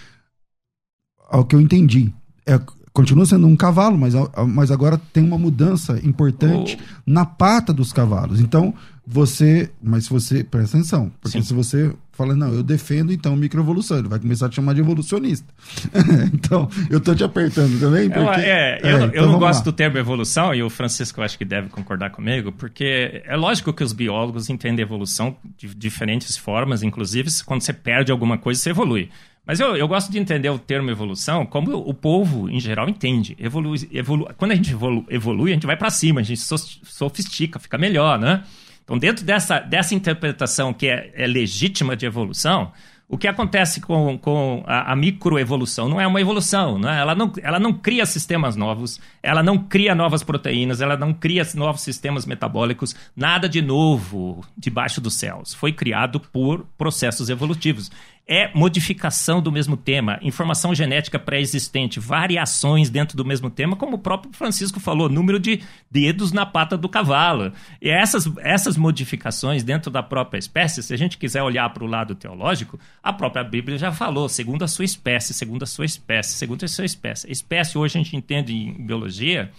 ao 1.30 1.46
que 1.46 1.56
eu 1.56 1.62
entendi, 1.62 2.14
é, 2.46 2.60
continua 2.98 3.28
sendo 3.28 3.46
um 3.46 3.56
cavalo, 3.56 3.96
mas, 3.96 4.16
mas 4.48 4.72
agora 4.72 5.00
tem 5.14 5.24
uma 5.24 5.38
mudança 5.38 6.00
importante 6.04 6.80
oh. 6.82 7.02
na 7.06 7.28
pata 7.28 7.72
dos 7.72 7.94
cavalos. 7.94 8.40
Então, 8.40 8.74
você. 9.06 9.70
Mas 9.80 10.06
se 10.06 10.10
você. 10.10 10.44
Presta 10.44 10.78
atenção. 10.78 11.12
Porque 11.22 11.38
Sim. 11.38 11.44
se 11.44 11.54
você 11.54 11.94
fala, 12.12 12.36
não, 12.36 12.52
eu 12.52 12.64
defendo 12.64 13.14
então 13.14 13.36
microevolução, 13.36 14.00
ele 14.00 14.08
vai 14.08 14.18
começar 14.18 14.48
a 14.48 14.50
te 14.50 14.56
chamar 14.56 14.74
de 14.74 14.82
evolucionista. 14.82 15.46
então, 16.34 16.68
eu 16.90 17.00
tô 17.00 17.14
te 17.14 17.24
apertando 17.24 17.80
também. 17.80 18.10
Porque, 18.10 18.26
eu, 18.26 18.34
é, 18.34 18.80
é, 18.82 18.92
eu, 18.92 18.98
então 19.06 19.10
eu 19.14 19.28
não 19.28 19.38
gosto 19.38 19.60
lá. 19.60 19.66
do 19.66 19.72
termo 19.72 20.00
evolução, 20.00 20.56
e 20.56 20.64
o 20.64 20.70
Francisco 20.70 21.22
acho 21.22 21.38
que 21.38 21.46
deve 21.46 21.70
concordar 21.70 22.10
comigo, 22.10 22.52
porque 22.52 23.22
é 23.24 23.36
lógico 23.36 23.72
que 23.72 23.84
os 23.84 23.94
biólogos 23.94 24.50
entendem 24.50 24.82
evolução 24.82 25.38
de 25.56 25.76
diferentes 25.76 26.36
formas, 26.36 26.82
inclusive 26.82 27.30
quando 27.46 27.62
você 27.62 27.74
perde 27.74 28.12
alguma 28.12 28.40
coisa, 28.40 28.60
você 28.60 28.72
evolui. 28.72 29.12
Mas 29.48 29.62
eu, 29.62 29.78
eu 29.78 29.88
gosto 29.88 30.12
de 30.12 30.20
entender 30.20 30.50
o 30.50 30.60
termo 30.60 30.92
evolução 30.92 31.46
como 31.46 31.78
o 31.78 31.94
povo, 31.94 32.50
em 32.50 32.60
geral, 32.60 32.90
entende. 32.90 33.34
Evolu, 33.40 33.74
evolu, 33.94 34.30
quando 34.36 34.52
a 34.52 34.56
gente 34.56 34.74
evolu, 34.74 35.06
evolui, 35.10 35.52
a 35.52 35.54
gente 35.54 35.66
vai 35.66 35.78
para 35.78 35.90
cima, 35.90 36.20
a 36.20 36.24
gente 36.24 36.42
sofistica, 36.42 37.58
fica 37.58 37.78
melhor, 37.78 38.20
né? 38.20 38.44
Então, 38.84 38.98
dentro 38.98 39.24
dessa, 39.24 39.60
dessa 39.60 39.96
interpretação 39.96 40.74
que 40.74 40.88
é, 40.88 41.14
é 41.16 41.26
legítima 41.26 41.96
de 41.96 42.06
evolução, 42.06 42.74
o 43.10 43.18
que 43.18 43.28
acontece 43.28 43.80
com, 43.80 44.18
com 44.18 44.64
a, 44.68 44.92
a 44.92 44.96
microevolução 44.96 45.88
não 45.88 46.00
é 46.00 46.06
uma 46.06 46.20
evolução, 46.20 46.78
né? 46.78 47.00
ela, 47.00 47.16
não, 47.16 47.32
ela 47.42 47.58
não 47.58 47.72
cria 47.72 48.06
sistemas 48.06 48.58
novos, 48.58 49.00
ela 49.24 49.42
não 49.42 49.58
cria 49.58 49.96
novas 49.96 50.24
proteínas, 50.24 50.82
ela 50.82 50.98
não 50.98 51.14
cria 51.14 51.46
novos 51.56 51.82
sistemas 51.82 52.26
metabólicos, 52.26 52.94
nada 53.16 53.48
de 53.48 53.62
novo 53.62 54.44
debaixo 54.58 55.00
dos 55.00 55.14
céus. 55.14 55.54
Foi 55.54 55.72
criado 55.72 56.20
por 56.20 56.66
processos 56.78 57.30
evolutivos 57.30 57.90
é 58.28 58.52
modificação 58.54 59.42
do 59.42 59.52
mesmo 59.52 59.78
tema, 59.78 60.20
informação 60.22 60.76
genética 60.76 61.18
pré-existente, 61.18 62.00
variações 62.00 62.90
dentro 62.90 63.16
do 63.16 63.24
mesmo 63.24 63.50
tema, 63.50 63.76
como 63.78 63.96
o 63.96 64.00
próprio 64.00 64.34
Francisco 64.34 64.80
falou, 64.80 65.08
número 65.08 65.40
de 65.40 65.62
dedos 65.90 66.34
na 66.34 66.46
pata 66.46 66.78
do 66.78 66.90
cavalo. 66.90 67.54
E 67.82 67.90
essas, 67.90 68.30
essas 68.40 68.76
modificações 68.76 69.64
dentro 69.64 69.90
da 69.90 70.04
própria 70.04 70.38
espécie, 70.38 70.84
se 70.84 70.94
a 70.94 70.98
gente 70.98 71.18
quiser 71.18 71.42
olhar 71.42 71.70
para 71.70 71.84
o 71.84 71.88
lado 71.88 72.16
teológico, 72.16 72.78
a 73.02 73.14
própria 73.14 73.44
Bíblia 73.44 73.78
já 73.78 73.92
falou, 73.92 74.28
segundo 74.28 74.64
a 74.64 74.68
sua 74.68 74.84
espécie, 74.84 75.34
segundo 75.34 75.64
a 75.64 75.68
sua 75.68 75.86
espécie, 75.86 76.34
segundo 76.34 76.66
a 76.66 76.68
sua 76.68 76.86
espécie. 76.86 77.32
Espécie 77.32 77.78
hoje 77.78 77.98
a 77.98 78.04
gente 78.04 78.16
entende 78.18 78.54
em 78.54 78.74
biologia 78.74 79.50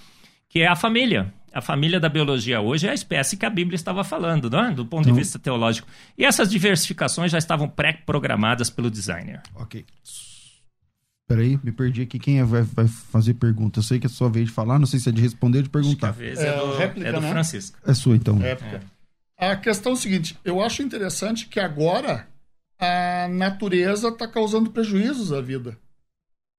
que 0.48 0.60
é 0.60 0.66
a 0.66 0.76
família 0.76 1.32
a 1.52 1.60
família 1.60 1.98
da 1.98 2.08
biologia 2.08 2.60
hoje 2.60 2.86
é 2.86 2.90
a 2.90 2.94
espécie 2.94 3.36
que 3.36 3.46
a 3.46 3.50
Bíblia 3.50 3.76
estava 3.76 4.04
falando, 4.04 4.54
é? 4.56 4.70
do 4.72 4.84
ponto 4.84 5.02
então, 5.02 5.14
de 5.14 5.18
vista 5.18 5.38
teológico. 5.38 5.88
E 6.16 6.24
essas 6.24 6.48
diversificações 6.50 7.30
já 7.30 7.38
estavam 7.38 7.68
pré-programadas 7.68 8.70
pelo 8.70 8.90
designer. 8.90 9.42
Ok. 9.54 9.84
Peraí, 11.28 11.60
me 11.62 11.70
perdi 11.70 12.02
aqui. 12.02 12.18
Quem 12.18 12.40
é, 12.40 12.44
vai, 12.44 12.62
vai, 12.62 12.88
fazer 12.88 13.34
pergunta? 13.34 13.80
Eu 13.80 13.82
sei 13.82 13.98
que 13.98 14.06
é 14.06 14.08
sua 14.08 14.30
vez 14.30 14.46
de 14.46 14.52
falar, 14.52 14.78
não 14.78 14.86
sei 14.86 14.98
se 14.98 15.10
é 15.10 15.12
de 15.12 15.20
responder 15.20 15.58
ou 15.58 15.64
de 15.64 15.68
perguntar. 15.68 16.08
Acho 16.08 16.18
que 16.18 16.24
a 16.24 16.26
vez 16.26 16.38
é, 16.40 16.48
é 16.48 16.56
do, 16.56 16.76
réplica, 16.76 17.08
é 17.08 17.12
do 17.12 17.20
né? 17.20 17.30
Francisco. 17.30 17.78
É 17.86 17.92
sua, 17.92 18.16
então. 18.16 18.38
É. 18.42 18.80
A 19.36 19.56
questão 19.56 19.92
é 19.92 19.94
o 19.94 19.98
seguinte: 19.98 20.38
eu 20.42 20.62
acho 20.62 20.82
interessante 20.82 21.46
que 21.46 21.60
agora 21.60 22.26
a 22.78 23.28
natureza 23.28 24.08
está 24.08 24.26
causando 24.26 24.70
prejuízos 24.70 25.32
à 25.32 25.40
vida. 25.40 25.78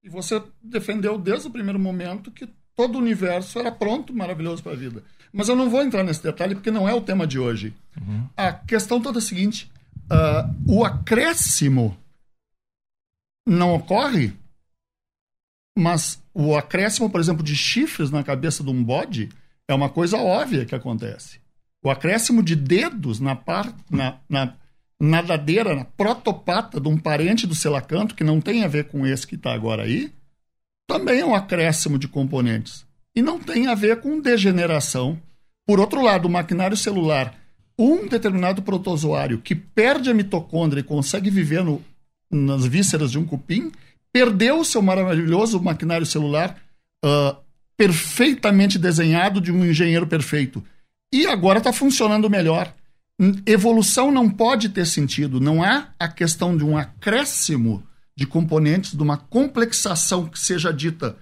E 0.04 0.10
você 0.10 0.42
defendeu 0.62 1.18
desde 1.18 1.48
o 1.48 1.52
primeiro 1.52 1.80
momento 1.80 2.32
que 2.32 2.48
todo 2.80 2.95
o 2.95 2.99
universo 2.99 3.59
era 3.59 3.73
pronto, 3.73 4.13
maravilhoso 4.13 4.63
para 4.63 4.71
a 4.71 4.75
vida. 4.77 5.03
Mas 5.34 5.49
eu 5.49 5.55
não 5.57 5.69
vou 5.69 5.82
entrar 5.82 6.01
nesse 6.01 6.23
detalhe 6.23 6.55
porque 6.55 6.71
não 6.71 6.88
é 6.88 6.93
o 6.93 7.01
tema 7.01 7.27
de 7.27 7.38
hoje. 7.38 7.73
Uhum. 7.99 8.25
A 8.38 8.53
questão 8.53 9.01
toda 9.01 9.17
é 9.17 9.21
a 9.21 9.21
seguinte: 9.21 9.69
uh, 10.05 10.55
o 10.65 10.86
acréscimo 10.86 11.97
não 13.45 13.75
ocorre, 13.75 14.32
mas 15.77 16.23
o 16.34 16.55
acréscimo, 16.55 17.09
por 17.09 17.19
exemplo, 17.19 17.43
de 17.43 17.53
chifres 17.53 18.11
na 18.11 18.23
cabeça 18.23 18.63
de 18.63 18.69
um 18.69 18.82
bode 18.82 19.27
é 19.67 19.73
uma 19.73 19.89
coisa 19.89 20.15
óbvia 20.15 20.65
que 20.65 20.73
acontece. 20.73 21.41
O 21.84 21.89
acréscimo 21.89 22.41
de 22.41 22.55
dedos 22.55 23.19
na, 23.19 23.36
par, 23.36 23.75
na, 23.91 24.21
na 24.30 24.55
nadadeira, 24.97 25.75
na 25.75 25.84
protopata 25.84 26.80
de 26.80 26.88
um 26.88 26.97
parente 26.97 27.45
do 27.45 27.55
selacanto, 27.55 28.15
que 28.15 28.23
não 28.23 28.39
tem 28.39 28.63
a 28.63 28.69
ver 28.69 28.86
com 28.86 29.05
esse 29.05 29.27
que 29.27 29.36
está 29.36 29.53
agora 29.53 29.84
aí, 29.84 30.13
também 30.90 31.20
é 31.20 31.26
um 31.26 31.36
acréscimo 31.36 32.00
de 32.00 32.08
componentes. 32.08 32.84
E 33.16 33.22
não 33.22 33.40
tem 33.40 33.68
a 33.68 33.76
ver 33.76 34.02
com 34.02 34.20
degeneração. 34.20 35.22
Por 35.68 35.80
outro 35.80 36.02
lado, 36.02 36.26
o 36.26 36.32
maquinário 36.32 36.76
celular, 36.76 37.36
um 37.78 38.08
determinado 38.08 38.64
protozoário 38.64 39.38
que 39.38 39.54
perde 39.54 40.10
a 40.10 40.16
mitocôndria 40.16 40.82
e 40.82 40.84
consegue 40.84 41.30
viver 41.30 41.64
no, 41.64 41.80
nas 42.32 42.66
vísceras 42.66 43.12
de 43.12 43.20
um 43.20 43.26
cupim, 43.26 43.72
perdeu 44.12 44.60
o 44.60 44.66
seu 44.66 44.82
maravilhoso 44.82 45.62
maquinário 45.62 46.08
celular 46.08 46.60
uh, 47.06 47.38
perfeitamente 47.78 48.80
desenhado 48.80 49.40
de 49.40 49.52
um 49.52 49.64
engenheiro 49.64 50.08
perfeito. 50.08 50.64
E 51.14 51.28
agora 51.28 51.60
está 51.60 51.72
funcionando 51.72 52.28
melhor. 52.32 52.74
Evolução 53.46 54.12
não 54.12 54.28
pode 54.28 54.70
ter 54.70 54.88
sentido. 54.88 55.40
Não 55.40 55.62
há 55.62 55.90
a 56.00 56.08
questão 56.08 56.58
de 56.58 56.64
um 56.64 56.76
acréscimo 56.76 57.84
de 58.20 58.28
componentes, 58.28 58.93
de 58.93 59.01
uma 59.01 59.15
complexação 59.15 60.28
que 60.28 60.38
seja 60.38 60.74
dita 60.74 61.15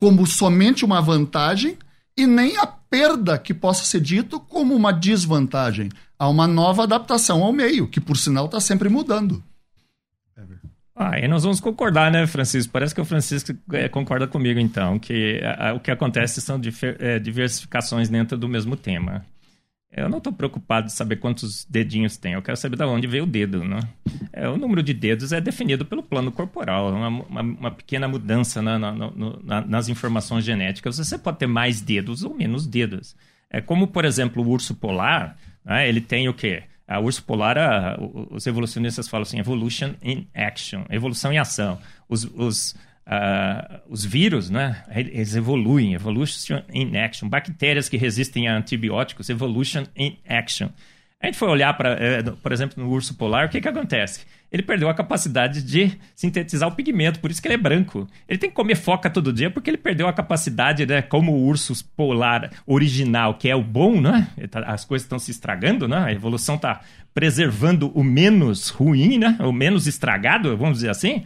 como 0.00 0.26
somente 0.26 0.82
uma 0.84 1.00
vantagem 1.00 1.76
e 2.16 2.26
nem 2.26 2.56
a 2.56 2.66
perda 2.66 3.36
que 3.36 3.52
possa 3.52 3.84
ser 3.84 4.00
dito 4.00 4.40
como 4.40 4.74
uma 4.74 4.90
desvantagem. 4.90 5.90
Há 6.18 6.26
uma 6.26 6.46
nova 6.46 6.84
adaptação 6.84 7.44
ao 7.44 7.52
meio, 7.52 7.86
que 7.86 8.00
por 8.00 8.16
sinal 8.16 8.46
está 8.46 8.60
sempre 8.60 8.88
mudando. 8.88 9.44
Ah, 10.96 11.18
e 11.20 11.28
nós 11.28 11.44
vamos 11.44 11.60
concordar, 11.60 12.10
né, 12.10 12.26
Francisco? 12.26 12.72
Parece 12.72 12.92
que 12.94 13.00
o 13.00 13.04
Francisco 13.04 13.54
é, 13.72 13.88
concorda 13.88 14.26
comigo, 14.26 14.58
então, 14.58 14.98
que 14.98 15.40
a, 15.44 15.68
a, 15.68 15.74
o 15.74 15.80
que 15.80 15.92
acontece 15.92 16.40
são 16.40 16.58
difer, 16.58 16.96
é, 16.98 17.18
diversificações 17.20 18.08
dentro 18.08 18.36
do 18.36 18.48
mesmo 18.48 18.74
tema. 18.74 19.24
Eu 19.90 20.08
não 20.08 20.18
estou 20.18 20.32
preocupado 20.32 20.86
de 20.86 20.92
saber 20.92 21.16
quantos 21.16 21.64
dedinhos 21.64 22.18
tem, 22.18 22.34
eu 22.34 22.42
quero 22.42 22.56
saber 22.56 22.76
de 22.76 22.84
onde 22.84 23.06
veio 23.06 23.24
o 23.24 23.26
dedo. 23.26 23.64
Né? 23.64 23.80
É, 24.32 24.48
o 24.48 24.56
número 24.56 24.82
de 24.82 24.92
dedos 24.92 25.32
é 25.32 25.40
definido 25.40 25.84
pelo 25.84 26.02
plano 26.02 26.30
corporal, 26.30 26.92
uma, 26.92 27.08
uma, 27.08 27.40
uma 27.40 27.70
pequena 27.70 28.06
mudança 28.06 28.60
na, 28.60 28.78
na, 28.78 28.92
na, 28.92 29.60
nas 29.62 29.88
informações 29.88 30.44
genéticas. 30.44 30.98
Você 30.98 31.16
pode 31.16 31.38
ter 31.38 31.46
mais 31.46 31.80
dedos 31.80 32.22
ou 32.22 32.34
menos 32.34 32.66
dedos. 32.66 33.16
É 33.50 33.62
como, 33.62 33.86
por 33.86 34.04
exemplo, 34.04 34.42
o 34.42 34.48
urso 34.48 34.74
polar, 34.74 35.38
né? 35.64 35.88
ele 35.88 36.02
tem 36.02 36.28
o 36.28 36.34
quê? 36.34 36.64
A 36.86 37.00
urso 37.00 37.22
polar, 37.24 37.56
a, 37.56 37.98
os 38.30 38.46
evolucionistas 38.46 39.08
falam 39.08 39.22
assim, 39.22 39.38
evolution 39.38 39.94
in 40.02 40.26
action, 40.34 40.84
evolução 40.90 41.32
em 41.32 41.38
ação. 41.38 41.78
Os, 42.08 42.24
os 42.24 42.76
Uh, 43.08 43.80
os 43.88 44.04
vírus, 44.04 44.50
né, 44.50 44.84
eles 44.94 45.34
evoluem, 45.34 45.94
evolution 45.94 46.60
in 46.70 46.94
action. 46.94 47.26
Bactérias 47.26 47.88
que 47.88 47.96
resistem 47.96 48.48
a 48.48 48.54
antibióticos, 48.54 49.30
evolution 49.30 49.84
in 49.96 50.18
action. 50.28 50.68
A 51.18 51.26
gente 51.26 51.38
foi 51.38 51.48
olhar, 51.48 51.74
para, 51.74 51.92
é, 51.94 52.22
por 52.22 52.52
exemplo, 52.52 52.82
no 52.82 52.90
urso 52.90 53.14
polar, 53.14 53.46
o 53.46 53.48
que, 53.48 53.60
que 53.60 53.66
acontece? 53.66 54.26
Ele 54.52 54.62
perdeu 54.62 54.88
a 54.88 54.94
capacidade 54.94 55.62
de 55.62 55.92
sintetizar 56.14 56.68
o 56.68 56.72
pigmento, 56.72 57.18
por 57.18 57.30
isso 57.30 57.40
que 57.40 57.48
ele 57.48 57.54
é 57.54 57.58
branco. 57.58 58.06
Ele 58.28 58.38
tem 58.38 58.50
que 58.50 58.56
comer 58.56 58.76
foca 58.76 59.08
todo 59.08 59.32
dia 59.32 59.50
porque 59.50 59.68
ele 59.70 59.78
perdeu 59.78 60.06
a 60.06 60.12
capacidade, 60.12 60.86
né, 60.86 61.00
como 61.02 61.32
o 61.32 61.46
urso 61.46 61.74
polar 61.96 62.50
original, 62.66 63.34
que 63.34 63.48
é 63.48 63.56
o 63.56 63.62
bom, 63.62 64.00
né? 64.00 64.28
Tá, 64.50 64.60
as 64.60 64.84
coisas 64.84 65.04
estão 65.04 65.18
se 65.18 65.30
estragando, 65.30 65.88
né? 65.88 65.98
A 65.98 66.12
evolução 66.12 66.54
está 66.54 66.80
preservando 67.12 67.90
o 67.94 68.04
menos 68.04 68.68
ruim, 68.68 69.18
né? 69.18 69.36
O 69.40 69.52
menos 69.52 69.86
estragado, 69.86 70.56
vamos 70.56 70.76
dizer 70.76 70.90
assim. 70.90 71.24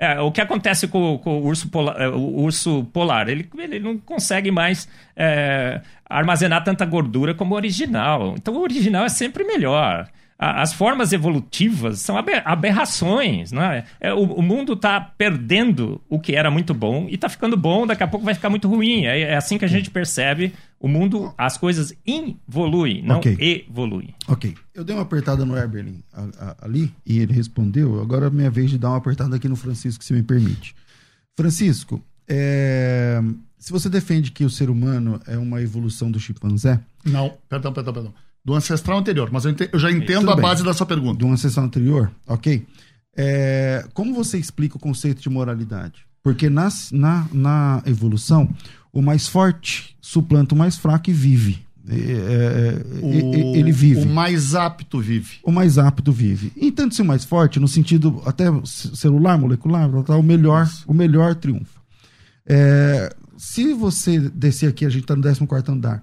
É, 0.00 0.20
o 0.20 0.30
que 0.30 0.40
acontece 0.40 0.86
com, 0.86 1.18
com 1.18 1.40
o, 1.40 1.46
urso 1.46 1.68
polar, 1.68 2.00
é, 2.00 2.08
o 2.08 2.40
urso 2.40 2.84
polar? 2.92 3.28
Ele, 3.28 3.48
ele 3.58 3.80
não 3.80 3.98
consegue 3.98 4.50
mais 4.50 4.88
é, 5.16 5.80
armazenar 6.08 6.62
tanta 6.62 6.86
gordura 6.86 7.34
como 7.34 7.54
o 7.54 7.56
original. 7.56 8.34
Então, 8.36 8.54
o 8.54 8.60
original 8.60 9.04
é 9.04 9.08
sempre 9.08 9.42
melhor 9.42 10.08
as 10.38 10.72
formas 10.72 11.12
evolutivas 11.12 11.98
são 11.98 12.16
aberrações. 12.44 13.50
Né? 13.50 13.84
É, 14.00 14.14
o, 14.14 14.22
o 14.22 14.42
mundo 14.42 14.74
está 14.74 15.00
perdendo 15.00 16.00
o 16.08 16.20
que 16.20 16.36
era 16.36 16.50
muito 16.50 16.72
bom 16.72 17.06
e 17.08 17.16
está 17.16 17.28
ficando 17.28 17.56
bom, 17.56 17.86
daqui 17.86 18.04
a 18.04 18.06
pouco 18.06 18.24
vai 18.24 18.34
ficar 18.34 18.48
muito 18.48 18.68
ruim. 18.68 19.04
É, 19.06 19.20
é 19.20 19.36
assim 19.36 19.58
que 19.58 19.64
a 19.64 19.68
gente 19.68 19.90
percebe 19.90 20.52
o 20.80 20.86
mundo, 20.88 21.32
as 21.36 21.56
coisas 21.58 21.92
evoluem, 22.06 23.02
não 23.02 23.18
okay. 23.18 23.64
evoluem. 23.68 24.14
Ok. 24.28 24.54
Eu 24.74 24.84
dei 24.84 24.94
uma 24.94 25.02
apertada 25.02 25.44
no 25.44 25.56
Eberlin 25.56 26.02
ali 26.62 26.92
e 27.04 27.18
ele 27.18 27.32
respondeu. 27.32 28.00
Agora 28.00 28.26
é 28.26 28.30
minha 28.30 28.50
vez 28.50 28.70
de 28.70 28.78
dar 28.78 28.90
uma 28.90 28.96
apertada 28.98 29.34
aqui 29.36 29.48
no 29.48 29.56
Francisco, 29.56 30.04
se 30.04 30.12
me 30.12 30.22
permite. 30.22 30.74
Francisco, 31.36 32.02
É, 32.30 33.22
se 33.58 33.72
você 33.72 33.88
defende 33.88 34.30
que 34.30 34.44
o 34.44 34.50
ser 34.50 34.68
humano 34.70 35.18
é 35.26 35.36
uma 35.38 35.62
evolução 35.62 36.10
do 36.10 36.20
chimpanzé, 36.20 36.78
Não, 37.04 37.32
perdão, 37.48 37.72
perdão, 37.72 37.92
perdão. 37.94 38.14
Do 38.44 38.54
ancestral 38.54 38.98
anterior, 38.98 39.30
mas 39.32 39.44
eu, 39.46 39.50
ente- 39.52 39.68
eu 39.72 39.78
já 39.78 39.90
entendo 39.90 40.20
Tudo 40.20 40.32
a 40.32 40.36
bem. 40.36 40.42
base 40.42 40.62
da 40.62 40.72
sua 40.74 40.86
pergunta. 40.86 41.24
uma 41.24 41.36
sessão 41.38 41.64
anterior, 41.64 42.10
ok? 42.26 42.66
É, 43.16 43.84
como 43.94 44.14
você 44.14 44.38
explica 44.38 44.76
o 44.76 44.80
conceito 44.80 45.20
de 45.22 45.28
moralidade? 45.28 46.06
Porque 46.22 46.48
na, 46.50 46.68
na, 46.92 47.26
na 47.32 47.82
evolução, 47.86 48.48
o 48.98 49.02
mais 49.02 49.26
forte 49.28 49.96
suplanta 50.00 50.54
o 50.54 50.58
mais 50.58 50.76
fraco 50.76 51.10
e 51.10 51.12
vive. 51.12 51.58
É, 51.90 51.94
é, 51.94 52.82
O, 53.02 53.56
ele 53.56 53.72
vive. 53.72 54.00
O 54.02 54.06
mais 54.06 54.54
apto 54.54 55.00
vive. 55.00 55.36
o 55.42 55.50
mais 55.50 55.78
apto 55.78 56.12
vive. 56.12 56.52
Entanto, 56.56 56.94
se 56.94 57.00
o 57.00 57.04
mais 57.04 57.24
forte, 57.24 57.58
no 57.58 57.66
sentido 57.68 58.22
até 58.26 58.44
celular, 58.64 59.38
molecular, 59.38 59.88
o 59.88 60.22
melhor, 60.22 60.68
o 60.86 60.92
melhor 60.92 61.34
triunfa. 61.34 61.78
É, 62.46 63.14
se 63.36 63.72
você 63.72 64.18
descer 64.18 64.68
aqui, 64.68 64.84
a 64.84 64.90
gente 64.90 65.02
está 65.04 65.14
no 65.16 65.22
14 65.22 65.70
andar, 65.70 66.02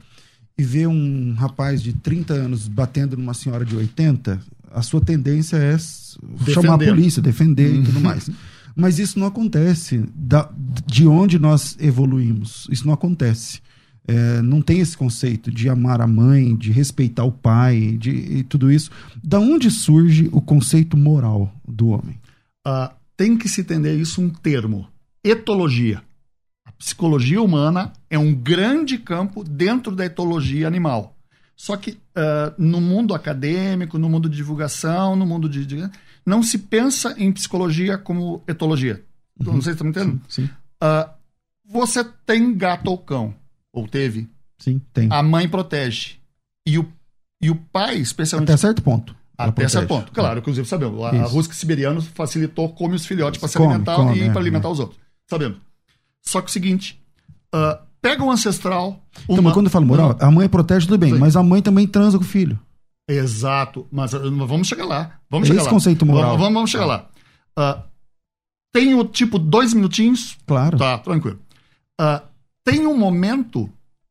e 0.58 0.64
ver 0.64 0.88
um 0.88 1.34
rapaz 1.34 1.84
de 1.84 1.92
30 1.94 2.34
anos 2.34 2.68
batendo 2.68 3.18
numa 3.18 3.34
senhora 3.34 3.66
de 3.66 3.76
80, 3.76 4.40
a 4.74 4.82
sua 4.82 5.02
tendência 5.02 5.58
é 5.58 5.74
s- 5.74 6.18
chamar 6.48 6.76
a 6.76 6.78
Defender. 6.78 6.96
polícia, 6.96 7.22
defender 7.22 7.76
e 7.76 7.84
tudo 7.84 8.00
mais. 8.00 8.30
Mas 8.76 9.00
isso 9.00 9.18
não 9.18 9.28
acontece 9.28 10.04
da- 10.14 10.50
de 10.86 11.08
onde 11.08 11.40
nós 11.40 11.78
evoluímos. 11.80 12.68
Isso 12.70 12.86
não 12.86 12.94
acontece. 12.94 13.62
É, 14.08 14.42
não 14.42 14.62
tem 14.62 14.80
esse 14.80 14.96
conceito 14.96 15.50
de 15.50 15.68
amar 15.68 16.00
a 16.02 16.06
mãe, 16.06 16.56
de 16.56 16.72
respeitar 16.72 17.24
o 17.24 17.32
pai, 17.32 17.98
de 18.00 18.12
e 18.12 18.44
tudo 18.44 18.72
isso. 18.72 18.92
Da 19.24 19.40
onde 19.40 19.72
surge 19.72 20.30
o 20.32 20.40
conceito 20.42 20.96
moral 20.96 21.52
do 21.68 21.88
homem? 21.88 22.20
Ah, 22.64 22.92
tem 23.18 23.36
que 23.38 23.50
se 23.50 23.62
entender 23.62 23.96
isso 23.98 24.22
um 24.22 24.30
termo: 24.30 24.88
etologia. 25.24 26.04
A 26.68 26.72
psicologia 26.74 27.42
humana 27.42 27.94
é 28.10 28.20
um 28.20 28.34
grande 28.34 28.98
campo 28.98 29.44
dentro 29.44 29.96
da 29.96 30.06
etologia 30.06 30.68
animal. 30.68 31.16
Só 31.56 31.76
que 31.78 31.98
ah, 32.16 32.54
no 32.60 32.80
mundo 32.82 33.14
acadêmico, 33.16 33.98
no 33.98 34.10
mundo 34.10 34.30
de 34.30 34.36
divulgação, 34.36 35.16
no 35.16 35.26
mundo 35.26 35.50
de. 35.50 35.66
de- 35.66 35.90
não 36.26 36.42
se 36.44 36.58
pensa 36.58 37.14
em 37.18 37.32
psicologia 37.32 37.98
como 37.98 38.42
etologia. 38.48 39.04
Não 39.40 39.54
sei 39.62 39.64
se 39.64 39.70
está 39.72 39.84
me 39.84 39.90
entendendo. 39.92 40.22
Sim, 40.30 40.50
Ah, 40.82 41.10
você 41.68 42.04
tem 42.26 42.56
gato 42.58 42.88
ou 42.90 42.98
cão, 42.98 43.34
ou 43.74 43.88
teve. 43.88 44.28
sim, 44.58 44.82
tem. 44.94 45.08
A 45.12 45.22
mãe 45.22 45.48
protege. 45.48 46.16
E 46.68 46.80
o, 46.80 46.88
e 47.42 47.50
o 47.52 47.56
pai, 47.56 47.98
especialmente. 47.98 48.50
Até 48.50 48.58
certo 48.58 48.82
ponto. 48.82 49.16
Até 49.38 49.68
certo 49.68 49.88
ponto. 49.88 50.12
Claro, 50.14 50.40
inclusive 50.40 50.68
sabemos. 50.68 51.04
A, 51.04 51.12
a 51.12 51.26
Isso. 51.26 51.38
Husky 51.38 51.56
siberiano 51.56 52.02
facilitou, 52.02 52.70
come 52.70 52.96
os 52.96 53.06
filhotes 53.06 53.40
para 53.40 53.50
se 53.50 53.58
Come, 53.58 53.70
alimentar 53.70 53.96
come, 53.98 54.18
e 54.18 54.22
é, 54.24 54.30
para 54.32 54.40
alimentar 54.40 54.70
é. 54.70 54.72
os 54.72 54.80
outros. 54.80 55.00
Sabemos. 55.30 55.58
Só 56.22 56.42
que 56.42 56.50
o 56.50 56.52
seguinte: 56.54 57.00
ah, 57.54 57.82
pega 58.02 58.24
o 58.24 58.32
ancestral. 58.32 59.04
Então, 59.24 59.36
uma- 59.36 59.42
mas 59.44 59.54
quando 59.54 59.66
eu 59.66 59.72
falo 59.72 59.86
moral, 59.86 60.16
a 60.20 60.32
mãe 60.32 60.48
protege 60.48 60.88
tudo 60.88 60.98
bem, 60.98 61.14
Sim. 61.14 61.20
mas 61.20 61.36
a 61.36 61.44
mãe 61.44 61.62
também 61.62 61.86
transa 61.86 62.18
com 62.18 62.24
o 62.24 62.28
filho. 62.28 62.58
Exato. 63.08 63.88
Mas 63.92 64.14
ah, 64.14 64.20
vamos 64.20 64.68
chegar 64.68 64.86
lá. 64.86 65.20
Vamos 65.30 65.48
É 65.48 65.50
chegar 65.50 65.62
esse 65.62 65.68
lá. 65.68 65.74
conceito 65.74 66.06
moral. 66.06 66.38
Vamos, 66.38 66.54
vamos, 66.54 66.72
chegar 66.72 66.86
lá. 66.86 67.10
Ah, 67.56 67.84
tem 68.74 68.94
o 68.94 69.06
tipo 69.06 69.38
dois 69.40 69.74
minutinhos. 69.74 70.38
Claro. 70.46 70.78
Tá, 70.78 70.98
tranquilo. 70.98 71.40
Ah, 72.00 72.24
tem 72.64 72.86
um 72.88 72.98
momento 72.98 73.70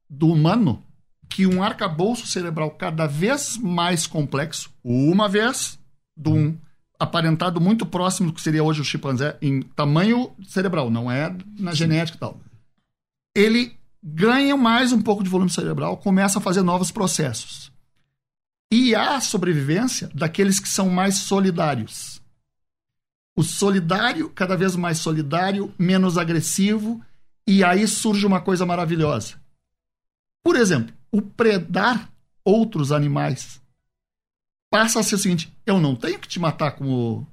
do 0.09 0.28
humano 0.28 0.82
que 1.28 1.47
um 1.47 1.62
arcabouço 1.62 2.26
cerebral 2.26 2.70
cada 2.70 3.07
vez 3.07 3.59
mais 3.59 4.07
complexo, 4.07 4.70
uma 4.84 5.28
vez, 5.28 5.78
de 6.16 6.28
um 6.28 6.57
aparentado 6.99 7.61
muito 7.61 7.84
próximo 7.84 8.28
do 8.30 8.34
que 8.34 8.40
seria 8.40 8.62
hoje 8.62 8.80
o 8.80 8.84
chimpanzé 8.84 9.36
em 9.42 9.61
tamanho 9.61 10.30
cerebral, 10.47 10.90
não 10.90 11.11
é 11.11 11.36
na 11.59 11.74
genética 11.74 12.16
e 12.16 12.20
tal. 12.20 12.38
Ele 13.36 13.76
ganha 14.01 14.57
mais 14.57 14.92
um 14.92 15.03
pouco 15.03 15.24
de 15.24 15.28
volume 15.28 15.51
cerebral, 15.51 15.97
começa 15.97 16.38
a 16.38 16.42
fazer 16.42 16.62
novos 16.62 16.92
processos. 16.92 17.72
E 18.72 18.94
a 18.94 19.20
sobrevivência 19.20 20.10
daqueles 20.14 20.58
que 20.58 20.68
são 20.68 20.88
mais 20.88 21.16
solidários. 21.18 22.20
O 23.36 23.42
solidário, 23.42 24.30
cada 24.30 24.56
vez 24.56 24.76
mais 24.76 24.98
solidário, 24.98 25.72
menos 25.78 26.16
agressivo, 26.16 27.04
e 27.46 27.62
aí 27.62 27.86
surge 27.86 28.26
uma 28.26 28.40
coisa 28.40 28.64
maravilhosa. 28.64 29.40
Por 30.42 30.56
exemplo, 30.56 30.94
o 31.10 31.22
predar 31.22 32.10
outros 32.44 32.92
animais 32.92 33.60
passa 34.70 35.00
a 35.00 35.02
ser 35.02 35.14
o 35.14 35.18
seguinte: 35.18 35.56
eu 35.64 35.80
não 35.80 35.96
tenho 35.96 36.18
que 36.18 36.28
te 36.28 36.38
matar 36.38 36.72
como 36.72 37.26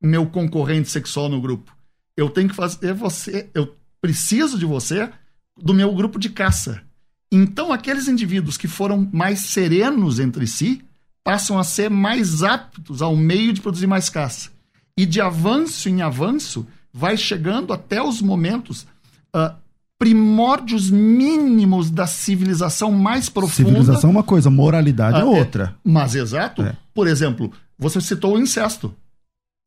meu 0.00 0.26
concorrente 0.26 0.88
sexual 0.88 1.28
no 1.28 1.40
grupo. 1.40 1.76
Eu 2.16 2.30
tenho 2.30 2.48
que 2.48 2.54
fazer 2.54 2.94
você, 2.94 3.50
eu 3.52 3.76
preciso 4.00 4.58
de 4.58 4.64
você 4.64 5.12
do 5.56 5.74
meu 5.74 5.94
grupo 5.94 6.18
de 6.18 6.30
caça. 6.30 6.85
Então, 7.30 7.72
aqueles 7.72 8.08
indivíduos 8.08 8.56
que 8.56 8.68
foram 8.68 9.08
mais 9.12 9.40
serenos 9.40 10.18
entre 10.20 10.46
si 10.46 10.82
passam 11.24 11.58
a 11.58 11.64
ser 11.64 11.90
mais 11.90 12.42
aptos 12.42 13.02
ao 13.02 13.16
meio 13.16 13.52
de 13.52 13.60
produzir 13.60 13.86
mais 13.86 14.08
caça. 14.08 14.50
E 14.96 15.04
de 15.04 15.20
avanço 15.20 15.88
em 15.88 16.00
avanço, 16.02 16.66
vai 16.92 17.16
chegando 17.16 17.72
até 17.72 18.00
os 18.00 18.22
momentos 18.22 18.86
ah, 19.32 19.56
primórdios 19.98 20.88
mínimos 20.88 21.90
da 21.90 22.06
civilização 22.06 22.92
mais 22.92 23.28
profunda. 23.28 23.70
Civilização 23.70 24.10
é 24.10 24.12
uma 24.12 24.22
coisa, 24.22 24.48
moralidade 24.50 25.16
Ah, 25.16 25.20
é 25.20 25.24
outra. 25.24 25.74
Mas 25.84 26.14
exato. 26.14 26.62
É. 26.62 26.76
Por 26.94 27.06
exemplo, 27.08 27.52
você 27.78 28.00
citou 28.00 28.36
o 28.36 28.40
incesto. 28.40 28.94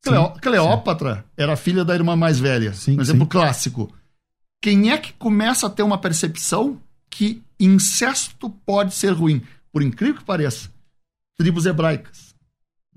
Cleo- 0.02 0.32
Cleópatra 0.40 1.24
era 1.36 1.56
filha 1.56 1.84
da 1.84 1.94
irmã 1.94 2.16
mais 2.16 2.38
velha. 2.40 2.72
Sim, 2.72 2.96
um 2.96 3.02
exemplo 3.02 3.24
sim. 3.24 3.28
clássico. 3.28 3.92
Quem 4.62 4.90
é 4.90 4.98
que 4.98 5.12
começa 5.12 5.66
a 5.66 5.70
ter 5.70 5.82
uma 5.82 5.98
percepção 5.98 6.78
que 7.10 7.42
incesto 7.64 8.50
pode 8.64 8.94
ser 8.94 9.10
ruim? 9.10 9.42
Por 9.72 9.82
incrível 9.82 10.16
que 10.16 10.24
pareça, 10.24 10.70
tribos 11.36 11.66
hebraicas. 11.66 12.34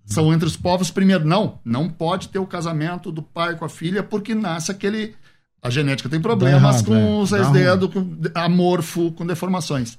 São 0.05 0.33
entre 0.33 0.47
os 0.47 0.57
povos 0.57 0.91
primeiro. 0.91 1.25
Não, 1.25 1.59
não 1.63 1.89
pode 1.89 2.29
ter 2.29 2.39
o 2.39 2.47
casamento 2.47 3.11
do 3.11 3.21
pai 3.21 3.55
com 3.55 3.65
a 3.65 3.69
filha 3.69 4.03
porque 4.03 4.35
nasce 4.35 4.71
aquele. 4.71 5.15
A 5.61 5.69
genética 5.69 6.09
tem 6.09 6.21
problemas 6.21 6.61
errado, 6.61 6.85
com 6.85 6.95
é. 6.95 7.21
os 7.21 7.29
seis 7.29 7.49
dedos, 7.51 7.89
com 7.89 8.17
amorfo, 8.35 9.11
com 9.13 9.25
deformações. 9.25 9.97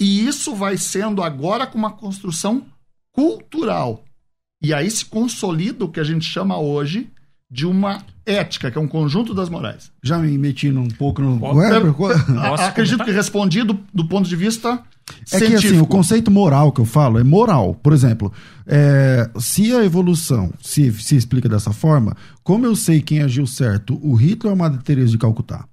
E 0.00 0.26
isso 0.26 0.54
vai 0.54 0.78
sendo 0.78 1.22
agora 1.22 1.66
com 1.66 1.76
uma 1.76 1.92
construção 1.92 2.64
cultural. 3.12 4.02
E 4.62 4.72
aí 4.72 4.90
se 4.90 5.04
consolida 5.04 5.84
o 5.84 5.90
que 5.90 6.00
a 6.00 6.04
gente 6.04 6.24
chama 6.24 6.58
hoje 6.58 7.10
de 7.52 7.66
uma 7.66 7.98
ética, 8.24 8.70
que 8.70 8.78
é 8.78 8.80
um 8.80 8.88
conjunto 8.88 9.34
das 9.34 9.50
morais. 9.50 9.92
Já 10.02 10.18
me 10.18 10.38
meti 10.38 10.70
um 10.70 10.88
pouco 10.88 11.20
no. 11.20 11.38
Ué, 11.54 11.76
Eu- 11.76 11.92
co- 11.92 12.06
A- 12.06 12.14
Posso 12.18 12.62
acredito 12.64 12.92
comentar? 12.96 13.06
que 13.06 13.12
respondi 13.12 13.62
do, 13.62 13.78
do 13.92 14.08
ponto 14.08 14.26
de 14.26 14.34
vista 14.36 14.70
É 15.30 15.38
que 15.38 15.38
científico. 15.46 15.66
assim, 15.74 15.80
o 15.80 15.86
conceito 15.86 16.30
moral 16.30 16.72
que 16.72 16.80
eu 16.80 16.86
falo 16.86 17.18
é 17.18 17.24
moral. 17.24 17.74
Por 17.74 17.92
exemplo, 17.92 18.32
é, 18.66 19.28
se 19.38 19.70
a 19.74 19.84
evolução 19.84 20.50
se, 20.62 20.90
se 20.92 21.14
explica 21.14 21.46
dessa 21.48 21.72
forma, 21.72 22.16
como 22.42 22.64
eu 22.64 22.74
sei 22.74 23.02
quem 23.02 23.20
agiu 23.20 23.46
certo, 23.46 23.98
o 24.02 24.14
Hitler 24.14 24.52
ou 24.52 24.52
a 24.52 24.56
Madre 24.56 24.82
Teresa 24.82 25.10
de 25.10 25.18
Calcutá? 25.18 25.66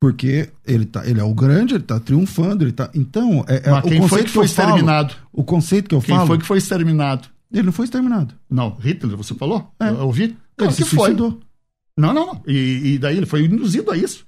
Porque 0.00 0.50
ele, 0.66 0.84
tá, 0.84 1.06
ele 1.06 1.20
é 1.20 1.24
o 1.24 1.32
grande, 1.34 1.74
ele 1.74 1.82
tá 1.84 1.98
triunfando, 2.00 2.64
ele 2.64 2.72
tá. 2.72 2.90
Então, 2.94 3.44
é, 3.48 3.62
é 3.68 3.70
Mas 3.70 3.84
o 3.84 3.88
quem 3.88 4.00
conceito 4.00 4.08
foi 4.08 4.22
que 4.24 4.30
foi 4.30 4.44
eu 4.44 4.48
falo- 4.48 4.68
exterminado? 4.70 5.14
o 5.32 5.44
conceito 5.44 5.88
que 5.88 5.94
eu 5.94 6.00
Quem 6.00 6.14
falo, 6.16 6.26
foi 6.26 6.38
que 6.38 6.44
foi 6.46 6.58
exterminado? 6.58 7.28
ele 7.52 7.62
não 7.64 7.72
foi 7.72 7.84
exterminado. 7.84 8.34
Não, 8.50 8.76
Hitler, 8.80 9.16
você 9.16 9.34
falou? 9.34 9.70
É. 9.78 9.88
Eu 9.90 10.06
ouvi? 10.06 10.36
Ele 10.58 10.68
Claro 10.68 10.72
se 10.74 10.84
foi. 10.84 10.98
suicidou. 11.10 11.40
Não, 11.96 12.12
não, 12.12 12.26
não. 12.26 12.42
E, 12.46 12.94
e 12.94 12.98
daí 12.98 13.16
ele 13.16 13.26
foi 13.26 13.44
induzido 13.44 13.90
a 13.90 13.96
isso. 13.96 14.26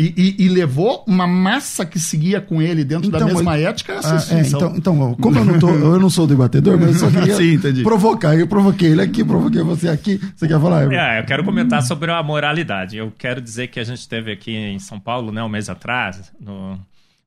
E, 0.00 0.14
e- 0.16 0.44
e 0.44 0.48
levou 0.48 1.04
uma 1.08 1.26
massa 1.26 1.84
que 1.84 1.98
seguia 1.98 2.40
com 2.40 2.62
ele 2.62 2.84
dentro 2.84 3.10
da 3.10 3.18
Então, 3.18 3.28
mesma 3.28 3.42
mas- 3.42 3.62
ética 3.62 3.94
a 3.98 4.16
Ah, 4.16 4.24
é, 4.30 4.40
então, 4.46 4.76
então, 4.76 5.14
como 5.16 5.38
eu 5.40 5.44
não, 5.44 5.58
tô, 5.58 5.68
eu 5.70 5.98
não 5.98 6.08
sou 6.08 6.24
debatedor, 6.24 6.78
mas 6.78 7.02
eu 7.02 7.10
só 7.10 7.10
queria 7.20 7.34
Sim, 7.34 7.54
entendi. 7.54 7.82
provocar. 7.82 8.36
Eu 8.36 8.46
provoquei 8.46 8.90
ele 8.92 9.02
aqui, 9.02 9.24
provoquei 9.24 9.60
você 9.62 9.88
aqui. 9.88 10.20
Você 10.36 10.46
quer 10.46 10.60
falar? 10.60 10.84
Emerson? 10.84 11.02
É, 11.04 11.20
eu 11.20 11.24
quero 11.24 11.42
comentar 11.44 11.82
sobre 11.82 12.12
a 12.12 12.22
moralidade. 12.22 12.96
Eu 12.96 13.12
quero 13.18 13.40
dizer 13.40 13.66
que 13.68 13.80
a 13.80 13.84
gente 13.84 14.08
teve 14.08 14.30
aqui 14.30 14.52
em 14.54 14.78
São 14.78 15.00
Paulo, 15.00 15.32
né, 15.32 15.42
um 15.42 15.48
mês 15.48 15.68
atrás, 15.68 16.32
no 16.40 16.78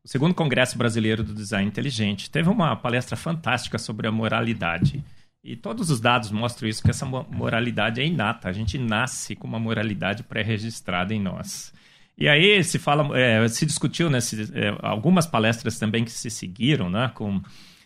o 0.03 0.07
segundo 0.07 0.34
Congresso 0.34 0.77
Brasileiro 0.77 1.23
do 1.23 1.32
Design 1.34 1.67
Inteligente, 1.67 2.32
teve 2.32 2.49
uma 2.49 2.75
palestra 2.75 3.15
fantástica 3.17 3.77
sobre 3.77 4.07
a 4.07 4.11
moralidade. 4.11 5.03
E 5.44 5.56
todos 5.56 5.89
os 5.89 6.00
dados 6.00 6.30
mostram 6.32 6.70
isso, 6.70 6.84
que 6.84 6.89
essa 6.92 7.06
mo- 7.06 7.26
moralidade 7.32 8.00
é 8.00 8.06
inata. 8.06 8.48
A 8.48 8.54
gente 8.54 8.78
nasce 8.78 9.36
com 9.36 9.48
uma 9.48 9.60
moralidade 9.60 10.22
pré-registrada 10.24 11.14
em 11.14 11.20
nós. 11.20 11.74
E 12.18 12.28
aí 12.28 12.64
se 12.64 12.78
fala, 12.78 13.18
é, 13.18 13.48
se 13.48 13.66
discutiu, 13.66 14.10
né, 14.10 14.20
se- 14.22 14.52
é, 14.54 14.76
algumas 14.84 15.26
palestras 15.26 15.80
também 15.80 16.04
que 16.06 16.12
se 16.12 16.30
seguiram, 16.30 16.89
né, 16.89 17.10
com 17.16 17.42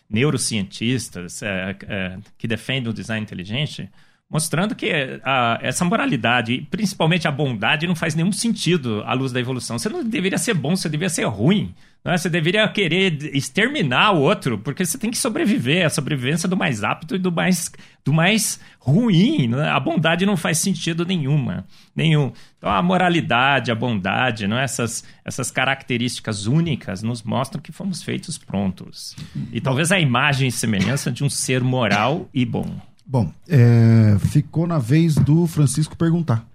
neurocientistas 0.08 1.42
é, 1.42 1.76
é, 1.88 2.18
que 2.36 2.46
defendem 2.46 2.90
o 2.90 2.94
design 2.94 3.22
inteligente, 3.24 3.88
mostrando 4.28 4.74
que 4.74 4.90
a, 5.24 5.58
essa 5.62 5.84
moralidade, 5.84 6.66
principalmente 6.70 7.26
a 7.26 7.32
bondade, 7.32 7.86
não 7.86 7.94
faz 7.94 8.14
nenhum 8.14 8.32
sentido 8.32 9.02
à 9.06 9.14
luz 9.14 9.32
da 9.32 9.40
evolução. 9.40 9.78
Você 9.78 9.88
não 9.88 10.04
deveria 10.04 10.38
ser 10.38 10.54
bom, 10.54 10.76
você 10.76 10.88
deveria 10.88 11.08
ser 11.08 11.24
ruim. 11.24 11.74
Né? 12.06 12.16
Você 12.16 12.30
deveria 12.30 12.68
querer 12.68 13.34
exterminar 13.34 14.12
o 14.12 14.20
outro, 14.20 14.56
porque 14.58 14.86
você 14.86 14.96
tem 14.96 15.10
que 15.10 15.18
sobreviver. 15.18 15.84
A 15.84 15.90
sobrevivência 15.90 16.48
do 16.48 16.56
mais 16.56 16.84
apto 16.84 17.16
e 17.16 17.18
do 17.18 17.32
mais, 17.32 17.72
do 18.04 18.12
mais 18.12 18.60
ruim. 18.78 19.48
Né? 19.48 19.68
A 19.68 19.80
bondade 19.80 20.24
não 20.24 20.36
faz 20.36 20.58
sentido 20.58 21.04
nenhuma. 21.04 21.66
Nenhum. 21.96 22.30
Então 22.56 22.70
a 22.70 22.80
moralidade, 22.80 23.72
a 23.72 23.74
bondade, 23.74 24.46
não? 24.46 24.56
É? 24.56 24.62
Essas, 24.62 25.02
essas 25.24 25.50
características 25.50 26.46
únicas 26.46 27.02
nos 27.02 27.24
mostram 27.24 27.60
que 27.60 27.72
fomos 27.72 28.04
feitos 28.04 28.38
prontos. 28.38 29.16
E 29.52 29.60
talvez 29.60 29.90
a 29.90 29.98
imagem 29.98 30.46
e 30.46 30.52
semelhança 30.52 31.10
de 31.10 31.24
um 31.24 31.28
ser 31.28 31.60
moral 31.60 32.30
e 32.32 32.44
bom. 32.44 32.80
Bom, 33.04 33.32
é, 33.48 34.16
ficou 34.30 34.64
na 34.64 34.78
vez 34.78 35.16
do 35.16 35.44
Francisco 35.48 35.96
perguntar. 35.96 36.46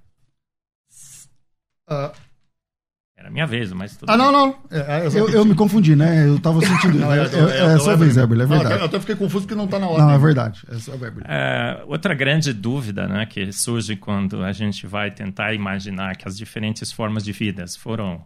Uh, 1.89 2.11
Era 3.21 3.29
minha 3.29 3.45
vez, 3.45 3.71
mas 3.71 3.95
tudo 3.95 4.09
Ah, 4.09 4.17
bem. 4.17 4.25
não, 4.25 4.31
não. 4.31 4.55
É, 4.71 4.79
é 4.79 5.07
eu, 5.13 5.29
eu, 5.29 5.45
me 5.45 5.53
confundi, 5.53 5.95
né? 5.95 6.27
Eu 6.27 6.39
tava 6.39 6.59
sentindo. 6.65 6.97
não, 6.97 7.13
é, 7.13 7.19
é, 7.19 7.75
é, 7.75 7.77
sua 7.77 7.95
vez, 7.95 8.17
Herbert, 8.17 8.41
é 8.41 8.45
verdade. 8.47 8.79
eu 8.79 8.85
até 8.85 8.99
fiquei 8.99 9.15
confuso 9.15 9.45
porque 9.45 9.53
não 9.53 9.67
tá 9.67 9.77
na 9.77 9.87
hora. 9.87 10.01
Não, 10.01 10.11
é 10.11 10.17
verdade. 10.17 10.63
É 10.67 10.79
só 10.79 10.93
é, 11.25 11.83
outra 11.85 12.15
grande 12.15 12.51
dúvida 12.51 13.07
né, 13.07 13.27
que 13.27 13.51
surge 13.51 13.95
quando 13.95 14.43
a 14.43 14.51
gente 14.51 14.87
vai 14.87 15.11
tentar 15.11 15.53
imaginar 15.53 16.15
que 16.15 16.27
as 16.27 16.35
diferentes 16.35 16.91
formas 16.91 17.23
de 17.23 17.31
vidas 17.31 17.75
foram 17.75 18.23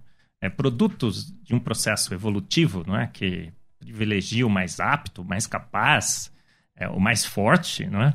produtos 0.56 1.34
de 1.44 1.54
um 1.56 1.60
processo 1.60 2.14
evolutivo, 2.14 2.84
não 2.88 2.96
é? 2.96 3.08
Que 3.08 3.52
privilegia 3.80 4.48
o 4.48 4.50
mais 4.50 4.80
apto, 4.80 5.24
o 5.24 5.26
mais 5.26 5.46
capaz, 5.46 6.32
é, 6.76 6.88
o 6.88 7.00
mais 7.00 7.26
forte, 7.26 7.86
não 7.86 8.02
é? 8.02 8.14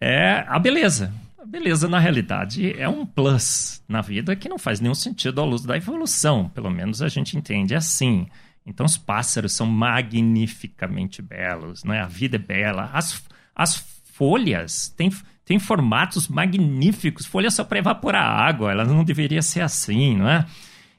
É 0.00 0.44
a 0.48 0.58
beleza. 0.58 1.12
Beleza, 1.50 1.88
na 1.88 1.98
realidade, 1.98 2.80
é 2.80 2.88
um 2.88 3.04
plus 3.04 3.82
na 3.88 4.00
vida 4.00 4.36
que 4.36 4.48
não 4.48 4.56
faz 4.56 4.78
nenhum 4.78 4.94
sentido 4.94 5.40
à 5.40 5.44
luz 5.44 5.62
da 5.62 5.76
evolução. 5.76 6.48
Pelo 6.48 6.70
menos 6.70 7.02
a 7.02 7.08
gente 7.08 7.36
entende 7.36 7.74
assim. 7.74 8.28
Então, 8.64 8.86
os 8.86 8.96
pássaros 8.96 9.52
são 9.52 9.66
magnificamente 9.66 11.20
belos, 11.20 11.82
né? 11.82 12.02
a 12.02 12.06
vida 12.06 12.36
é 12.36 12.38
bela. 12.38 12.88
As, 12.92 13.20
as 13.52 13.84
folhas 14.04 14.90
têm, 14.90 15.10
têm 15.44 15.58
formatos 15.58 16.28
magníficos. 16.28 17.26
Folhas 17.26 17.54
só 17.54 17.64
para 17.64 17.80
evaporar 17.80 18.24
água, 18.24 18.70
elas 18.70 18.86
não 18.86 19.02
deveriam 19.02 19.42
ser 19.42 19.62
assim, 19.62 20.18
não 20.18 20.28
é? 20.28 20.46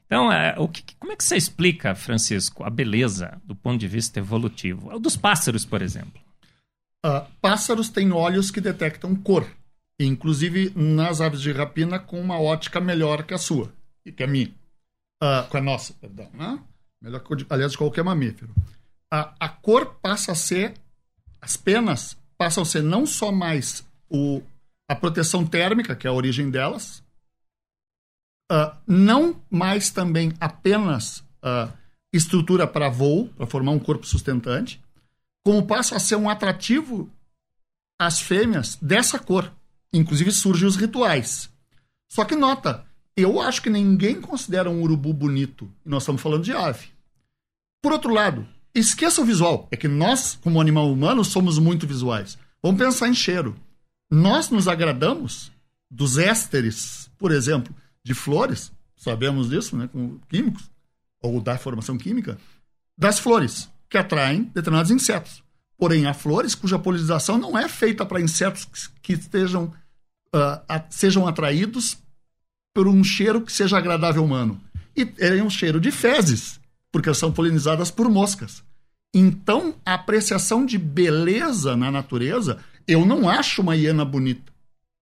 Então, 0.04 0.30
é, 0.30 0.54
o 0.58 0.68
que, 0.68 0.84
como 1.00 1.12
é 1.12 1.16
que 1.16 1.24
você 1.24 1.34
explica, 1.34 1.94
Francisco, 1.94 2.62
a 2.62 2.68
beleza 2.68 3.40
do 3.42 3.56
ponto 3.56 3.80
de 3.80 3.88
vista 3.88 4.18
evolutivo? 4.18 4.94
O 4.94 4.98
dos 4.98 5.16
pássaros, 5.16 5.64
por 5.64 5.80
exemplo. 5.80 6.20
Uh, 7.02 7.24
pássaros 7.40 7.88
têm 7.88 8.12
olhos 8.12 8.50
que 8.50 8.60
detectam 8.60 9.16
cor, 9.16 9.46
inclusive 10.04 10.72
nas 10.74 11.20
aves 11.20 11.40
de 11.40 11.52
rapina 11.52 11.98
com 11.98 12.20
uma 12.20 12.40
ótica 12.40 12.80
melhor 12.80 13.24
que 13.24 13.34
a 13.34 13.38
sua 13.38 13.72
e 14.04 14.12
que 14.12 14.22
a 14.22 14.26
minha, 14.26 14.52
uh, 15.22 15.48
com 15.48 15.56
a 15.56 15.60
nossa, 15.60 15.94
perdão, 15.94 16.28
né? 16.34 16.58
Melhor 17.00 17.20
que, 17.20 17.46
aliás, 17.50 17.72
de 17.72 17.78
qualquer 17.78 18.04
mamífero. 18.04 18.52
Uh, 19.12 19.28
a 19.38 19.48
cor 19.48 19.96
passa 20.00 20.32
a 20.32 20.34
ser, 20.34 20.74
as 21.40 21.56
penas 21.56 22.16
passam 22.36 22.62
a 22.62 22.66
ser 22.66 22.82
não 22.82 23.06
só 23.06 23.30
mais 23.30 23.84
o, 24.08 24.42
a 24.88 24.94
proteção 24.94 25.46
térmica, 25.46 25.94
que 25.94 26.06
é 26.06 26.10
a 26.10 26.14
origem 26.14 26.50
delas, 26.50 27.02
não 28.86 29.40
mais 29.48 29.88
também 29.88 30.34
apenas 30.38 31.24
estrutura 32.12 32.66
para 32.66 32.90
voo, 32.90 33.28
para 33.28 33.46
formar 33.46 33.72
um 33.72 33.78
corpo 33.78 34.06
sustentante, 34.06 34.78
como 35.42 35.66
passa 35.66 35.96
a 35.96 36.00
ser 36.00 36.16
um 36.16 36.28
atrativo 36.28 37.10
às 37.98 38.20
fêmeas 38.20 38.76
dessa 38.76 39.18
cor. 39.18 39.50
Inclusive 39.92 40.32
surgem 40.32 40.66
os 40.66 40.76
rituais. 40.76 41.50
Só 42.10 42.24
que 42.24 42.34
nota, 42.34 42.84
eu 43.16 43.40
acho 43.40 43.62
que 43.62 43.70
ninguém 43.70 44.20
considera 44.20 44.70
um 44.70 44.82
urubu 44.82 45.12
bonito, 45.12 45.70
e 45.84 45.88
nós 45.88 46.02
estamos 46.02 46.22
falando 46.22 46.44
de 46.44 46.52
ave. 46.52 46.88
Por 47.82 47.92
outro 47.92 48.12
lado, 48.12 48.46
esqueça 48.74 49.20
o 49.20 49.24
visual. 49.24 49.68
É 49.70 49.76
que 49.76 49.88
nós, 49.88 50.38
como 50.40 50.60
animal 50.60 50.90
humano, 50.90 51.24
somos 51.24 51.58
muito 51.58 51.86
visuais. 51.86 52.38
Vamos 52.62 52.80
pensar 52.80 53.08
em 53.08 53.14
cheiro. 53.14 53.56
Nós 54.10 54.50
nos 54.50 54.68
agradamos 54.68 55.50
dos 55.90 56.16
ésteres, 56.16 57.10
por 57.18 57.32
exemplo, 57.32 57.74
de 58.04 58.14
flores, 58.14 58.72
sabemos 58.96 59.50
disso, 59.50 59.76
né, 59.76 59.88
com 59.88 60.18
químicos, 60.28 60.70
ou 61.20 61.40
da 61.40 61.58
formação 61.58 61.98
química, 61.98 62.38
das 62.96 63.18
flores 63.18 63.68
que 63.88 63.98
atraem 63.98 64.44
determinados 64.54 64.90
insetos. 64.90 65.42
Porém, 65.76 66.06
há 66.06 66.14
flores 66.14 66.54
cuja 66.54 66.78
polinização 66.78 67.36
não 67.36 67.58
é 67.58 67.68
feita 67.68 68.06
para 68.06 68.20
insetos 68.20 68.66
que 69.02 69.14
estejam, 69.14 69.72
uh, 70.34 70.82
sejam 70.90 71.26
atraídos 71.26 71.98
por 72.74 72.88
um 72.88 73.04
cheiro 73.04 73.42
que 73.42 73.52
seja 73.52 73.78
agradável 73.78 74.24
humano. 74.24 74.60
E 74.96 75.08
é 75.18 75.42
um 75.42 75.50
cheiro 75.50 75.80
de 75.80 75.90
fezes, 75.90 76.60
porque 76.90 77.12
são 77.14 77.32
polinizadas 77.32 77.90
por 77.90 78.08
moscas. 78.08 78.62
Então, 79.14 79.74
a 79.84 79.94
apreciação 79.94 80.64
de 80.64 80.78
beleza 80.78 81.76
na 81.76 81.90
natureza, 81.90 82.58
eu 82.88 83.04
não 83.04 83.28
acho 83.28 83.60
uma 83.60 83.76
hiena 83.76 84.04
bonita. 84.04 84.52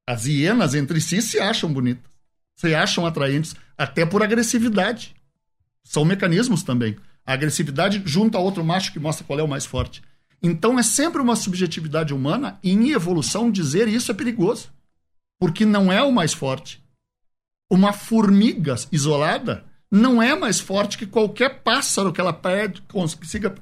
As 0.07 0.27
hienas 0.27 0.75
entre 0.75 1.01
si 1.01 1.23
se 1.23 1.39
acham 1.39 1.73
bonitas, 1.73 2.11
se 2.57 2.75
acham 2.75 3.07
atraentes, 3.07 3.55
até 3.79 4.05
por 4.05 4.23
agressividade. 4.23 5.15
São 5.85 6.05
mecanismos 6.05 6.63
também. 6.63 6.97
A 7.25 7.33
agressividade 7.33 8.03
junto 8.05 8.37
a 8.37 8.41
outro 8.41 8.65
macho 8.65 8.93
que 8.93 8.99
mostra 8.99 9.25
qual 9.25 9.39
é 9.39 9.43
o 9.43 9.49
mais 9.49 9.65
forte. 9.65 10.03
Então 10.43 10.79
é 10.79 10.83
sempre 10.83 11.21
uma 11.21 11.37
subjetividade 11.37 12.13
humana 12.13 12.59
e 12.63 12.73
em 12.73 12.91
evolução 12.91 13.51
dizer 13.51 13.87
isso 13.87 14.11
é 14.11 14.15
perigoso. 14.15 14.69
Porque 15.41 15.65
não 15.65 15.91
é 15.91 16.03
o 16.03 16.13
mais 16.13 16.33
forte. 16.33 16.81
Uma 17.69 17.93
formiga 17.93 18.77
isolada 18.93 19.65
não 19.91 20.23
é 20.23 20.37
mais 20.37 20.61
forte 20.61 20.97
que 20.97 21.07
qualquer 21.07 21.63
pássaro 21.63 22.13
que 22.13 22.21
ela 22.21 22.33
pede, 22.33 22.83
consiga 22.83 23.53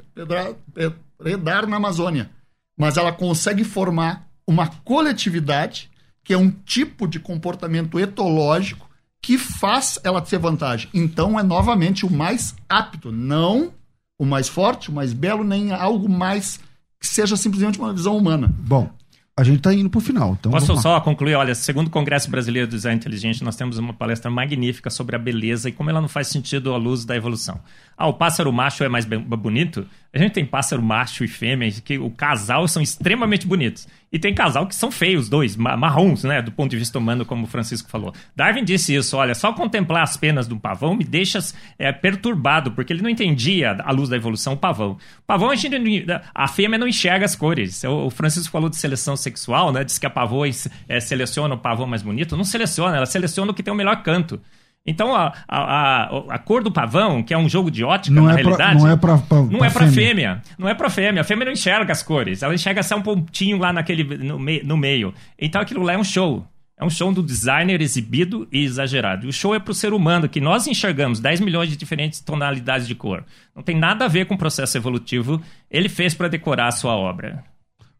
predar 1.16 1.66
na 1.66 1.76
Amazônia. 1.76 2.30
Mas 2.76 2.96
ela 2.96 3.12
consegue 3.12 3.64
formar 3.64 4.28
uma 4.46 4.66
coletividade, 4.66 5.90
que 6.22 6.34
é 6.34 6.38
um 6.38 6.50
tipo 6.50 7.06
de 7.06 7.18
comportamento 7.18 7.98
etológico, 7.98 8.88
que 9.22 9.38
faz 9.38 9.98
ela 10.04 10.20
ter 10.20 10.38
vantagem. 10.38 10.90
Então 10.92 11.38
é 11.38 11.42
novamente 11.42 12.04
o 12.04 12.10
mais 12.10 12.54
apto, 12.68 13.10
não 13.10 13.72
o 14.18 14.24
mais 14.24 14.48
forte, 14.48 14.90
o 14.90 14.92
mais 14.92 15.12
belo, 15.12 15.44
nem 15.44 15.72
algo 15.72 16.08
mais 16.08 16.60
que 17.00 17.06
seja 17.06 17.36
simplesmente 17.36 17.78
uma 17.78 17.92
visão 17.92 18.16
humana. 18.16 18.52
Bom, 18.58 18.90
a 19.38 19.44
gente 19.44 19.58
está 19.58 19.72
indo 19.72 19.88
para 19.88 19.98
o 19.98 20.00
final. 20.00 20.36
Então 20.38 20.50
Posso 20.50 20.76
só 20.78 21.00
concluir? 21.00 21.36
Olha, 21.36 21.54
segundo 21.54 21.86
o 21.86 21.90
Congresso 21.90 22.28
Brasileiro 22.28 22.66
do 22.66 22.74
Design 22.74 22.96
Inteligente, 22.96 23.44
nós 23.44 23.54
temos 23.54 23.78
uma 23.78 23.92
palestra 23.92 24.28
magnífica 24.28 24.90
sobre 24.90 25.14
a 25.14 25.18
beleza 25.18 25.68
e 25.68 25.72
como 25.72 25.88
ela 25.88 26.00
não 26.00 26.08
faz 26.08 26.26
sentido 26.26 26.74
à 26.74 26.76
luz 26.76 27.04
da 27.04 27.14
evolução. 27.14 27.60
Ah, 27.96 28.08
o 28.08 28.14
pássaro 28.14 28.52
macho 28.52 28.82
é 28.82 28.88
mais 28.88 29.04
bonito? 29.04 29.86
A 30.12 30.18
gente 30.18 30.32
tem 30.32 30.44
pássaro 30.44 30.82
macho 30.82 31.22
e 31.22 31.28
fêmea, 31.28 31.70
que 31.84 31.98
o 31.98 32.10
casal 32.10 32.66
são 32.66 32.80
extremamente 32.80 33.46
bonitos. 33.46 33.86
E 34.10 34.18
tem 34.18 34.34
casal 34.34 34.66
que 34.66 34.74
são 34.74 34.90
feios, 34.90 35.28
dois, 35.28 35.54
marrons, 35.54 36.24
né? 36.24 36.40
Do 36.40 36.50
ponto 36.50 36.70
de 36.70 36.78
vista 36.78 36.98
humano, 36.98 37.26
como 37.26 37.44
o 37.44 37.46
Francisco 37.46 37.90
falou. 37.90 38.14
Darwin 38.34 38.64
disse 38.64 38.94
isso: 38.94 39.18
olha, 39.18 39.34
só 39.34 39.52
contemplar 39.52 40.02
as 40.02 40.16
penas 40.16 40.48
do 40.48 40.58
pavão 40.58 40.96
me 40.96 41.04
deixa 41.04 41.38
é, 41.78 41.92
perturbado, 41.92 42.72
porque 42.72 42.90
ele 42.90 43.02
não 43.02 43.10
entendia 43.10 43.76
a 43.84 43.92
luz 43.92 44.08
da 44.08 44.16
evolução, 44.16 44.54
o 44.54 44.56
pavão. 44.56 44.92
O 44.92 45.26
pavão, 45.26 45.50
a, 45.50 45.54
gente, 45.54 46.06
a 46.34 46.48
fêmea 46.48 46.78
não 46.78 46.88
enxerga 46.88 47.26
as 47.26 47.36
cores. 47.36 47.84
O 47.84 48.08
Francisco 48.08 48.50
falou 48.50 48.70
de 48.70 48.76
seleção 48.76 49.14
sexual, 49.14 49.72
né? 49.72 49.84
Diz 49.84 49.98
que 49.98 50.06
a 50.06 50.10
pavão 50.10 50.40
é, 50.88 51.00
seleciona 51.00 51.54
o 51.54 51.58
pavão 51.58 51.86
mais 51.86 52.00
bonito. 52.00 52.34
Não 52.34 52.44
seleciona, 52.44 52.96
ela 52.96 53.06
seleciona 53.06 53.50
o 53.50 53.54
que 53.54 53.62
tem 53.62 53.74
o 53.74 53.76
melhor 53.76 54.02
canto. 54.02 54.40
Então, 54.88 55.14
a, 55.14 55.34
a, 55.46 56.04
a, 56.30 56.38
cor 56.38 56.62
do 56.62 56.72
pavão, 56.72 57.22
que 57.22 57.34
é 57.34 57.38
um 57.38 57.46
jogo 57.46 57.70
de 57.70 57.84
ótica, 57.84 58.14
não 58.14 58.24
na 58.24 58.32
é 58.32 58.36
realidade. 58.36 58.78
Pra, 58.78 58.80
não 58.80 58.88
é 58.88 58.96
pra, 58.96 59.18
pra 59.18 59.42
não 59.42 59.62
é 59.62 59.68
pra 59.68 59.86
fêmea. 59.86 59.92
fêmea. 59.92 60.42
Não 60.56 60.68
é 60.68 60.74
pra 60.74 60.88
fêmea. 60.88 61.20
A 61.20 61.24
fêmea 61.24 61.44
não 61.44 61.52
enxerga 61.52 61.92
as 61.92 62.02
cores. 62.02 62.42
Ela 62.42 62.54
enxerga 62.54 62.82
só 62.82 62.96
um 62.96 63.02
pontinho 63.02 63.58
lá 63.58 63.70
naquele, 63.70 64.16
no, 64.16 64.38
me, 64.38 64.62
no 64.62 64.78
meio. 64.78 65.12
Então, 65.38 65.60
aquilo 65.60 65.82
lá 65.82 65.92
é 65.92 65.98
um 65.98 66.04
show. 66.04 66.42
É 66.74 66.84
um 66.84 66.88
show 66.88 67.12
do 67.12 67.22
designer 67.22 67.82
exibido 67.82 68.48
e 68.50 68.64
exagerado. 68.64 69.26
E 69.26 69.28
o 69.28 69.32
show 69.32 69.54
é 69.54 69.58
para 69.58 69.72
o 69.72 69.74
ser 69.74 69.92
humano, 69.92 70.26
que 70.26 70.40
nós 70.40 70.66
enxergamos 70.66 71.20
10 71.20 71.40
milhões 71.40 71.68
de 71.68 71.76
diferentes 71.76 72.20
tonalidades 72.20 72.88
de 72.88 72.94
cor. 72.94 73.24
Não 73.54 73.62
tem 73.62 73.76
nada 73.76 74.06
a 74.06 74.08
ver 74.08 74.24
com 74.24 74.36
o 74.36 74.38
processo 74.38 74.78
evolutivo. 74.78 75.42
Ele 75.70 75.90
fez 75.90 76.14
para 76.14 76.28
decorar 76.28 76.68
a 76.68 76.72
sua 76.72 76.96
obra. 76.96 77.44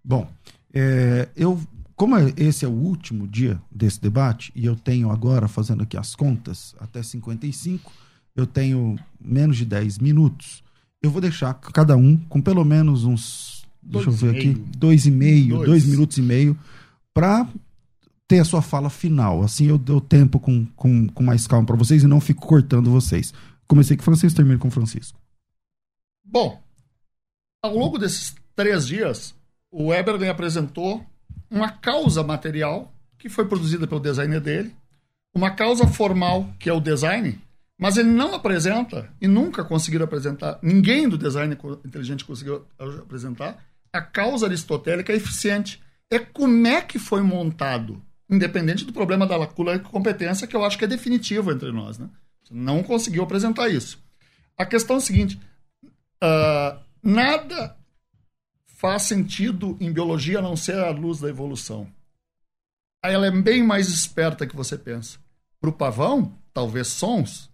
Bom, 0.03 0.27
é, 0.73 1.29
eu 1.37 1.61
como 1.99 2.17
é, 2.17 2.33
esse 2.37 2.65
é 2.65 2.69
o 2.69 2.71
último 2.71 3.27
dia 3.27 3.61
desse 3.69 4.01
debate, 4.01 4.53
e 4.55 4.65
eu 4.65 4.77
tenho 4.77 5.11
agora, 5.11 5.49
fazendo 5.49 5.83
aqui 5.83 5.97
as 5.97 6.15
contas, 6.15 6.73
até 6.79 7.03
55, 7.03 7.93
eu 8.37 8.47
tenho 8.47 8.97
menos 9.21 9.57
de 9.57 9.65
10 9.65 9.99
minutos. 9.99 10.63
Eu 11.03 11.11
vou 11.11 11.21
deixar 11.21 11.53
cada 11.55 11.97
um 11.97 12.17
com 12.17 12.41
pelo 12.41 12.65
menos 12.65 13.03
uns. 13.03 13.67
Dois 13.83 14.05
deixa 14.05 14.25
eu 14.27 14.31
ver 14.31 14.39
aqui. 14.39 14.55
Dois 14.77 15.07
e 15.07 15.11
meio, 15.11 15.57
dois, 15.57 15.67
dois 15.67 15.87
minutos 15.87 16.19
e 16.19 16.23
meio, 16.23 16.57
para 17.13 17.49
ter 18.29 18.39
a 18.39 18.45
sua 18.45 18.63
fala 18.63 18.89
final. 18.89 19.43
Assim 19.43 19.67
eu 19.67 19.77
dou 19.77 20.01
tempo 20.01 20.39
com, 20.39 20.67
com, 20.77 21.09
com 21.09 21.23
mais 21.25 21.49
calma 21.49 21.67
para 21.67 21.75
vocês 21.75 22.05
e 22.05 22.07
não 22.07 22.21
fico 22.21 22.47
cortando 22.47 22.93
vocês. 22.93 23.35
Comecei 23.67 23.97
com 23.97 24.03
o 24.03 24.05
Francisco, 24.05 24.37
termino 24.37 24.61
com 24.61 24.69
o 24.69 24.71
Francisco. 24.71 25.19
Bom, 26.25 26.63
ao 27.61 27.77
longo 27.77 27.99
desses 27.99 28.37
três 28.55 28.87
dias, 28.87 29.35
o 29.69 29.93
Eberlen 29.93 30.31
apresentou 30.31 31.05
uma 31.51 31.71
causa 31.71 32.23
material, 32.23 32.93
que 33.19 33.29
foi 33.29 33.47
produzida 33.47 33.87
pelo 33.87 34.01
designer 34.01 34.41
dele, 34.41 34.75
uma 35.35 35.51
causa 35.51 35.87
formal, 35.87 36.53
que 36.59 36.69
é 36.69 36.73
o 36.73 36.81
design, 36.81 37.41
mas 37.79 37.97
ele 37.97 38.11
não 38.11 38.35
apresenta, 38.35 39.09
e 39.21 39.29
nunca 39.29 39.65
conseguiram 39.65 40.05
apresentar, 40.05 40.59
ninguém 40.63 41.09
do 41.09 41.17
design 41.17 41.57
inteligente 41.85 42.25
conseguiu 42.25 42.67
apresentar, 42.79 43.65
a 43.93 44.03
causa 44.03 44.47
aristotélica 44.47 45.13
eficiente. 45.13 45.81
É 46.11 46.19
como 46.19 46.67
é 46.67 46.81
que 46.81 46.99
foi 46.99 47.23
montado, 47.23 48.03
independente 48.29 48.85
do 48.85 48.93
problema 48.93 49.27
da 49.27 49.37
lacuna 49.37 49.79
de 49.79 49.85
competência, 49.85 50.47
que 50.47 50.57
eu 50.57 50.65
acho 50.65 50.77
que 50.77 50.85
é 50.85 50.89
definitivo 50.89 51.53
entre 51.53 51.71
nós. 51.71 51.99
Né? 51.99 52.09
Não 52.51 52.83
conseguiu 52.83 53.23
apresentar 53.23 53.69
isso. 53.69 53.99
A 54.57 54.67
questão 54.67 54.97
é 54.97 54.99
a 54.99 55.03
seguinte: 55.03 55.41
uh, 56.23 56.79
nada 57.03 57.77
faz 58.79 59.03
sentido 59.03 59.77
em 59.81 59.93
biologia 59.93 60.41
não 60.41 60.57
ser 60.57 60.79
a 60.79 60.91
luz 60.91 61.19
da 61.19 61.29
evolução. 61.29 61.89
Ela 63.05 63.27
é 63.27 63.31
bem 63.31 63.61
mais 63.61 63.89
esperta 63.89 64.47
que 64.47 64.55
você 64.55 64.79
pensa. 64.79 65.19
Para 65.61 65.71
o 65.71 65.73
pavão, 65.73 66.33
talvez 66.55 66.87
sons, 66.87 67.51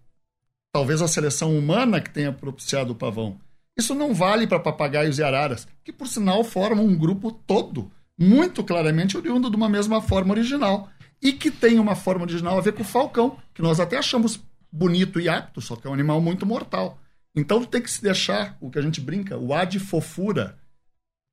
talvez 0.71 1.01
a 1.01 1.07
seleção 1.07 1.57
humana 1.57 1.99
que 1.99 2.11
tenha 2.11 2.31
propiciado 2.31 2.93
o 2.93 2.95
pavão. 2.95 3.39
Isso 3.75 3.95
não 3.95 4.13
vale 4.13 4.45
para 4.45 4.59
papagaios 4.59 5.17
e 5.17 5.23
araras, 5.23 5.67
que 5.83 5.91
por 5.91 6.07
sinal 6.07 6.43
formam 6.43 6.85
um 6.85 6.95
grupo 6.95 7.31
todo, 7.31 7.91
muito 8.15 8.63
claramente 8.63 9.17
oriundo 9.17 9.49
de 9.49 9.55
uma 9.55 9.67
mesma 9.67 10.03
forma 10.03 10.31
original. 10.31 10.91
E 11.19 11.33
que 11.33 11.49
tem 11.49 11.79
uma 11.79 11.95
forma 11.95 12.23
original 12.23 12.55
a 12.55 12.61
ver 12.61 12.73
com 12.73 12.83
o 12.83 12.85
falcão, 12.85 13.39
que 13.51 13.63
nós 13.63 13.79
até 13.79 13.97
achamos 13.97 14.39
bonito 14.71 15.19
e 15.19 15.27
apto, 15.27 15.59
só 15.59 15.75
que 15.75 15.87
é 15.87 15.89
um 15.89 15.93
animal 15.93 16.21
muito 16.21 16.45
mortal. 16.45 16.99
Então 17.35 17.65
tem 17.65 17.81
que 17.81 17.89
se 17.89 18.03
deixar 18.03 18.55
o 18.61 18.69
que 18.69 18.77
a 18.77 18.81
gente 18.83 19.01
brinca, 19.01 19.39
o 19.39 19.55
A 19.55 19.65
de 19.65 19.79
fofura 19.79 20.63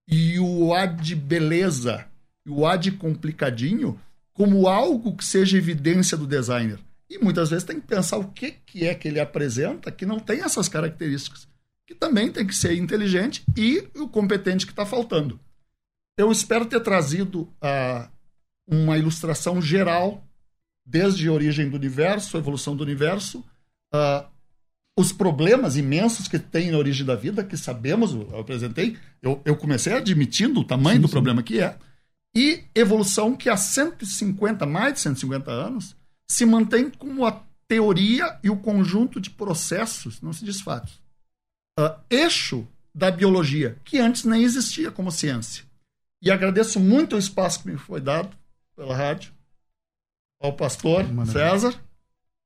e 0.09 0.39
o 0.39 0.75
A 0.75 0.87
de 0.87 1.15
beleza 1.15 2.07
e 2.45 2.51
o 2.51 2.67
A 2.67 2.77
de 2.77 2.93
complicadinho 2.93 4.01
como 4.33 4.67
algo 4.67 5.17
que 5.17 5.25
seja 5.25 5.59
evidência 5.59 6.17
do 6.17 6.27
designer. 6.27 6.79
E 7.09 7.19
muitas 7.19 7.51
vezes 7.51 7.65
tem 7.65 7.81
que 7.81 7.87
pensar 7.87 8.17
o 8.17 8.29
que, 8.29 8.53
que 8.53 8.87
é 8.87 8.95
que 8.95 9.07
ele 9.07 9.21
apresenta 9.21 9.93
que 9.93 10.07
não 10.07 10.19
tem 10.19 10.41
essas 10.41 10.69
características 10.69 11.47
que 11.87 11.95
também 11.95 12.33
tem 12.33 12.47
que 12.47 12.55
ser 12.55 12.75
inteligente 12.77 13.45
e 13.57 13.87
o 13.97 14.09
competente 14.09 14.65
que 14.65 14.73
está 14.73 14.87
faltando. 14.87 15.39
Eu 16.17 16.33
espero 16.33 16.65
ter 16.65 16.81
trazido 16.81 17.43
uh, 17.43 18.09
uma 18.67 18.97
ilustração 18.97 19.61
geral, 19.61 20.27
desde 20.85 21.29
a 21.29 21.33
origem 21.33 21.69
do 21.69 21.77
universo, 21.77 22.37
a 22.37 22.41
evolução 22.41 22.75
do 22.75 22.83
universo, 22.83 23.41
uh, 23.95 24.27
os 24.97 25.13
problemas 25.13 25.77
imensos 25.77 26.29
que 26.29 26.39
tem 26.39 26.71
na 26.71 26.79
origem 26.79 27.05
da 27.05 27.15
vida, 27.15 27.45
que 27.45 27.57
sabemos, 27.57 28.13
eu 28.13 28.39
apresentei, 28.39 28.99
eu, 29.23 29.41
eu 29.45 29.57
comecei 29.57 29.93
admitindo 29.95 30.61
o 30.61 30.65
tamanho 30.65 30.97
sim, 30.97 31.03
do 31.03 31.09
sim. 31.09 31.13
problema 31.13 31.43
que 31.43 31.61
é, 31.61 31.79
e 32.35 32.65
evolução 32.75 33.35
que 33.35 33.49
há 33.49 33.57
150, 33.57 34.67
mais 34.67 34.95
de 34.95 35.01
150 35.01 35.51
anos, 35.51 35.97
se 36.29 36.45
mantém 36.45 36.91
como 36.91 37.27
a 37.27 37.43
teoria 37.67 38.39
e 38.43 38.51
o 38.51 38.57
conjunto 38.57 39.21
de 39.21 39.31
processos, 39.31 40.21
não 40.21 40.33
se 40.33 40.45
diz 40.45 40.61
fatos, 40.61 41.01
uh, 41.79 41.95
eixo 42.11 42.67
da 42.95 43.11
biologia, 43.11 43.79
que 43.85 43.99
antes 43.99 44.25
nem 44.25 44.43
existia 44.43 44.91
como 44.91 45.11
ciência. 45.11 45.65
E 46.21 46.31
agradeço 46.31 46.79
muito 46.79 47.17
o 47.17 47.19
espaço 47.19 47.63
que 47.63 47.71
me 47.71 47.79
foi 47.79 48.01
dado 48.01 48.37
pela 48.77 48.95
rádio, 48.95 49.33
ao 50.41 50.53
pastor 50.53 51.05
Maravilha. 51.13 51.51
César 51.51 51.75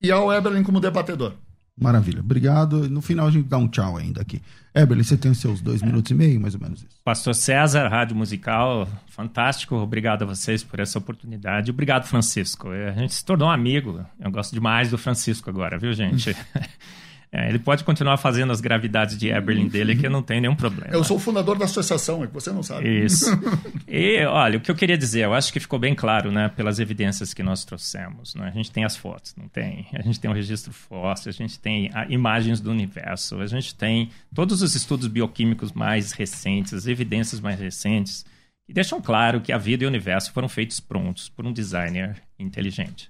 e 0.01 0.11
ao 0.11 0.33
Eberlin 0.33 0.63
como 0.63 0.81
debatedor. 0.81 1.35
Maravilha, 1.79 2.21
obrigado. 2.21 2.89
No 2.89 3.03
final 3.03 3.27
a 3.27 3.31
gente 3.31 3.47
dá 3.49 3.59
um 3.59 3.69
tchau 3.69 3.99
ainda 3.99 4.23
aqui. 4.23 4.41
Eberlin, 4.75 5.03
você 5.03 5.17
tem 5.17 5.31
os 5.31 5.39
seus 5.39 5.61
dois 5.61 5.83
é. 5.83 5.87
minutos 5.87 6.11
e 6.11 6.15
meio, 6.15 6.41
mais 6.41 6.55
ou 6.55 6.61
menos 6.61 6.81
isso. 6.81 6.99
Pastor 7.05 7.35
César, 7.35 7.89
Rádio 7.89 8.17
Musical, 8.17 8.89
fantástico. 9.09 9.77
Obrigado 9.77 10.23
a 10.23 10.27
vocês 10.27 10.65
por 10.65 10.81
essa 10.81 10.99
oportunidade. 10.99 11.71
Obrigado, 11.71 12.05
Francisco. 12.07 12.71
A 12.71 12.93
gente 12.93 13.13
se 13.13 13.25
tornou 13.25 13.49
um 13.49 13.51
amigo. 13.51 14.05
Eu 14.19 14.31
gosto 14.31 14.55
demais 14.55 14.91
do 14.91 14.97
Francisco 14.97 15.51
agora, 15.51 15.79
viu, 15.79 15.93
gente? 15.93 16.35
É, 17.39 17.51
ele 17.51 17.59
pode 17.59 17.85
continuar 17.85 18.17
fazendo 18.17 18.51
as 18.51 18.63
gravidades 18.63 19.19
de 19.19 19.29
Eberlin 19.29 19.69
dele, 19.69 19.95
que 19.95 20.09
não 20.09 20.23
tem 20.23 20.41
nenhum 20.41 20.57
problema. 20.57 20.89
Eu 20.91 21.05
sou 21.05 21.19
o 21.19 21.21
fundador 21.21 21.59
da 21.59 21.67
associação, 21.67 22.25
é 22.25 22.27
que 22.27 22.33
você 22.33 22.51
não 22.51 22.63
sabe. 22.63 23.05
Isso. 23.05 23.27
E, 23.89 24.25
olha, 24.25 24.59
o 24.59 24.61
que 24.61 24.71
eu 24.71 24.75
queria 24.75 24.99
dizer, 24.99 25.25
eu 25.25 25.33
acho 25.33 25.53
que 25.53 25.61
ficou 25.61 25.79
bem 25.79 25.95
claro, 25.95 26.33
né, 26.33 26.49
pelas 26.49 26.81
evidências 26.81 27.33
que 27.33 27.43
nós 27.43 27.65
trouxemos. 27.65 28.35
Né? 28.35 28.49
A 28.49 28.51
gente 28.51 28.71
tem 28.71 28.85
as 28.85 28.97
fotos, 28.97 29.35
não 29.37 29.49
tem? 29.49 29.87
A 29.95 30.03
gente 30.03 30.19
tem 30.19 30.29
o 30.29 30.33
um 30.33 30.37
registro 30.37 30.73
fóssil, 30.73 31.31
a 31.31 31.33
gente 31.33 31.59
tem 31.59 31.91
a, 31.95 32.05
imagens 32.07 32.61
do 32.61 32.71
universo, 32.71 33.41
a 33.41 33.47
gente 33.47 33.75
tem 33.75 34.11
todos 34.35 34.61
os 34.61 34.75
estudos 34.75 35.07
bioquímicos 35.07 35.73
mais 35.73 36.13
recentes, 36.13 36.75
as 36.75 36.87
evidências 36.87 37.41
mais 37.41 37.61
recentes, 37.61 38.25
que 38.67 38.73
deixam 38.73 39.01
claro 39.01 39.41
que 39.41 39.53
a 39.53 39.59
vida 39.59 39.85
e 39.85 39.87
o 39.87 39.89
universo 39.89 40.33
foram 40.33 40.49
feitos 40.49 40.81
prontos 40.81 41.29
por 41.29 41.47
um 41.47 41.53
designer 41.53 42.17
inteligente. 42.39 43.09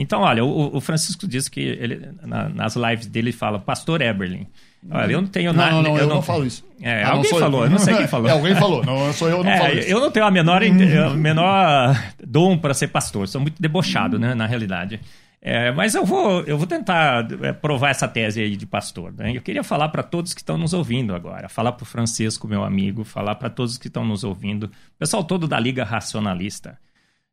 Então, 0.00 0.20
olha, 0.20 0.44
o, 0.44 0.76
o 0.76 0.80
Francisco 0.80 1.26
disse 1.26 1.50
que 1.50 1.60
ele, 1.60 2.08
na, 2.22 2.48
nas 2.48 2.76
lives 2.76 3.08
dele 3.08 3.32
fala 3.32 3.58
Pastor 3.58 4.00
Eberlin. 4.00 4.46
Olha, 4.88 5.10
eu 5.10 5.20
não 5.20 5.26
tenho 5.26 5.52
nada. 5.52 5.72
Não, 5.72 5.82
não, 5.82 5.96
eu, 5.96 6.02
eu 6.02 6.06
não, 6.06 6.14
não, 6.16 6.22
falo 6.22 6.46
isso. 6.46 6.64
É, 6.80 7.02
ah, 7.02 7.14
alguém 7.14 7.32
falou, 7.32 7.60
eu. 7.62 7.64
eu 7.64 7.70
não 7.70 7.78
sei 7.80 7.96
quem 7.96 8.06
falou. 8.08 8.28
É, 8.28 8.32
alguém 8.32 8.54
falou, 8.54 8.84
não 8.84 9.12
sou 9.12 9.28
eu, 9.28 9.42
não 9.42 9.50
é, 9.50 9.58
falo 9.58 9.72
isso. 9.76 9.88
Eu 9.88 9.98
não 9.98 10.08
tenho 10.12 10.24
a 10.24 10.30
menor, 10.30 10.62
a 10.62 11.10
menor 11.16 12.00
dom 12.24 12.56
para 12.56 12.72
ser 12.74 12.86
pastor, 12.86 13.26
sou 13.26 13.40
muito 13.40 13.60
debochado, 13.60 14.20
né, 14.20 14.36
na 14.36 14.46
realidade. 14.46 15.00
É, 15.42 15.72
mas 15.72 15.96
eu 15.96 16.04
vou, 16.04 16.42
eu 16.42 16.56
vou 16.56 16.66
tentar 16.66 17.26
é, 17.42 17.52
provar 17.52 17.90
essa 17.90 18.06
tese 18.06 18.40
aí 18.40 18.56
de 18.56 18.66
pastor. 18.66 19.12
Né? 19.12 19.36
Eu 19.36 19.42
queria 19.42 19.64
falar 19.64 19.88
para 19.88 20.04
todos 20.04 20.32
que 20.32 20.40
estão 20.40 20.56
nos 20.56 20.72
ouvindo 20.72 21.12
agora, 21.12 21.48
falar 21.48 21.72
para 21.72 21.82
o 21.82 21.86
Francisco, 21.86 22.46
meu 22.46 22.62
amigo, 22.62 23.02
falar 23.02 23.34
para 23.34 23.50
todos 23.50 23.76
que 23.78 23.88
estão 23.88 24.04
nos 24.04 24.22
ouvindo, 24.22 24.70
pessoal 24.96 25.24
todo 25.24 25.48
da 25.48 25.58
Liga 25.58 25.82
Racionalista. 25.82 26.78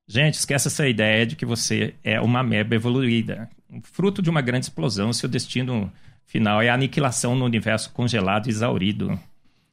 Gente, 0.07 0.35
esquece 0.35 0.67
essa 0.67 0.87
ideia 0.87 1.25
de 1.25 1.35
que 1.35 1.45
você 1.45 1.95
é 2.03 2.21
uma 2.21 2.39
ameba 2.39 2.75
evoluída. 2.75 3.49
Fruto 3.83 4.21
de 4.21 4.29
uma 4.29 4.41
grande 4.41 4.65
explosão, 4.65 5.11
seu 5.11 5.27
destino 5.27 5.91
final 6.25 6.61
é 6.61 6.69
a 6.69 6.73
aniquilação 6.73 7.35
no 7.35 7.45
universo 7.45 7.91
congelado 7.91 8.47
e 8.47 8.49
exaurido. 8.49 9.19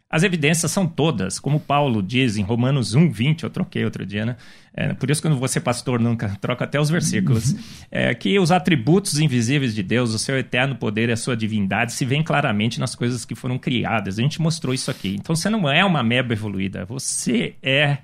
As 0.09 0.23
evidências 0.23 0.71
são 0.71 0.87
todas, 0.87 1.39
como 1.39 1.59
Paulo 1.59 2.03
diz 2.03 2.37
em 2.37 2.43
Romanos 2.43 2.95
1, 2.95 3.11
20, 3.11 3.45
eu 3.45 3.51
troquei 3.51 3.83
outro 3.83 4.05
dia, 4.05 4.27
né? 4.27 4.37
É, 4.75 4.93
por 4.93 5.11
isso 5.11 5.23
que 5.23 5.29
quando 5.29 5.41
você 5.41 5.59
pastor 5.59 5.99
nunca 5.99 6.37
troca 6.41 6.65
até 6.65 6.79
os 6.79 6.91
versículos, 6.91 7.55
é, 7.91 8.15
que 8.15 8.39
os 8.39 8.53
atributos 8.53 9.19
invisíveis 9.19 9.75
de 9.75 9.83
Deus, 9.83 10.13
o 10.13 10.19
seu 10.19 10.39
eterno 10.39 10.77
poder 10.77 11.09
e 11.09 11.13
a 11.13 11.17
sua 11.17 11.35
divindade 11.35 11.95
se 11.95 12.05
veem 12.05 12.23
claramente 12.23 12.79
nas 12.79 12.95
coisas 12.95 13.25
que 13.25 13.35
foram 13.35 13.59
criadas. 13.59 14.19
A 14.19 14.23
gente 14.23 14.41
mostrou 14.41 14.75
isso 14.75 14.91
aqui. 14.91 15.17
Então 15.19 15.35
você 15.35 15.49
não 15.49 15.67
é 15.67 15.83
uma 15.83 16.01
ameba 16.01 16.35
evoluída, 16.35 16.85
você 16.85 17.55
é 17.63 17.99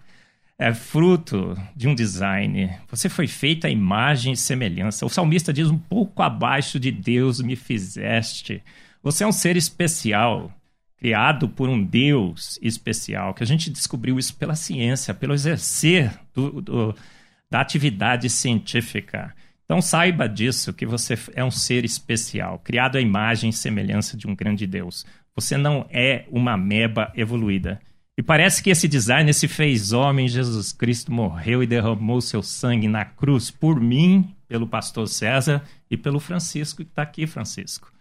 é 0.59 0.75
fruto 0.75 1.57
de 1.77 1.87
um 1.87 1.95
design. 1.95 2.71
Você 2.91 3.09
foi 3.09 3.29
feito 3.29 3.67
à 3.67 3.71
imagem 3.71 4.33
e 4.33 4.37
semelhança. 4.37 5.07
O 5.07 5.09
salmista 5.09 5.53
diz: 5.53 5.71
um 5.71 5.79
pouco 5.79 6.23
abaixo 6.23 6.81
de 6.81 6.91
Deus 6.91 7.41
me 7.41 7.55
fizeste. 7.55 8.63
Você 9.01 9.23
é 9.23 9.27
um 9.27 9.33
ser 9.33 9.57
especial, 9.57 10.53
criado 10.97 11.49
por 11.49 11.69
um 11.69 11.83
Deus 11.83 12.59
especial, 12.61 13.33
que 13.33 13.45
a 13.45 13.47
gente 13.47 13.71
descobriu 13.71 14.19
isso 14.19 14.35
pela 14.35 14.57
ciência, 14.57 15.15
pelo 15.15 15.33
exercer 15.33 16.13
do, 16.35 16.61
do, 16.61 16.97
da 17.49 17.61
atividade 17.61 18.29
científica. 18.29 19.33
Então 19.65 19.81
saiba 19.81 20.29
disso, 20.29 20.73
que 20.73 20.85
você 20.85 21.17
é 21.35 21.45
um 21.45 21.51
ser 21.51 21.85
especial, 21.85 22.59
criado 22.59 22.97
à 22.97 23.01
imagem 23.01 23.51
e 23.51 23.53
semelhança 23.53 24.17
de 24.17 24.27
um 24.27 24.35
grande 24.35 24.67
Deus. 24.67 25.07
Você 25.37 25.57
não 25.57 25.87
é 25.91 26.25
uma 26.31 26.57
meba 26.57 27.13
evoluída. 27.15 27.79
E 28.19 28.23
parece 28.23 28.61
que 28.61 28.69
esse 28.69 28.89
design 28.89 29.33
se 29.33 29.47
fez 29.47 29.93
homem, 29.93 30.27
Jesus 30.27 30.73
Cristo 30.73 31.13
morreu 31.13 31.63
e 31.63 31.69
derramou 31.69 32.21
seu 32.21 32.43
sangue 32.43 32.89
na 32.89 33.05
cruz 33.05 33.49
por 33.49 33.81
mim, 33.81 34.35
pelo 34.49 34.67
pastor 34.67 35.07
César 35.07 35.63
e 35.89 35.97
pelo 35.97 36.19
Francisco, 36.19 36.83
que 36.83 36.91
está 36.91 37.03
aqui, 37.03 37.29
Francisco. 37.29 37.93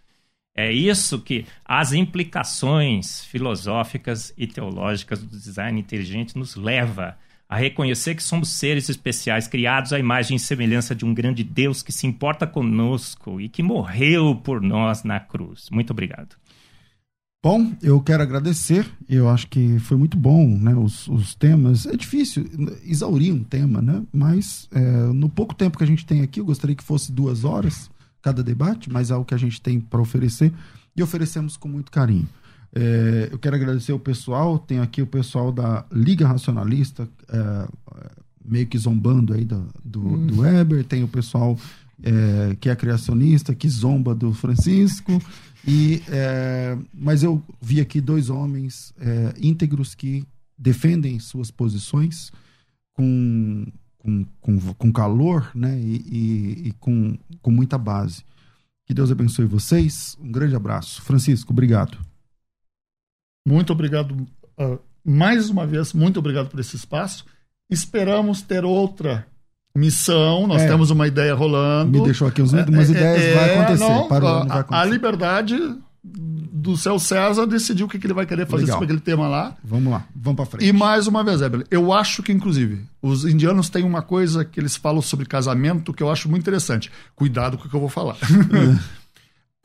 É 0.56 0.72
isso 0.72 1.20
que 1.20 1.46
as 1.64 1.92
implicações 1.92 3.24
filosóficas 3.26 4.34
e 4.36 4.48
teológicas 4.48 5.22
do 5.22 5.38
design 5.38 5.78
inteligente 5.78 6.36
nos 6.36 6.56
leva 6.56 7.16
a 7.48 7.54
reconhecer 7.54 8.16
que 8.16 8.22
somos 8.22 8.48
seres 8.48 8.88
especiais, 8.88 9.46
criados 9.46 9.92
à 9.92 10.00
imagem 10.00 10.36
e 10.36 10.40
semelhança 10.40 10.96
de 10.96 11.04
um 11.04 11.14
grande 11.14 11.44
Deus 11.44 11.80
que 11.80 11.92
se 11.92 12.08
importa 12.08 12.44
conosco 12.44 13.40
e 13.40 13.48
que 13.48 13.62
morreu 13.62 14.34
por 14.34 14.60
nós 14.60 15.04
na 15.04 15.20
cruz. 15.20 15.70
Muito 15.70 15.92
obrigado. 15.92 16.34
Bom, 17.40 17.72
eu 17.80 18.00
quero 18.00 18.22
agradecer. 18.22 18.84
Eu 19.08 19.28
acho 19.28 19.46
que 19.46 19.78
foi 19.78 19.96
muito 19.96 20.16
bom, 20.16 20.48
né? 20.58 20.74
Os, 20.74 21.06
os 21.06 21.36
temas. 21.36 21.86
É 21.86 21.96
difícil 21.96 22.44
exaurir 22.84 23.32
um 23.32 23.44
tema, 23.44 23.80
né? 23.80 24.02
Mas 24.12 24.68
é, 24.72 24.80
no 25.12 25.28
pouco 25.28 25.54
tempo 25.54 25.78
que 25.78 25.84
a 25.84 25.86
gente 25.86 26.04
tem 26.04 26.22
aqui, 26.22 26.40
eu 26.40 26.44
gostaria 26.44 26.74
que 26.74 26.82
fosse 26.82 27.12
duas 27.12 27.44
horas 27.44 27.88
cada 28.20 28.42
debate, 28.42 28.90
mas 28.90 29.12
é 29.12 29.16
o 29.16 29.24
que 29.24 29.34
a 29.34 29.38
gente 29.38 29.60
tem 29.60 29.78
para 29.78 30.00
oferecer 30.00 30.52
e 30.96 31.02
oferecemos 31.02 31.56
com 31.56 31.68
muito 31.68 31.92
carinho. 31.92 32.28
É, 32.74 33.28
eu 33.30 33.38
quero 33.38 33.54
agradecer 33.54 33.92
o 33.92 34.00
pessoal. 34.00 34.58
Tem 34.58 34.80
aqui 34.80 35.00
o 35.00 35.06
pessoal 35.06 35.52
da 35.52 35.86
Liga 35.92 36.26
Racionalista, 36.26 37.08
é, 37.28 37.68
meio 38.44 38.66
que 38.66 38.76
zombando 38.76 39.32
aí 39.32 39.44
do, 39.44 39.64
do, 39.84 40.00
hum. 40.00 40.26
do 40.26 40.40
Weber. 40.40 40.84
Tem 40.84 41.04
o 41.04 41.08
pessoal 41.08 41.56
é, 42.02 42.56
que 42.60 42.68
é 42.68 42.76
criacionista, 42.76 43.54
que 43.54 43.68
zomba 43.68 44.14
do 44.14 44.32
Francisco. 44.32 45.22
E, 45.66 46.02
é, 46.08 46.78
mas 46.94 47.22
eu 47.22 47.42
vi 47.60 47.80
aqui 47.80 48.00
dois 48.00 48.30
homens 48.30 48.94
é, 48.98 49.34
íntegros 49.40 49.94
que 49.94 50.24
defendem 50.56 51.18
suas 51.18 51.50
posições 51.50 52.32
com, 52.92 53.66
com, 53.98 54.24
com, 54.40 54.74
com 54.74 54.92
calor 54.92 55.50
né? 55.54 55.78
e, 55.78 55.96
e, 55.96 56.68
e 56.68 56.72
com, 56.72 57.16
com 57.40 57.50
muita 57.50 57.76
base. 57.78 58.24
Que 58.86 58.94
Deus 58.94 59.10
abençoe 59.10 59.46
vocês. 59.46 60.16
Um 60.20 60.32
grande 60.32 60.56
abraço. 60.56 61.02
Francisco, 61.02 61.52
obrigado. 61.52 61.98
Muito 63.46 63.72
obrigado. 63.72 64.12
Uh, 64.58 64.78
mais 65.04 65.50
uma 65.50 65.66
vez, 65.66 65.92
muito 65.92 66.18
obrigado 66.18 66.48
por 66.48 66.58
esse 66.58 66.76
espaço. 66.76 67.24
Esperamos 67.70 68.40
ter 68.42 68.64
outra 68.64 69.26
missão. 69.76 70.46
Nós 70.46 70.62
é. 70.62 70.68
temos 70.68 70.90
uma 70.90 71.06
ideia 71.06 71.34
rolando. 71.34 71.98
Me 71.98 72.04
deixou 72.04 72.28
aqui 72.28 72.42
uns, 72.42 72.52
umas 72.52 72.88
é, 72.88 72.92
ideias, 72.92 73.22
é, 73.22 73.34
vai 73.34 73.54
acontecer. 73.54 73.88
Não, 73.88 74.08
Parou, 74.08 74.28
a, 74.28 74.44
vai 74.44 74.60
acontecer. 74.60 74.82
a 74.82 74.84
liberdade 74.84 75.78
do 76.02 76.76
céu 76.76 76.98
César 76.98 77.46
decidiu 77.46 77.86
o 77.86 77.88
que, 77.88 77.98
que 77.98 78.06
ele 78.06 78.14
vai 78.14 78.26
querer 78.26 78.46
fazer 78.46 78.64
Legal. 78.64 78.74
sobre 78.78 78.86
aquele 78.86 79.00
tema 79.00 79.28
lá. 79.28 79.56
Vamos 79.62 79.92
lá, 79.92 80.06
vamos 80.14 80.36
para 80.36 80.46
frente. 80.46 80.66
E 80.66 80.72
mais 80.72 81.06
uma 81.06 81.22
vez, 81.22 81.40
Evelyn, 81.40 81.64
eu 81.70 81.92
acho 81.92 82.22
que, 82.22 82.32
inclusive, 82.32 82.84
os 83.00 83.24
indianos 83.24 83.68
têm 83.68 83.84
uma 83.84 84.02
coisa 84.02 84.44
que 84.44 84.58
eles 84.58 84.76
falam 84.76 85.00
sobre 85.00 85.26
casamento 85.26 85.92
que 85.92 86.02
eu 86.02 86.10
acho 86.10 86.28
muito 86.28 86.42
interessante. 86.42 86.90
Cuidado 87.14 87.56
com 87.56 87.66
o 87.66 87.70
que 87.70 87.76
eu 87.76 87.80
vou 87.80 87.88
falar. 87.88 88.16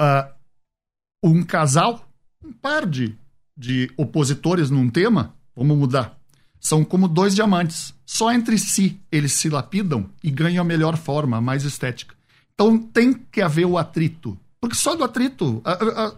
uh, 0.02 0.34
um 1.24 1.44
casal, 1.44 2.08
um 2.44 2.52
par 2.52 2.86
de, 2.86 3.16
de 3.58 3.92
opositores 3.98 4.70
num 4.70 4.90
tema, 4.90 5.34
vamos 5.56 5.78
mudar, 5.78 6.18
são 6.64 6.84
como 6.84 7.08
dois 7.08 7.36
diamantes. 7.36 7.94
Só 8.06 8.32
entre 8.32 8.58
si 8.58 9.00
eles 9.12 9.34
se 9.34 9.50
lapidam 9.50 10.10
e 10.24 10.32
ganham 10.32 10.62
a 10.62 10.66
melhor 10.66 10.98
forma, 10.98 11.42
mais 11.42 11.66
estética. 11.66 12.16
Então 12.54 12.78
tem 12.78 13.14
que 13.14 13.42
haver 13.42 13.66
o 13.66 13.78
atrito. 13.78 14.38
Porque 14.62 14.76
só 14.76 14.96
do 14.96 15.04
atrito. 15.04 15.62
A, 15.66 15.74
a, 15.74 16.08
a, 16.08 16.14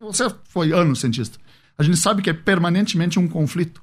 você 0.00 0.32
foi 0.44 0.72
anos 0.72 1.00
cientista. 1.00 1.38
A 1.76 1.82
gente 1.82 1.96
sabe 1.96 2.22
que 2.22 2.30
é 2.30 2.34
permanentemente 2.34 3.18
um 3.18 3.26
conflito. 3.26 3.82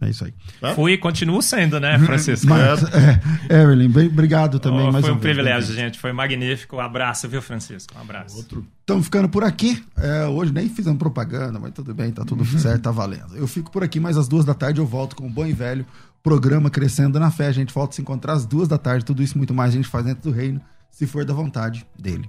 É 0.00 0.08
isso 0.08 0.24
aí. 0.24 0.32
Tá? 0.60 0.74
Fui 0.74 0.92
e 0.92 0.98
continuo 0.98 1.42
sendo, 1.42 1.78
né, 1.78 1.98
Francisco? 1.98 2.46
Mas, 2.48 2.82
é, 2.84 3.20
é, 3.50 3.62
Evelyn, 3.62 3.90
bem, 3.90 4.06
obrigado 4.06 4.58
também. 4.58 4.88
Oh, 4.88 4.92
mais 4.92 5.04
foi 5.04 5.12
um, 5.12 5.16
um 5.16 5.20
privilégio, 5.20 5.74
gente. 5.74 5.98
Foi 5.98 6.12
magnífico. 6.12 6.76
Um 6.76 6.80
abraço, 6.80 7.28
viu, 7.28 7.42
Francisco? 7.42 7.92
Um 7.96 8.00
abraço. 8.00 8.36
Outro. 8.36 8.66
Estamos 8.80 9.04
ficando 9.04 9.28
por 9.28 9.44
aqui. 9.44 9.84
É, 9.98 10.26
hoje 10.26 10.52
nem 10.52 10.68
fizemos 10.68 10.98
propaganda, 10.98 11.58
mas 11.58 11.72
tudo 11.72 11.94
bem, 11.94 12.10
tá 12.10 12.24
tudo 12.24 12.44
certo, 12.58 12.82
tá 12.82 12.90
valendo. 12.90 13.36
Eu 13.36 13.46
fico 13.46 13.70
por 13.70 13.84
aqui, 13.84 14.00
mas 14.00 14.16
às 14.16 14.26
duas 14.26 14.44
da 14.44 14.54
tarde 14.54 14.80
eu 14.80 14.86
volto 14.86 15.14
com 15.14 15.26
o 15.26 15.30
bom 15.30 15.46
e 15.46 15.52
velho 15.52 15.84
programa 16.22 16.70
Crescendo 16.70 17.18
na 17.20 17.30
Fé. 17.30 17.46
A 17.46 17.52
gente 17.52 17.72
volta 17.72 17.92
a 17.92 17.96
se 17.96 18.02
encontrar 18.02 18.32
às 18.32 18.46
duas 18.46 18.68
da 18.68 18.78
tarde. 18.78 19.04
Tudo 19.04 19.22
isso 19.22 19.36
muito 19.36 19.54
mais 19.54 19.72
a 19.72 19.76
gente 19.76 19.88
faz 19.88 20.04
dentro 20.04 20.30
do 20.30 20.36
reino, 20.36 20.60
se 20.90 21.06
for 21.06 21.24
da 21.24 21.34
vontade 21.34 21.86
dele. 21.98 22.28